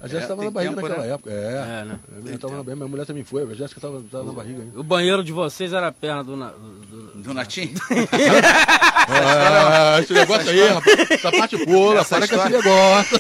A 0.06 0.08
Jéssica 0.08 0.18
É, 0.18 0.22
estava 0.36 0.42
tem 0.42 0.46
na 0.46 0.52
barriga 0.52 0.76
tempo, 0.76 0.88
naquela 0.88 1.08
né? 1.08 1.14
época. 1.14 1.32
É. 1.32 1.36
É, 1.36 1.86
né? 1.86 2.00
A 2.16 2.22
minha, 2.22 2.38
tava 2.38 2.58
na, 2.58 2.76
minha 2.76 2.88
mulher 2.88 3.06
também 3.08 3.24
foi, 3.24 3.42
a 3.44 3.56
Jéssica 3.56 3.80
estava 3.80 4.24
na 4.24 4.32
barriga 4.32 4.62
ainda. 4.62 4.80
O 4.80 4.84
banheiro 4.84 5.24
de 5.24 5.32
vocês 5.32 5.74
era 5.74 5.88
a 5.88 5.92
perna 5.92 6.24
do, 6.24 6.38
na- 6.38 6.50
do, 6.52 6.70
do- 7.12 7.22
Do 7.24 7.34
Natim? 7.34 7.74
Ah, 9.08 10.00
esse 10.02 10.14
negócio 10.14 10.50
aí, 10.50 10.68
rapaz. 10.68 11.12
Essa 11.12 11.32
parte 11.32 11.58
pula, 11.66 12.04
para 12.06 12.28
com 12.28 12.36
esse 12.36 12.50
negócio. 12.50 13.20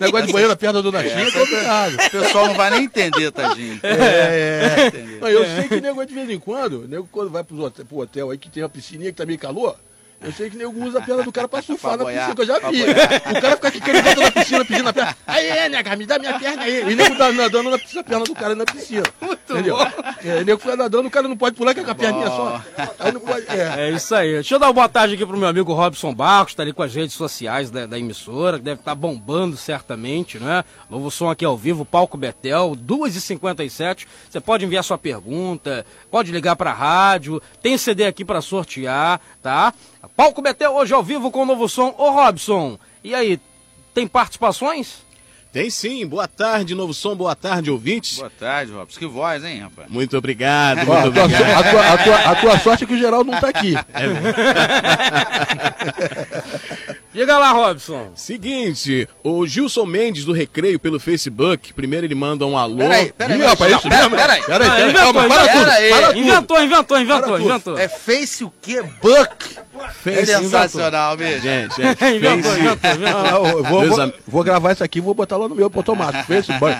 negócio 0.00 0.26
de 0.26 0.32
banheiro 0.32 0.48
na 0.48 0.56
perna 0.56 0.82
do 0.82 0.92
Natinho 0.92 1.18
é 1.20 1.30
complicado. 1.30 1.94
O 1.94 2.10
pessoal 2.10 2.46
não 2.48 2.54
vai 2.54 2.70
nem 2.70 2.84
entender, 2.84 3.30
tadinho. 3.30 3.78
É, 3.82 4.90
é. 4.94 5.18
Não, 5.20 5.28
eu 5.28 5.44
sei 5.44 5.68
que 5.68 5.80
nego 5.80 6.04
de 6.04 6.14
vez 6.14 6.30
em 6.30 6.38
quando, 6.38 6.86
nego 6.88 7.08
quando 7.10 7.30
vai 7.30 7.44
pros 7.44 7.60
hotel, 7.60 7.84
pro 7.86 7.98
hotel 7.98 8.30
aí 8.30 8.38
que 8.38 8.50
tem 8.50 8.62
uma 8.62 8.68
piscininha 8.68 9.10
que 9.10 9.16
tá 9.18 9.26
meio 9.26 9.38
calor, 9.38 9.76
eu 10.22 10.32
sei 10.32 10.50
que 10.50 10.56
nego 10.56 10.84
usa 10.84 10.98
a 10.98 11.02
perna 11.02 11.22
do 11.22 11.32
cara 11.32 11.48
pra 11.48 11.62
surfar 11.62 11.92
Pra 11.92 11.98
na 11.98 12.04
boiar, 12.04 12.28
piscina, 12.28 12.34
que 12.34 12.42
eu 12.42 12.46
já 12.46 12.70
vi. 12.70 12.84
boiar. 12.84 13.36
O 13.36 13.40
cara 13.40 13.56
fica 13.56 13.70
quicando 13.70 14.02
dentro 14.02 14.20
da 14.22 14.30
piscina, 14.32 14.64
pedindo 14.64 14.88
a 14.88 14.92
perna. 14.92 15.16
Aí, 15.26 15.68
nega, 15.68 15.96
me 15.96 16.06
dá 16.06 16.18
minha 16.18 16.38
perna 16.38 16.62
aí. 16.62 16.92
E 16.92 16.94
nego 16.94 17.16
tá 17.16 17.32
nadando 17.32 17.70
na 17.70 17.78
piscina, 17.78 18.00
a 18.00 18.04
perna 18.04 18.24
do 18.24 18.34
cara 18.34 18.54
na 18.54 18.64
piscina. 18.64 19.02
entendeu? 19.50 19.76
É, 20.24 20.44
nego 20.44 20.60
fica 20.60 20.76
nadando, 20.76 21.08
o 21.08 21.10
cara 21.10 21.26
não 21.26 21.36
pode 21.36 21.56
pular, 21.56 21.72
que 21.74 21.80
é 21.80 21.84
com 21.84 21.90
a 21.90 21.94
perninha 21.94 22.26
só. 22.26 22.62
Aí 22.98 23.12
não 23.12 23.20
pode. 23.20 23.46
É. 23.48 23.88
É 23.88 23.90
isso 23.90 24.14
aí. 24.14 24.34
Deixa 24.34 24.54
eu 24.54 24.58
dar 24.58 24.66
uma 24.66 24.72
boa 24.74 24.88
tarde 24.88 25.14
aqui 25.14 25.24
pro 25.24 25.36
meu 25.36 25.48
amigo 25.48 25.72
Robson 25.72 26.14
Barros, 26.14 26.54
tá 26.54 26.62
ali 26.62 26.72
com 26.72 26.82
as 26.82 26.94
redes 26.94 27.14
sociais 27.14 27.70
da, 27.70 27.86
da 27.86 27.98
emissora, 27.98 28.58
que 28.58 28.64
deve 28.64 28.80
estar 28.80 28.94
bombando 28.94 29.56
certamente, 29.56 30.38
né? 30.38 30.64
Novo 30.88 31.10
som 31.10 31.30
aqui 31.30 31.44
ao 31.44 31.56
vivo, 31.56 31.84
Palco 31.84 32.16
Betel, 32.16 32.76
2h57. 32.76 34.06
Você 34.28 34.40
pode 34.40 34.64
enviar 34.64 34.84
sua 34.84 34.98
pergunta, 34.98 35.84
pode 36.10 36.30
ligar 36.32 36.56
pra 36.56 36.72
rádio, 36.72 37.40
tem 37.62 37.76
CD 37.78 38.04
aqui 38.06 38.24
pra 38.24 38.40
sortear, 38.40 39.20
tá? 39.42 39.72
Palco 40.08 40.40
Betel 40.42 40.72
hoje 40.74 40.92
ao 40.94 41.02
vivo 41.02 41.30
com 41.30 41.42
o 41.42 41.46
novo 41.46 41.68
som. 41.68 41.94
Ô 41.98 42.10
Robson, 42.10 42.78
e 43.04 43.14
aí, 43.14 43.38
tem 43.94 44.06
participações? 44.06 45.08
Tem 45.52 45.68
sim, 45.68 46.06
boa 46.06 46.28
tarde, 46.28 46.76
novo 46.76 46.94
som, 46.94 47.16
boa 47.16 47.34
tarde, 47.34 47.72
ouvintes. 47.72 48.18
Boa 48.18 48.30
tarde, 48.30 48.70
Robson. 48.70 49.00
Que 49.00 49.06
voz, 49.06 49.42
hein, 49.44 49.58
rapaz? 49.58 49.90
Muito 49.90 50.16
obrigado, 50.16 50.86
muito 50.86 51.12
tua, 51.12 51.24
obrigado. 51.24 51.66
a 51.66 51.70
tua- 51.70 51.92
a 51.92 51.98
tua- 51.98 52.30
a 52.30 52.34
tua 52.36 52.58
sorte 52.60 52.84
é 52.84 52.86
que 52.86 52.94
o 52.94 52.98
Geraldo 52.98 53.32
não 53.32 53.40
tá 53.40 53.48
aqui. 53.48 53.74
Diga 57.12 57.36
lá, 57.38 57.50
Robson. 57.50 58.12
Seguinte, 58.14 59.08
o 59.24 59.44
Gilson 59.44 59.84
Mendes 59.84 60.24
do 60.24 60.32
Recreio 60.32 60.78
pelo 60.78 61.00
Facebook, 61.00 61.72
primeiro 61.74 62.06
ele 62.06 62.14
manda 62.14 62.46
um 62.46 62.56
alô. 62.56 62.76
Peraí, 62.78 63.12
peraí. 63.12 63.40
Ih, 63.40 63.42
rapaz, 63.42 63.72
isso 63.72 63.88
pera- 63.88 64.02
mesmo? 64.02 64.16
peraí. 64.16 64.42
Peraí, 64.44 64.68
Ah, 64.68 64.70
peraí, 64.70 64.90
inventou, 64.92 65.12
calma, 65.12 65.28
para 65.28 65.42
inventou. 67.00 67.40
inventou. 67.40 67.76
É 67.78 67.88
Face 67.88 68.44
o 68.44 68.52
quê? 68.62 68.80
Buck? 69.02 69.58
Face- 69.88 70.26
Sensacional, 70.26 71.16
mesmo. 71.16 71.42
Gente, 71.42 71.74
gente. 71.76 71.98
Ah, 73.06 73.30
eu 73.34 73.62
vou, 73.64 73.80
Meus 73.82 73.90
vou, 73.96 74.00
am- 74.00 74.12
vou 74.26 74.44
gravar 74.44 74.72
isso 74.72 74.84
aqui 74.84 74.98
e 74.98 75.02
vou 75.02 75.14
botar 75.14 75.36
lá 75.36 75.48
no 75.48 75.54
meu 75.54 75.70
automático. 75.74 76.24
Facebook. 76.24 76.76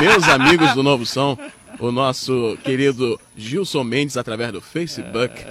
Meus 0.00 0.28
amigos 0.28 0.72
do 0.74 0.82
Novo 0.82 1.04
Som, 1.06 1.38
o 1.78 1.90
nosso 1.92 2.56
querido 2.64 3.20
Gilson 3.36 3.84
Mendes 3.84 4.16
através 4.16 4.52
do 4.52 4.60
Facebook. 4.60 5.34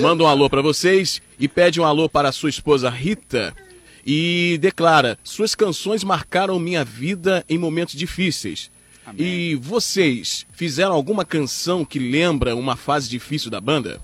Manda 0.00 0.24
um 0.24 0.26
alô 0.26 0.48
pra 0.50 0.62
vocês 0.62 1.20
e 1.38 1.46
pede 1.48 1.80
um 1.80 1.84
alô 1.84 2.08
para 2.08 2.28
a 2.28 2.32
sua 2.32 2.50
esposa 2.50 2.90
Rita 2.90 3.54
e 4.06 4.58
declara: 4.60 5.18
Suas 5.22 5.54
canções 5.54 6.02
marcaram 6.04 6.58
minha 6.58 6.84
vida 6.84 7.44
em 7.48 7.58
momentos 7.58 7.94
difíceis. 7.94 8.70
E 9.18 9.54
vocês 9.56 10.46
fizeram 10.52 10.92
alguma 10.94 11.24
canção 11.24 11.84
que 11.84 11.98
lembra 11.98 12.54
uma 12.54 12.76
fase 12.76 13.08
difícil 13.08 13.50
da 13.50 13.60
banda? 13.60 14.00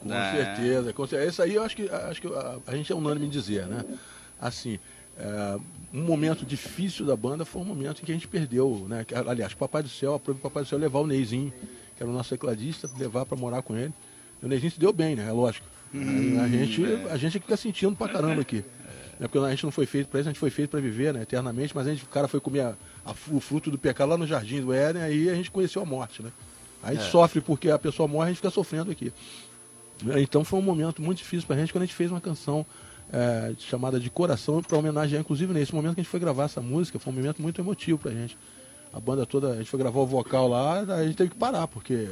Com 0.00 0.12
É. 0.12 0.32
certeza, 0.32 0.92
com 0.92 1.06
certeza. 1.06 1.30
Isso 1.30 1.42
aí 1.42 1.54
eu 1.54 1.62
acho 1.62 1.76
que, 1.76 1.88
acho 1.88 2.20
que 2.20 2.26
a, 2.28 2.58
a 2.66 2.76
gente 2.76 2.92
é 2.92 2.94
unânime 2.94 3.26
em 3.26 3.30
dizer, 3.30 3.66
né? 3.66 3.84
Assim, 4.40 4.78
é, 5.16 5.56
um 5.92 6.02
momento 6.02 6.44
difícil 6.44 7.06
da 7.06 7.16
banda 7.16 7.44
foi 7.44 7.62
um 7.62 7.64
momento 7.64 8.02
em 8.02 8.04
que 8.04 8.10
a 8.12 8.14
gente 8.14 8.26
perdeu, 8.28 8.86
né? 8.88 9.06
Aliás, 9.28 9.52
o 9.52 9.56
Papai 9.56 9.82
do 9.82 9.88
Céu, 9.88 10.14
aprove 10.14 10.38
o 10.38 10.42
Papai 10.42 10.62
do 10.64 10.68
Céu 10.68 10.78
levar 10.78 10.98
o 11.00 11.06
Neizinho, 11.06 11.52
que 11.96 12.02
era 12.02 12.10
o 12.10 12.12
nosso 12.12 12.30
tecladista, 12.30 12.90
levar 12.98 13.24
para 13.24 13.36
morar 13.38 13.62
com 13.62 13.76
ele. 13.76 13.92
E 14.42 14.46
o 14.46 14.48
Neizinho 14.48 14.72
se 14.72 14.80
deu 14.80 14.92
bem, 14.92 15.14
né? 15.14 15.26
É 15.28 15.32
lógico. 15.32 15.66
a, 16.42 16.48
gente, 16.48 16.82
a 17.10 17.16
gente 17.16 17.36
é 17.36 17.40
que 17.40 17.46
fica 17.46 17.56
sentindo 17.56 17.94
pra 17.94 18.08
caramba 18.08 18.40
aqui. 18.40 18.64
É 19.20 19.28
porque 19.28 19.38
a 19.38 19.48
gente 19.50 19.62
não 19.62 19.70
foi 19.70 19.86
feito 19.86 20.08
para 20.08 20.18
isso, 20.18 20.28
a 20.28 20.32
gente 20.32 20.40
foi 20.40 20.50
feito 20.50 20.70
para 20.70 20.80
viver, 20.80 21.14
né? 21.14 21.22
Eternamente, 21.22 21.72
mas 21.72 21.86
a 21.86 21.90
gente, 21.90 22.02
o 22.02 22.08
cara 22.08 22.26
foi 22.26 22.40
comer 22.40 22.62
a- 22.62 22.74
a 23.04 23.10
o 23.30 23.40
fruto 23.40 23.70
do 23.70 23.78
pecado 23.78 24.08
lá 24.10 24.16
no 24.18 24.26
jardim 24.26 24.60
do 24.60 24.72
Éden, 24.72 25.02
aí 25.02 25.28
a 25.30 25.34
gente 25.34 25.50
conheceu 25.50 25.82
a 25.82 25.84
morte, 25.84 26.22
né? 26.22 26.30
A 26.82 26.92
gente 26.94 27.10
sofre 27.10 27.40
porque 27.40 27.70
a 27.70 27.78
pessoa 27.78 28.06
morre, 28.06 28.26
a 28.26 28.28
gente 28.28 28.36
fica 28.36 28.50
sofrendo 28.50 28.90
aqui. 28.90 29.12
Então 30.16 30.44
foi 30.44 30.58
um 30.58 30.62
momento 30.62 31.00
muito 31.00 31.18
difícil 31.18 31.46
pra 31.46 31.56
gente 31.56 31.72
quando 31.72 31.82
a 31.82 31.86
gente 31.86 31.94
fez 31.94 32.10
uma 32.10 32.20
canção 32.20 32.66
é, 33.12 33.54
chamada 33.58 33.98
de 34.00 34.10
Coração 34.10 34.62
para 34.62 34.76
homenagear, 34.76 35.20
inclusive 35.20 35.52
nesse 35.52 35.74
momento 35.74 35.94
que 35.94 36.00
a 36.00 36.02
gente 36.04 36.10
foi 36.10 36.20
gravar 36.20 36.44
essa 36.44 36.60
música, 36.60 36.98
foi 36.98 37.12
um 37.12 37.16
momento 37.16 37.40
muito 37.40 37.60
emotivo 37.60 37.98
pra 37.98 38.10
gente. 38.12 38.36
A 38.92 39.00
banda 39.00 39.24
toda, 39.24 39.52
a 39.52 39.56
gente 39.56 39.70
foi 39.70 39.78
gravar 39.78 40.00
o 40.00 40.06
vocal 40.06 40.48
lá, 40.48 40.80
a 40.80 41.04
gente 41.04 41.16
teve 41.16 41.30
que 41.30 41.36
parar, 41.36 41.66
porque 41.68 42.10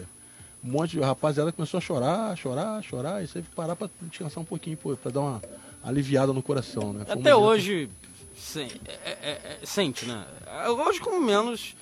um 0.64 0.70
monte 0.70 0.92
de 0.92 1.00
rapaziada 1.00 1.52
começou 1.52 1.78
a 1.78 1.80
chorar, 1.80 2.36
chorar, 2.36 2.82
chorar, 2.82 3.22
e 3.22 3.26
você 3.26 3.34
teve 3.34 3.48
que 3.48 3.54
parar 3.54 3.74
pra 3.76 3.88
descansar 4.02 4.40
um 4.42 4.46
pouquinho, 4.46 4.76
pô, 4.76 4.96
pra 4.96 5.10
dar 5.10 5.20
uma 5.20 5.42
aliviada 5.82 6.32
no 6.32 6.42
coração, 6.42 6.92
né? 6.92 7.04
Foi 7.04 7.16
um 7.16 7.20
Até 7.20 7.34
momento- 7.34 7.46
hoje, 7.50 7.90
sen- 8.36 8.70
é- 8.86 8.92
é- 9.04 9.58
é- 9.62 9.66
sente, 9.66 10.06
né? 10.06 10.24
Como 11.00 11.20
menos, 11.24 11.74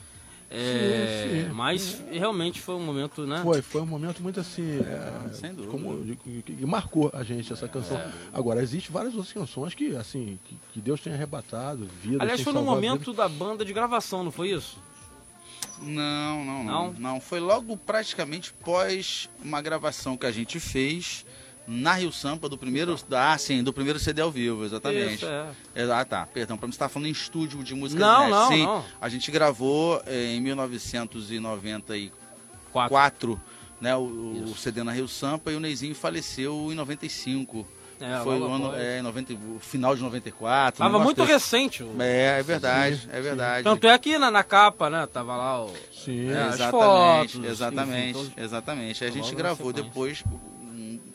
é, 0.50 1.28
Sim, 1.30 1.44
sim. 1.48 1.54
mas 1.54 2.02
realmente 2.10 2.60
foi 2.60 2.74
um 2.74 2.80
momento, 2.84 3.26
né? 3.26 3.40
Foi, 3.42 3.62
foi 3.62 3.80
um 3.82 3.86
momento 3.86 4.20
muito 4.22 4.40
assim. 4.40 4.80
é, 4.80 5.32
sem 5.32 5.54
dúvida. 5.54 5.70
como- 5.70 6.04
que, 6.16 6.42
que 6.42 6.66
marcou 6.66 7.10
a 7.14 7.22
gente 7.22 7.52
essa 7.52 7.68
canção. 7.68 7.96
É. 7.98 8.10
Agora, 8.32 8.62
existem 8.62 8.92
várias 8.92 9.14
outras 9.14 9.32
canções 9.32 9.74
que, 9.74 9.94
assim, 9.96 10.38
que, 10.44 10.56
que 10.72 10.80
Deus 10.80 11.00
tenha 11.00 11.14
arrebatado, 11.14 11.88
vida. 12.02 12.18
Aliás, 12.22 12.38
tem 12.38 12.44
foi 12.44 12.52
no 12.52 12.62
momento 12.62 13.12
da 13.12 13.28
banda 13.28 13.64
de 13.64 13.72
gravação, 13.72 14.24
não 14.24 14.32
foi 14.32 14.50
isso? 14.50 14.76
Não, 15.82 16.44
não, 16.44 16.64
não, 16.64 16.64
Não? 16.64 16.92
não. 16.98 17.20
Foi 17.20 17.40
logo 17.40 17.76
praticamente 17.76 18.52
pós 18.52 19.28
uma 19.42 19.62
gravação 19.62 20.16
que 20.16 20.26
a 20.26 20.32
gente 20.32 20.60
fez 20.60 21.24
na 21.72 21.94
Rio 21.94 22.11
Sampa 22.12 22.48
do 22.48 22.59
primeiro, 22.59 22.96
ah, 23.12 23.38
sim, 23.38 23.62
do 23.62 23.72
primeiro 23.72 23.98
CD 24.00 24.20
ao 24.20 24.30
vivo, 24.30 24.64
exatamente. 24.64 25.14
Isso, 25.14 25.26
é. 25.26 25.46
É, 25.74 25.85
Ah, 25.92 26.04
tá, 26.04 26.26
perdão, 26.26 26.56
para 26.59 26.66
mim 26.66 26.72
você 26.72 26.76
estava 26.76 26.88
falando 26.92 27.06
em 27.06 27.12
estúdio 27.12 27.62
de 27.62 27.74
música 27.76 28.00
Não, 28.00 28.28
não, 28.28 28.48
Sim, 28.48 28.64
não. 28.64 28.85
a 29.00 29.09
gente 29.09 29.30
gravou 29.30 30.02
eh, 30.06 30.35
em 30.35 30.40
1994, 30.40 32.12
Quatro. 32.72 33.40
né, 33.80 33.94
o, 33.96 34.00
o 34.50 34.54
CD 34.56 34.83
na 34.83 34.92
Rio 34.92 35.09
Sampa 35.09 35.50
e 35.52 35.56
o 35.56 35.61
Neizinho 35.61 35.94
faleceu 35.94 36.70
em 36.72 36.74
95. 36.74 37.66
É, 38.00 38.18
Foi 38.24 38.38
o 38.40 38.44
ano, 38.50 38.74
é, 38.74 38.98
em 39.00 39.02
90, 39.02 39.35
o 39.35 39.59
final 39.61 39.94
de 39.94 40.00
94. 40.00 40.83
um 40.83 40.87
Tava 40.90 40.98
muito 41.04 41.18
desse. 41.18 41.33
recente. 41.35 41.83
o- 41.83 41.94
É, 42.00 42.40
é 42.40 42.42
verdade, 42.42 43.06
é 43.12 43.20
verdade. 43.20 43.62
Tanto 43.62 43.87
é 43.87 43.98
que 43.98 44.16
na, 44.16 44.30
na 44.30 44.42
capa, 44.42 44.88
né? 44.88 45.06
Tava 45.06 45.37
lá 45.37 45.62
o. 45.66 45.70
Sim, 45.92 46.30
É, 46.30 46.44
as 46.44 46.54
exatamente, 46.54 47.33
fotos, 47.35 47.50
exatamente, 47.50 48.18
enfim, 48.18 48.30
todo- 48.30 48.42
exatamente. 48.42 49.04
Aí 49.04 49.11
a 49.11 49.12
gente 49.12 49.35
gravou 49.35 49.70
depois 49.70 50.24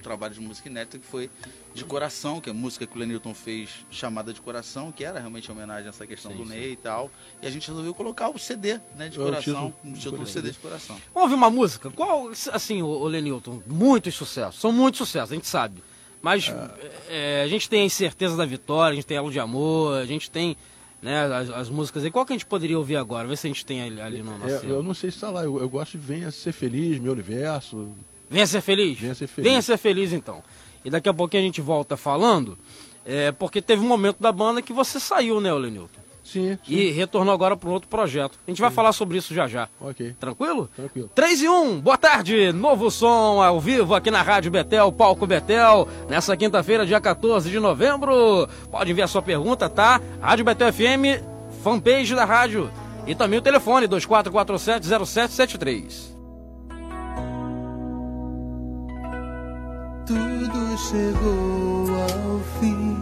trabalho 0.06 0.34
de 0.34 0.40
música 0.40 0.70
inédita 0.70 1.00
que 1.00 1.06
foi 1.06 1.30
de 1.74 1.84
coração, 1.84 2.40
que 2.40 2.50
é 2.50 2.52
a 2.52 2.56
música 2.56 2.86
que 2.86 2.96
o 2.96 3.00
Lenilton 3.00 3.34
fez 3.34 3.70
chamada 3.90 4.32
de 4.32 4.40
coração, 4.40 4.92
que 4.92 5.04
era 5.04 5.20
realmente 5.20 5.50
em 5.50 5.52
homenagem 5.52 5.88
a 5.88 5.90
essa 5.90 6.06
questão 6.06 6.32
Sim, 6.32 6.38
do 6.38 6.44
sim. 6.44 6.50
Ney 6.50 6.72
e 6.74 6.76
tal. 6.76 7.12
E 7.42 7.48
a 7.48 7.50
gente 7.50 7.68
resolveu 7.68 7.94
colocar 7.94 8.30
o 8.30 8.38
CD, 8.38 8.80
né, 8.96 9.10
de 9.10 9.18
É, 9.18 9.22
o 9.22 9.26
coração, 9.26 9.74
título 9.74 9.94
o 9.94 9.98
título 9.98 10.24
do. 10.24 10.30
CD 10.30 10.52
de 10.52 10.60
coração. 10.60 10.96
Vamos 11.14 11.32
ouvir 11.32 11.36
uma 11.36 11.50
música? 11.50 11.90
Qual, 11.90 12.30
assim, 12.52 12.82
o, 12.82 12.88
o 12.88 13.08
Lenilton, 13.08 13.62
muitos 13.66 14.14
sucessos. 14.14 14.62
São 14.62 14.72
muitos 14.72 15.00
sucessos, 15.00 15.32
a 15.32 15.36
gente 15.36 15.48
sabe. 15.48 15.84
Mas 16.22 16.52
é, 17.10 17.44
a 17.44 17.48
gente 17.48 17.70
tem 17.70 17.82
a 17.82 17.86
Incerteza 17.86 18.38
da 18.38 18.46
Vitória, 18.46 18.94
a 18.94 18.96
gente 18.96 19.06
tem 19.06 19.18
Elo 19.18 19.32
de 19.32 19.40
Amor, 19.40 19.98
a 19.98 20.06
gente 20.06 20.30
tem 20.32 20.56
né, 21.02 21.24
as, 21.26 21.50
as 21.50 21.70
músicas 21.70 22.04
aí. 22.04 22.10
Qual 22.10 22.26
que 22.26 22.34
a 22.34 22.36
gente 22.36 22.48
poderia 22.48 22.78
ouvir 22.78 22.96
agora? 22.96 23.28
Vê 23.28 23.36
se 23.36 23.46
a 23.46 23.50
gente 23.50 23.66
tem 23.66 23.82
ali, 23.84 24.02
ali 24.02 24.24
no 24.24 24.38
nosso. 24.38 24.66
É, 24.66 24.70
eu 24.70 24.82
não 24.82 24.94
sei 24.94 25.12
se 25.12 25.18
está 25.18 25.30
lá. 25.30 25.44
Eu, 25.44 25.60
eu 25.60 25.70
gosto 25.70 25.92
de 25.92 25.98
Venha 26.00 26.32
Ser 26.32 26.52
Feliz, 26.52 27.00
Meu 27.00 27.12
Universo. 27.12 27.92
Venha 28.30 28.48
ser 28.48 28.62
feliz? 28.62 29.00
Venha 29.00 29.16
ser 29.16 29.28
feliz. 29.28 29.50
Venha 29.50 29.62
ser 29.62 29.78
feliz, 29.78 30.14
então. 30.14 30.42
E 30.84 30.90
daqui 30.90 31.08
a 31.10 31.14
pouquinho 31.14 31.44
a 31.44 31.46
gente 31.46 31.62
volta 31.62 31.96
falando, 31.98 32.58
é, 33.06 33.32
porque 33.32 33.62
teve 33.62 33.84
um 33.84 33.88
momento 33.88 34.18
da 34.20 34.32
banda 34.32 34.62
que 34.62 34.74
você 34.74 35.00
saiu, 35.00 35.40
né, 35.42 35.54
ô 35.54 35.58
Lenilton? 35.58 36.02
Sim, 36.24 36.58
sim. 36.66 36.74
E 36.74 36.90
retornou 36.90 37.32
agora 37.32 37.56
para 37.56 37.70
um 37.70 37.74
outro 37.74 37.88
projeto. 37.88 38.40
A 38.48 38.52
gente 38.52 38.60
vai 38.60 38.72
falar 38.72 38.92
sobre 38.94 39.20
isso 39.20 39.32
já 39.32 39.48
já. 39.48 39.70
Ok, 39.80 40.16
Tranquilo? 40.20 40.68
tranquilo. 40.76 41.08
3 41.14 41.42
e 41.44 41.48
1, 41.48 41.80
boa 41.82 42.00
tarde, 42.00 42.52
novo 42.52 42.90
som 42.90 43.44
ao 43.44 43.62
vivo 43.62 43.94
aqui 43.94 44.10
na 44.10 44.24
Rádio 44.24 44.50
Betel, 44.50 44.92
Palco 44.92 45.28
Betel, 45.28 45.88
nessa 46.10 46.36
quinta-feira, 46.36 46.84
dia 46.84 47.00
14 47.00 47.48
de 47.52 47.60
novembro. 47.60 48.50
Pode 48.72 48.90
enviar 48.90 49.08
sua 49.08 49.22
pergunta, 49.22 49.70
tá? 49.70 50.02
Rádio 50.20 50.44
Betel 50.46 50.74
FM, 50.74 51.22
fanpage 51.64 52.16
da 52.16 52.26
rádio. 52.26 52.72
E 53.06 53.14
também 53.14 53.38
o 53.38 53.42
telefone, 53.44 53.88
2447-0773. 53.88 56.15
Tudo 60.06 60.78
chegou 60.78 61.88
ao 61.90 62.40
fim, 62.60 62.96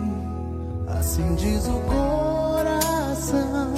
assim 0.87 1.35
diz 1.35 1.67
o 1.67 1.81
coração, 1.81 3.73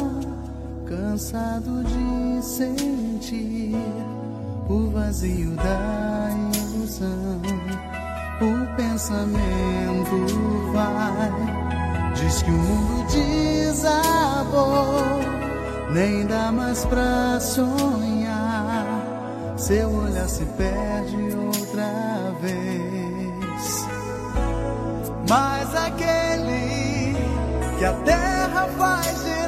cansado 0.85 1.83
de 1.85 2.45
sentir 2.45 3.75
o 4.69 4.91
vazio 4.91 5.55
da 5.55 6.29
ilusão. 6.53 7.41
O 8.41 8.75
pensamento 8.75 10.17
vai, 10.71 11.33
diz 12.13 12.43
que 12.43 12.51
o 12.51 12.53
mundo 12.53 13.07
desabou, 13.11 14.85
nem 15.91 16.27
dá 16.27 16.51
mais 16.51 16.85
pra 16.85 17.39
sonhar. 17.39 18.85
seu 19.57 19.89
olhar 19.89 20.29
se 20.29 20.45
perde 20.45 21.35
outra 21.35 22.31
vez. 22.39 22.94
Mas 25.27 25.75
aquele 25.75 27.15
que 27.79 27.85
a 27.85 27.93
terra 28.05 28.67
faz 28.77 29.23
girar, 29.23 29.44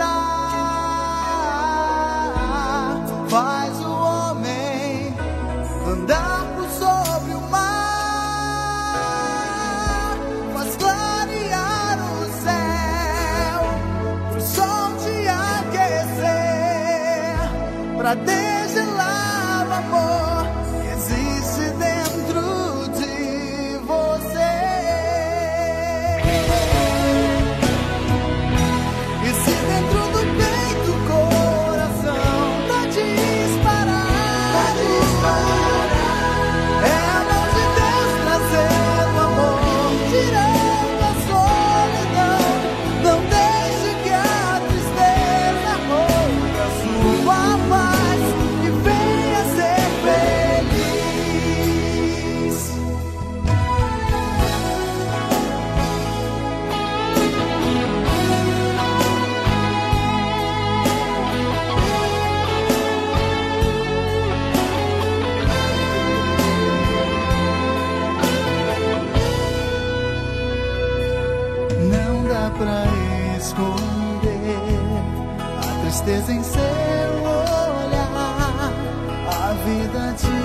vida 79.68 80.14
te 80.16 80.38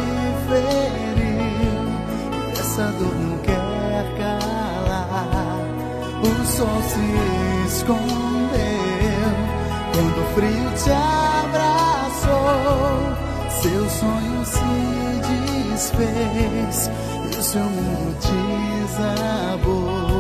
feriu 0.48 1.84
e 2.48 2.58
essa 2.58 2.86
dor 2.98 3.14
não 3.14 3.38
quer 3.38 4.04
calar. 4.18 5.60
O 6.22 6.24
sol 6.44 6.82
se 6.82 7.06
escondeu 7.68 8.02
quando 9.92 10.18
o 10.20 10.26
frio 10.34 10.70
te 10.82 10.90
abraçou. 11.40 12.32
Seu 13.62 13.82
sonho 13.90 14.44
se 14.44 14.70
desfez 15.70 16.90
e 17.32 17.36
o 17.38 17.42
seu 17.42 17.62
mundo 17.62 18.16
desabou. 18.88 20.11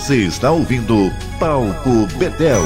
Você 0.00 0.16
está 0.24 0.50
ouvindo 0.50 0.94
Palco 1.38 2.06
Betel. 2.16 2.62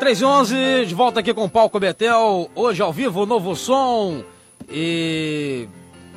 Três 0.00 0.22
e 0.22 0.24
11, 0.24 0.86
de 0.86 0.94
volta 0.94 1.20
aqui 1.20 1.34
com 1.34 1.44
o 1.44 1.50
Palco 1.50 1.78
Betel, 1.78 2.50
hoje 2.54 2.80
ao 2.80 2.90
vivo, 2.90 3.26
novo 3.26 3.54
som. 3.54 4.24
E. 4.66 5.68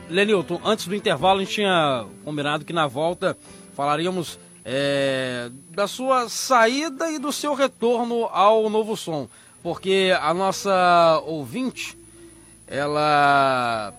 Lenilton, 0.09 0.61
antes 0.63 0.88
do 0.88 0.95
intervalo 0.95 1.41
a 1.41 1.43
gente 1.43 1.55
tinha 1.55 2.05
combinado 2.23 2.63
que 2.63 2.71
na 2.71 2.88
volta 2.88 3.38
falaríamos 3.75 4.39
é, 4.63 5.49
da 5.69 5.86
sua 5.86 6.29
saída 6.29 7.11
e 7.11 7.19
do 7.19 7.33
seu 7.33 7.53
retorno 7.53 8.23
ao 8.31 8.69
novo 8.69 8.95
som. 8.95 9.27
Porque 9.61 10.15
a 10.17 10.33
nossa 10.33 11.21
ouvinte, 11.25 11.97
ela. 12.65 13.93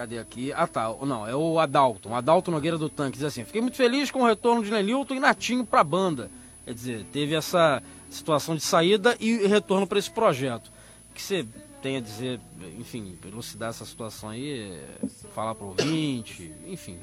Cadê 0.00 0.18
aqui? 0.18 0.50
Ah 0.54 0.66
tá, 0.66 0.90
não, 1.04 1.26
é 1.28 1.36
o 1.36 1.58
Adalton, 1.58 2.14
Adalton 2.14 2.52
Nogueira 2.52 2.78
do 2.78 2.88
Tanque, 2.88 3.18
diz 3.18 3.26
assim, 3.26 3.44
fiquei 3.44 3.60
muito 3.60 3.76
feliz 3.76 4.10
com 4.10 4.22
o 4.22 4.26
retorno 4.26 4.64
de 4.64 4.70
Lenilton 4.70 5.12
e 5.12 5.20
Natinho 5.20 5.62
pra 5.62 5.84
banda. 5.84 6.30
Quer 6.64 6.72
dizer, 6.72 7.04
teve 7.12 7.34
essa 7.34 7.82
situação 8.10 8.56
de 8.56 8.62
saída 8.62 9.14
e 9.20 9.46
retorno 9.46 9.86
para 9.86 9.98
esse 9.98 10.10
projeto. 10.10 10.68
O 11.10 11.14
que 11.14 11.20
você 11.20 11.44
tem 11.82 11.98
a 11.98 12.00
dizer, 12.00 12.40
enfim, 12.78 13.14
elucidar 13.26 13.68
essa 13.68 13.84
situação 13.84 14.30
aí, 14.30 14.72
é, 14.72 15.06
falar 15.34 15.54
pro 15.54 15.66
ouvinte, 15.66 16.50
enfim. 16.66 16.96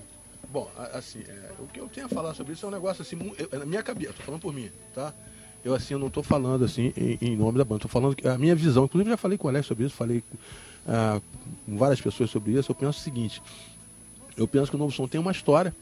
Bom, 0.50 0.68
a- 0.76 0.98
assim, 0.98 1.20
é, 1.28 1.52
o 1.60 1.68
que 1.68 1.80
eu 1.80 1.88
tenho 1.90 2.08
a 2.08 2.10
falar 2.10 2.34
sobre 2.34 2.54
isso 2.54 2.66
é 2.66 2.70
um 2.70 2.72
negócio 2.72 3.04
assim, 3.04 3.16
é 3.52 3.58
na 3.60 3.66
minha 3.68 3.84
cabeça, 3.84 4.14
tô 4.14 4.24
falando 4.24 4.42
por 4.42 4.52
mim, 4.52 4.72
tá? 4.96 5.14
Eu 5.64 5.76
assim, 5.76 5.94
eu 5.94 6.00
não 6.00 6.10
tô 6.10 6.24
falando 6.24 6.66
assim 6.66 6.92
em, 6.98 7.20
em 7.22 7.36
nome 7.36 7.60
da 7.60 7.64
banda, 7.64 7.82
tô 7.82 7.88
falando 7.88 8.16
a 8.28 8.40
minha 8.40 8.56
visão, 8.56 8.86
inclusive 8.86 9.12
já 9.12 9.18
falei 9.18 9.38
com 9.38 9.46
o 9.46 9.50
Alex 9.52 9.68
sobre 9.68 9.86
isso, 9.86 9.94
falei 9.96 10.24
ah, 10.88 11.20
com 11.66 11.78
várias 11.78 12.00
pessoas 12.02 12.30
sobre 12.30 12.54
isso, 12.54 12.72
eu 12.72 12.76
penso 12.76 13.00
o 13.00 13.02
seguinte, 13.02 13.42
eu 14.36 14.48
penso 14.48 14.70
que 14.72 14.76
o 14.76 14.80
Novo 14.80 14.92
Som 14.94 15.08
tem 15.08 15.20
uma 15.20 15.32
história, 15.32 15.74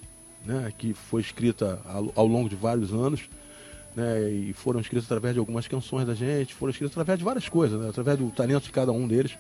né, 0.46 0.72
que 0.78 0.94
foi 0.94 1.22
escrita 1.22 1.80
ao, 1.86 2.12
ao 2.16 2.28
longo 2.28 2.48
de 2.50 2.56
vários 2.56 2.94
anos, 2.94 3.22
né, 3.96 4.30
e 4.30 4.54
foram 4.54 4.80
escritas 4.80 5.06
através 5.06 5.34
de 5.34 5.40
algumas 5.40 5.68
canções 5.68 6.06
da 6.06 6.14
gente, 6.14 6.54
foram 6.54 6.72
escritas 6.72 6.94
através 6.94 7.20
de 7.20 7.26
várias 7.26 7.48
coisas, 7.50 7.80
né, 7.80 7.90
através 7.90 8.18
do 8.18 8.30
talento 8.30 8.64
de 8.66 8.72
cada 8.72 8.92
um 8.92 9.08
deles, 9.08 9.38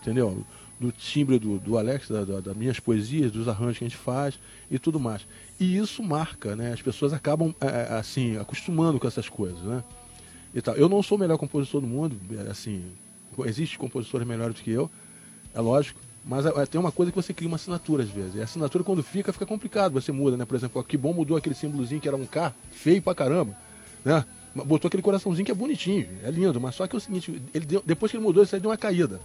entendeu? 0.00 0.44
Do 0.78 0.90
timbre 0.90 1.38
do, 1.38 1.58
do 1.58 1.76
Alex, 1.76 2.08
da, 2.08 2.24
da- 2.24 2.40
das 2.40 2.56
minhas 2.56 2.80
poesias, 2.80 3.30
dos 3.30 3.46
arranjos 3.48 3.78
que 3.78 3.84
a 3.84 3.88
gente 3.88 3.98
faz 3.98 4.38
e 4.70 4.78
tudo 4.78 4.98
mais. 4.98 5.26
E 5.58 5.76
isso 5.76 6.02
marca, 6.02 6.56
né? 6.56 6.72
As 6.72 6.80
pessoas 6.80 7.12
acabam, 7.12 7.54
é, 7.60 7.66
é, 7.66 7.98
assim, 7.98 8.38
acostumando 8.38 8.98
com 8.98 9.06
essas 9.06 9.28
coisas, 9.28 9.60
né? 9.60 9.84
E 10.54 10.62
tal. 10.62 10.74
Eu 10.76 10.88
não 10.88 11.02
sou 11.02 11.18
o 11.18 11.20
melhor 11.20 11.36
compositor 11.36 11.82
do 11.82 11.86
mundo, 11.86 12.16
é, 12.46 12.50
assim, 12.50 12.82
existem 13.46 13.78
compositores 13.78 14.26
melhores 14.26 14.54
do 14.54 14.62
que 14.62 14.70
eu, 14.70 14.90
é 15.54 15.60
lógico, 15.60 15.98
Mas 16.24 16.44
é, 16.44 16.66
tem 16.66 16.78
uma 16.80 16.92
coisa 16.92 17.10
que 17.10 17.16
você 17.16 17.32
cria 17.32 17.48
uma 17.48 17.56
assinatura 17.56 18.02
às 18.02 18.10
vezes. 18.10 18.34
E 18.34 18.40
a 18.40 18.44
assinatura, 18.44 18.84
quando 18.84 19.02
fica, 19.02 19.32
fica 19.32 19.46
complicado. 19.46 19.92
Você 19.94 20.12
muda, 20.12 20.36
né? 20.36 20.44
Por 20.44 20.54
exemplo, 20.54 20.84
que 20.84 20.96
bom 20.96 21.12
mudou 21.14 21.36
aquele 21.36 21.54
símbolozinho 21.54 21.98
que 22.00 22.06
era 22.06 22.16
um 22.16 22.26
K, 22.26 22.52
feio 22.70 23.00
pra 23.00 23.14
caramba, 23.14 23.56
né? 24.04 24.22
Botou 24.54 24.88
aquele 24.88 25.02
coraçãozinho 25.02 25.46
que 25.46 25.50
é 25.50 25.54
bonitinho, 25.54 26.06
é 26.22 26.30
lindo. 26.30 26.60
Mas 26.60 26.74
só 26.74 26.86
que 26.86 26.94
é 26.94 26.98
o 26.98 27.00
seguinte, 27.00 27.40
ele 27.54 27.64
deu- 27.64 27.82
depois 27.86 28.10
que 28.10 28.18
ele 28.18 28.24
mudou, 28.24 28.42
isso 28.42 28.54
aí 28.54 28.60
deu 28.60 28.70
uma 28.70 28.76
caída. 28.76 29.18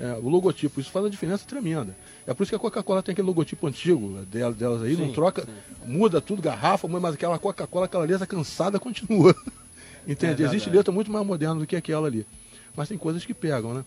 É, 0.00 0.12
o 0.14 0.28
logotipo, 0.28 0.80
isso 0.80 0.90
faz 0.90 1.04
uma 1.04 1.10
diferença 1.10 1.44
tremenda. 1.46 1.96
É 2.26 2.32
por 2.34 2.42
isso 2.42 2.50
que 2.50 2.56
a 2.56 2.58
Coca-Cola 2.58 3.02
tem 3.02 3.12
aquele 3.12 3.26
logotipo 3.26 3.66
antigo 3.66 4.18
dela- 4.30 4.52
delas 4.52 4.82
aí, 4.82 4.96
não 4.96 5.06
Sim, 5.06 5.12
troca, 5.12 5.46
muda 5.86 6.20
tudo, 6.20 6.40
garrafa, 6.42 6.86
mas 6.88 7.14
aquela 7.14 7.38
Coca-Cola, 7.38 7.84
aquela 7.86 8.04
letra 8.04 8.26
cansada 8.26 8.78
continua. 8.80 9.34
Entende? 10.06 10.42
É 10.42 10.46
Existe 10.46 10.68
letra 10.70 10.92
muito 10.92 11.10
mais 11.12 11.24
moderna 11.26 11.56
do 11.60 11.66
que 11.66 11.76
aquela 11.76 12.06
ali. 12.08 12.26
Mas 12.78 12.88
tem 12.88 12.96
coisas 12.96 13.24
que 13.26 13.34
pegam, 13.34 13.74
né? 13.74 13.84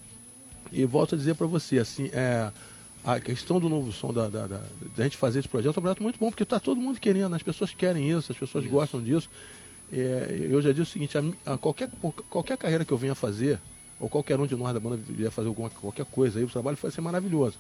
E 0.70 0.84
volto 0.84 1.16
a 1.16 1.18
dizer 1.18 1.36
para 1.36 1.48
você, 1.48 1.80
assim, 1.80 2.10
é, 2.12 2.52
a 3.06 3.22
questão 3.22 3.58
do 3.58 3.70
novo 3.70 3.89
som, 3.94 4.12
da, 4.12 4.28
da, 4.28 4.48
da, 4.48 4.60
da 4.98 5.04
gente 5.06 5.16
fazer 5.16 5.39
esse 5.39 5.48
projeto 5.48 5.78
é 5.78 5.80
um 5.80 5.82
projeto 5.82 6.04
muito 6.04 6.20
bom, 6.20 6.30
porque 6.30 6.44
está 6.44 6.60
todo 6.60 6.80
mundo 6.80 7.00
querendo, 7.00 7.34
as 7.34 7.42
pessoas 7.42 7.74
querem 7.74 8.12
isso, 8.12 8.34
as 8.34 8.38
pessoas 8.38 8.66
gostam 8.66 9.02
disso. 9.02 9.30
É, 9.94 10.46
eu 10.50 10.62
já 10.62 10.72
disse 10.74 10.82
o 10.82 10.86
seguinte, 10.94 11.18
a 11.18 11.54
a 11.54 11.58
qualquer, 11.58 11.89
qualquer 12.30 12.58
carreira 12.58 12.84
que 12.84 12.92
eu 12.92 12.98
venha 12.98 13.16
fazer, 13.16 13.60
ou 13.98 14.10
qualquer 14.10 14.38
um 14.38 14.46
de 14.46 14.56
nós 14.58 14.74
da 14.74 14.80
banda 14.80 14.98
vier 14.98 15.32
fazer 15.32 15.48
alguma, 15.48 15.70
qualquer 15.70 16.06
coisa 16.06 16.39
aí, 16.39 16.44
o 16.46 16.50
trabalho 16.50 16.78
vai 16.82 16.92
ser 16.92 17.00
maravilhoso. 17.00 17.58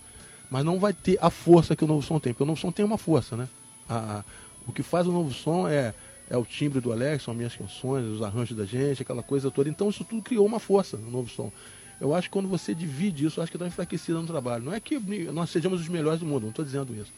Mas 0.49 0.65
não 0.65 0.79
vai 0.79 0.91
ter 0.91 1.17
a 1.21 1.29
força 1.29 1.77
que 1.77 1.83
o 1.85 1.87
novo 1.87 2.01
som 2.05 2.19
tem, 2.19 2.33
porque 2.33 2.43
o 2.43 2.45
novo 2.45 2.59
som 2.59 2.73
tem 2.73 2.83
uma 2.83 2.97
força, 2.97 3.37
né? 3.37 3.47
A- 3.87 4.17
a- 4.19 4.23
o 4.67 4.73
que 4.73 4.83
faz 4.83 5.07
o 5.07 5.13
novo 5.13 5.33
som 5.33 5.65
é, 5.65 5.93
é 6.31 6.37
o 6.37 6.45
timbre 6.45 6.79
do 6.79 6.93
Alex, 6.93 7.23
são 7.23 7.33
minhas 7.33 7.53
canções, 7.55 8.05
os 8.05 8.21
arranjos 8.21 8.55
da 8.55 8.63
gente, 8.63 9.01
aquela 9.01 9.21
coisa 9.21 9.51
toda. 9.51 9.69
Então 9.69 9.89
isso 9.89 10.05
tudo 10.05 10.21
criou 10.21 10.45
uma 10.45 10.59
força 10.59 10.95
no 10.95 11.11
novo 11.11 11.29
som. 11.29 11.51
Eu 11.99 12.15
acho 12.15 12.29
que 12.29 12.31
quando 12.31 12.47
você 12.47 12.73
divide 12.73 13.25
isso, 13.25 13.41
acho 13.41 13.51
que 13.51 13.57
dá 13.57 13.65
uma 13.65 13.69
enfraquecida 13.69 14.17
no 14.19 14.25
trabalho. 14.25 14.63
Não 14.63 14.73
é 14.73 14.79
que 14.79 14.97
nós 15.31 15.49
sejamos 15.49 15.81
os 15.81 15.89
melhores 15.89 16.21
do 16.21 16.25
mundo, 16.25 16.43
não 16.43 16.49
estou 16.49 16.63
dizendo 16.63 16.93
isso. 16.93 17.11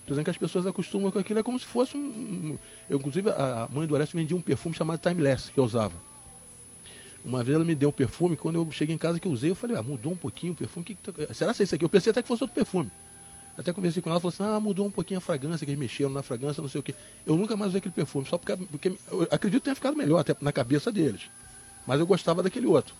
Estou 0.00 0.08
dizendo 0.14 0.24
que 0.24 0.30
as 0.30 0.36
pessoas 0.36 0.66
acostumam 0.66 1.10
com 1.12 1.18
aquilo, 1.20 1.38
é 1.38 1.42
como 1.42 1.58
se 1.58 1.66
fosse 1.66 1.96
um. 1.96 2.58
Eu, 2.90 2.98
inclusive, 2.98 3.30
a 3.30 3.64
a 3.64 3.68
mãe 3.72 3.86
do 3.86 3.94
Alex 3.94 4.12
vendia 4.12 4.36
um 4.36 4.40
perfume 4.40 4.74
chamado 4.74 4.98
Timeless, 5.00 5.50
que 5.52 5.58
eu 5.60 5.64
usava. 5.64 5.94
Uma 7.24 7.44
vez 7.44 7.54
ela 7.54 7.64
me 7.64 7.74
deu 7.74 7.90
um 7.90 7.92
perfume, 7.92 8.36
quando 8.36 8.56
eu 8.56 8.70
cheguei 8.72 8.94
em 8.94 8.98
casa 8.98 9.20
que 9.20 9.28
eu 9.28 9.32
usei, 9.32 9.50
eu 9.50 9.54
falei, 9.54 9.76
ah, 9.76 9.82
mudou 9.82 10.12
um 10.12 10.16
pouquinho 10.16 10.52
o 10.52 10.56
perfume. 10.56 10.84
Que 10.84 10.94
que 10.94 11.12
tá- 11.12 11.34
Será 11.34 11.54
que 11.54 11.62
é 11.62 11.64
isso 11.64 11.74
aqui? 11.74 11.84
Eu 11.84 11.88
pensei 11.88 12.10
até 12.10 12.22
que 12.22 12.28
fosse 12.28 12.42
outro 12.42 12.54
perfume. 12.54 12.90
Até 13.58 13.72
conversei 13.72 14.00
com 14.00 14.08
ela, 14.08 14.20
falou 14.20 14.32
assim, 14.32 14.44
ah, 14.56 14.60
mudou 14.60 14.86
um 14.86 14.90
pouquinho 14.90 15.18
a 15.18 15.20
fragrância, 15.20 15.66
que 15.66 15.72
eles 15.72 15.80
mexeram 15.80 16.10
na 16.10 16.22
fragrância, 16.22 16.62
não 16.62 16.68
sei 16.68 16.78
o 16.80 16.82
quê. 16.82 16.94
Eu 17.26 17.36
nunca 17.36 17.56
mais 17.56 17.70
usei 17.70 17.78
aquele 17.80 17.94
perfume, 17.94 18.24
só 18.24 18.38
porque, 18.38 18.56
porque 18.56 18.92
acredito 19.30 19.60
que 19.60 19.64
tenha 19.64 19.74
ficado 19.74 19.96
melhor, 19.96 20.20
até 20.20 20.36
na 20.40 20.52
cabeça 20.52 20.92
deles. 20.92 21.22
Mas 21.84 21.98
eu 21.98 22.06
gostava 22.06 22.40
daquele 22.42 22.66
outro. 22.66 22.94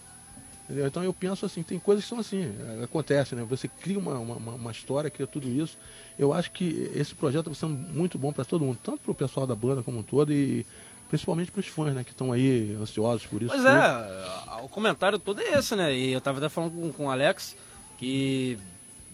Entendeu? 0.64 0.86
Então 0.86 1.02
eu 1.04 1.14
penso 1.14 1.46
assim, 1.46 1.62
tem 1.62 1.78
coisas 1.78 2.04
que 2.04 2.08
são 2.10 2.18
assim, 2.18 2.52
é, 2.80 2.84
acontece, 2.84 3.34
né? 3.34 3.42
Você 3.48 3.68
cria 3.68 3.98
uma, 3.98 4.18
uma, 4.18 4.34
uma- 4.54 4.70
história, 4.72 5.08
cria 5.08 5.26
tudo 5.26 5.48
isso. 5.48 5.78
Eu 6.18 6.32
acho 6.34 6.50
que 6.50 6.90
esse 6.94 7.14
projeto 7.14 7.50
está 7.50 7.66
sendo 7.66 7.74
muito 7.74 8.18
bom 8.18 8.32
para 8.32 8.44
todo 8.44 8.64
mundo, 8.64 8.78
tanto 8.82 8.98
para 8.98 9.12
o 9.12 9.14
pessoal 9.14 9.46
da 9.46 9.54
banda 9.54 9.82
como 9.82 10.00
um 10.00 10.02
todo 10.02 10.32
e 10.32 10.66
principalmente 11.08 11.50
para 11.50 11.60
os 11.60 11.66
fãs, 11.68 11.94
né? 11.94 12.04
Que 12.04 12.10
estão 12.10 12.32
aí 12.32 12.76
ansiosos 12.78 13.26
por 13.26 13.40
isso. 13.40 13.50
Pois 13.50 13.64
é, 13.64 14.60
o 14.62 14.68
comentário 14.68 15.18
todo 15.18 15.40
é 15.40 15.58
esse, 15.58 15.74
né? 15.74 15.94
E 15.94 16.12
eu 16.12 16.20
tava 16.20 16.36
até 16.38 16.50
falando 16.50 16.72
com, 16.72 16.92
com 16.92 17.06
o 17.06 17.10
Alex 17.10 17.56
que 17.96 18.58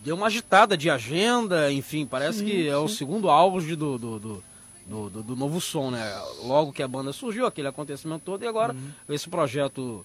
deu 0.04 0.14
uma 0.14 0.26
agitada 0.26 0.76
de 0.76 0.90
agenda, 0.90 1.72
enfim, 1.72 2.04
parece 2.06 2.40
Sim, 2.40 2.44
que 2.44 2.68
é 2.68 2.76
o 2.76 2.86
sim. 2.88 2.96
segundo 2.96 3.30
auge 3.30 3.74
do, 3.74 3.98
do, 3.98 4.18
do, 4.18 4.44
do, 4.86 5.10
do- 5.10 5.22
do 5.22 5.36
novo 5.36 5.60
som, 5.60 5.90
né? 5.90 6.04
Logo 6.42 6.72
que 6.72 6.82
a 6.82 6.88
banda 6.88 7.12
surgiu, 7.12 7.46
aquele 7.46 7.68
acontecimento 7.68 8.22
todo, 8.24 8.44
e 8.44 8.46
agora 8.46 8.72
Uhum. 8.74 8.90
esse 9.14 9.28
projeto 9.28 10.04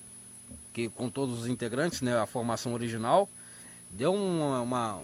que 0.74 0.88
com 0.90 1.10
todos 1.10 1.42
os 1.42 1.48
integrantes, 1.48 2.02
né? 2.02 2.18
A 2.18 2.26
formação 2.26 2.74
original, 2.74 3.28
deu 3.92 4.14
uma. 4.14 4.62
uma- 4.62 5.02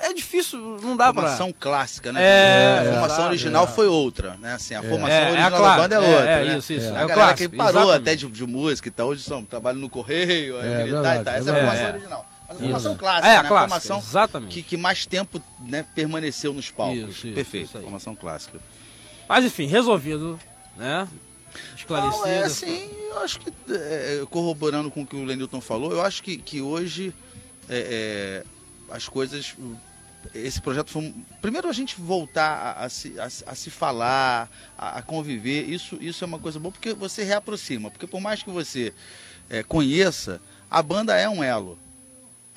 é 0.00 0.12
difícil, 0.12 0.58
não 0.82 0.96
dá 0.96 1.12
pra. 1.12 1.22
formação 1.22 1.52
clássica, 1.58 2.12
né? 2.12 2.22
É, 2.22 2.78
a 2.80 2.84
formação 2.84 3.14
exato, 3.16 3.28
original 3.28 3.64
é. 3.64 3.66
foi 3.68 3.86
outra, 3.86 4.36
né? 4.36 4.52
Assim, 4.52 4.74
a 4.74 4.82
formação 4.82 5.08
É, 5.16 5.20
é 5.22 5.26
a 5.26 5.30
original 5.46 5.62
da 5.62 5.76
banda 5.76 5.94
é 5.94 5.98
é, 5.98 6.00
outra, 6.16 6.30
é, 6.30 6.44
né? 6.44 6.58
isso, 6.58 6.72
isso, 6.74 6.84
A 6.84 6.88
é 6.88 6.90
o 6.90 6.94
galera 7.08 7.14
clássico, 7.14 7.50
que 7.50 7.56
parou 7.56 7.82
exatamente. 7.82 8.00
até 8.02 8.16
de, 8.16 8.26
de 8.28 8.46
música 8.46 8.88
e 8.88 8.90
tal, 8.90 9.08
hoje 9.08 9.22
são, 9.22 9.44
trabalham 9.44 9.80
no 9.80 9.88
correio, 9.88 10.60
É, 10.60 10.66
é, 10.82 10.84
militar 10.84 10.84
e 10.84 10.92
verdade, 10.92 11.24
tal. 11.24 11.34
é 11.34 11.38
Essa 11.38 11.50
é 11.50 11.52
a 11.52 11.56
formação 11.56 11.86
É. 11.86 11.90
original. 11.92 12.26
Mas 12.48 12.56
a 12.56 12.60
Isso. 12.60 12.62
formação 12.62 12.92
É, 12.92 12.96
clássica, 12.96 13.26
a 13.26 13.30
né? 13.30 13.36
A 13.36 13.42
clássica, 13.42 13.58
formação 13.58 13.98
exatamente. 13.98 14.54
que, 14.54 14.62
que 14.62 14.76
mais 14.76 15.04
tempo 15.04 15.42
né, 15.60 15.84
permaneceu 15.94 16.52
nos 16.54 16.70
palcos. 16.70 16.96
Isso, 16.96 17.26
isso, 17.26 17.34
Perfeito, 17.34 17.66
isso 17.66 17.80
formação 17.80 18.16
clássica. 18.16 18.58
Mas 19.28 19.44
enfim, 19.44 19.66
resolvido, 19.66 20.40
né? 20.76 21.06
Esclarecido. 21.76 22.22
Não, 22.22 22.26
é 22.26 22.42
assim, 22.44 22.90
eu 23.10 23.18
acho 23.20 23.40
que, 23.40 23.52
é, 23.70 24.24
corroborando 24.30 24.90
com 24.90 25.02
o 25.02 25.06
que 25.06 25.16
o 25.16 25.24
Lenilton 25.24 25.60
falou, 25.60 25.92
eu 25.92 26.02
acho 26.02 26.22
que, 26.22 26.38
que 26.38 26.60
hoje 26.60 27.12
é, 27.68 28.44
é, 28.90 28.94
as 28.94 29.08
coisas. 29.08 29.54
Esse 30.34 30.60
projeto 30.60 30.90
foi. 30.90 31.14
Primeiro 31.40 31.68
a 31.68 31.72
gente 31.72 32.00
voltar 32.00 32.76
a, 32.78 32.84
a 32.84 32.88
se, 32.88 33.18
a, 33.20 33.26
a 33.26 33.54
se 33.54 33.70
falar, 33.70 34.50
a, 34.76 34.98
a 34.98 35.02
conviver, 35.02 35.68
isso, 35.68 35.98
isso 36.00 36.24
é 36.24 36.26
uma 36.26 36.38
coisa 36.38 36.58
boa 36.58 36.72
porque 36.72 36.92
você 36.94 37.22
reaproxima. 37.24 37.90
Porque 37.90 38.06
por 38.06 38.20
mais 38.20 38.42
que 38.42 38.50
você 38.50 38.92
é, 39.48 39.62
conheça, 39.62 40.40
a 40.70 40.82
banda 40.82 41.14
é 41.14 41.28
um 41.28 41.42
elo. 41.42 41.78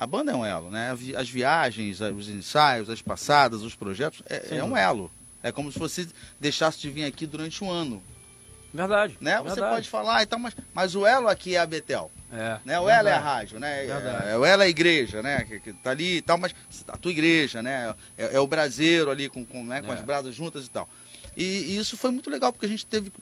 A 0.02 0.06
banda 0.06 0.32
é 0.32 0.34
um 0.34 0.44
elo, 0.44 0.68
né? 0.68 0.90
As 1.16 1.30
viagens, 1.30 2.00
os 2.00 2.28
ensaios, 2.28 2.90
as 2.90 3.00
passadas, 3.00 3.62
os 3.62 3.76
projetos, 3.76 4.20
é, 4.28 4.56
é 4.56 4.64
um 4.64 4.76
elo. 4.76 5.08
É 5.44 5.52
como 5.52 5.70
se 5.70 5.78
você 5.78 6.08
deixasse 6.40 6.80
de 6.80 6.90
vir 6.90 7.04
aqui 7.04 7.24
durante 7.24 7.62
um 7.62 7.70
ano 7.70 8.02
Verdade. 8.74 9.16
né? 9.20 9.36
Você 9.38 9.54
verdade. 9.54 9.74
pode 9.76 9.88
falar 9.88 10.22
e 10.22 10.26
tal, 10.26 10.40
mas, 10.40 10.56
mas 10.74 10.96
o 10.96 11.06
elo 11.06 11.28
aqui 11.28 11.54
é 11.54 11.60
a 11.60 11.66
Betel, 11.66 12.10
É. 12.32 12.58
né? 12.64 12.80
O 12.80 12.88
elo 12.88 12.90
é 12.90 13.12
a 13.12 13.14
verdade. 13.14 13.24
rádio, 13.24 13.60
né? 13.60 13.84
Verdade. 13.84 14.28
É, 14.28 14.36
o 14.36 14.44
elo 14.44 14.62
é 14.62 14.64
a 14.64 14.68
igreja, 14.68 15.22
né? 15.22 15.44
Que, 15.44 15.60
que 15.60 15.72
tá 15.72 15.90
ali 15.90 16.16
e 16.16 16.22
tal, 16.22 16.36
mas 16.36 16.52
a 16.88 16.96
tua 16.96 17.12
igreja, 17.12 17.62
né? 17.62 17.94
É, 18.18 18.34
é 18.36 18.40
o 18.40 18.46
braseiro 18.46 19.08
ali 19.08 19.28
com, 19.28 19.44
com, 19.44 19.64
né? 19.64 19.82
com 19.82 19.92
É. 19.92 19.94
as 19.94 20.00
brasas 20.02 20.34
juntas 20.34 20.66
e 20.66 20.70
tal. 20.70 20.88
E, 21.36 21.44
e 21.44 21.76
isso 21.76 21.96
foi 21.96 22.10
muito 22.10 22.28
legal, 22.28 22.52
porque 22.52 22.66
a 22.66 22.68
gente 22.68 22.84
teve 22.86 23.12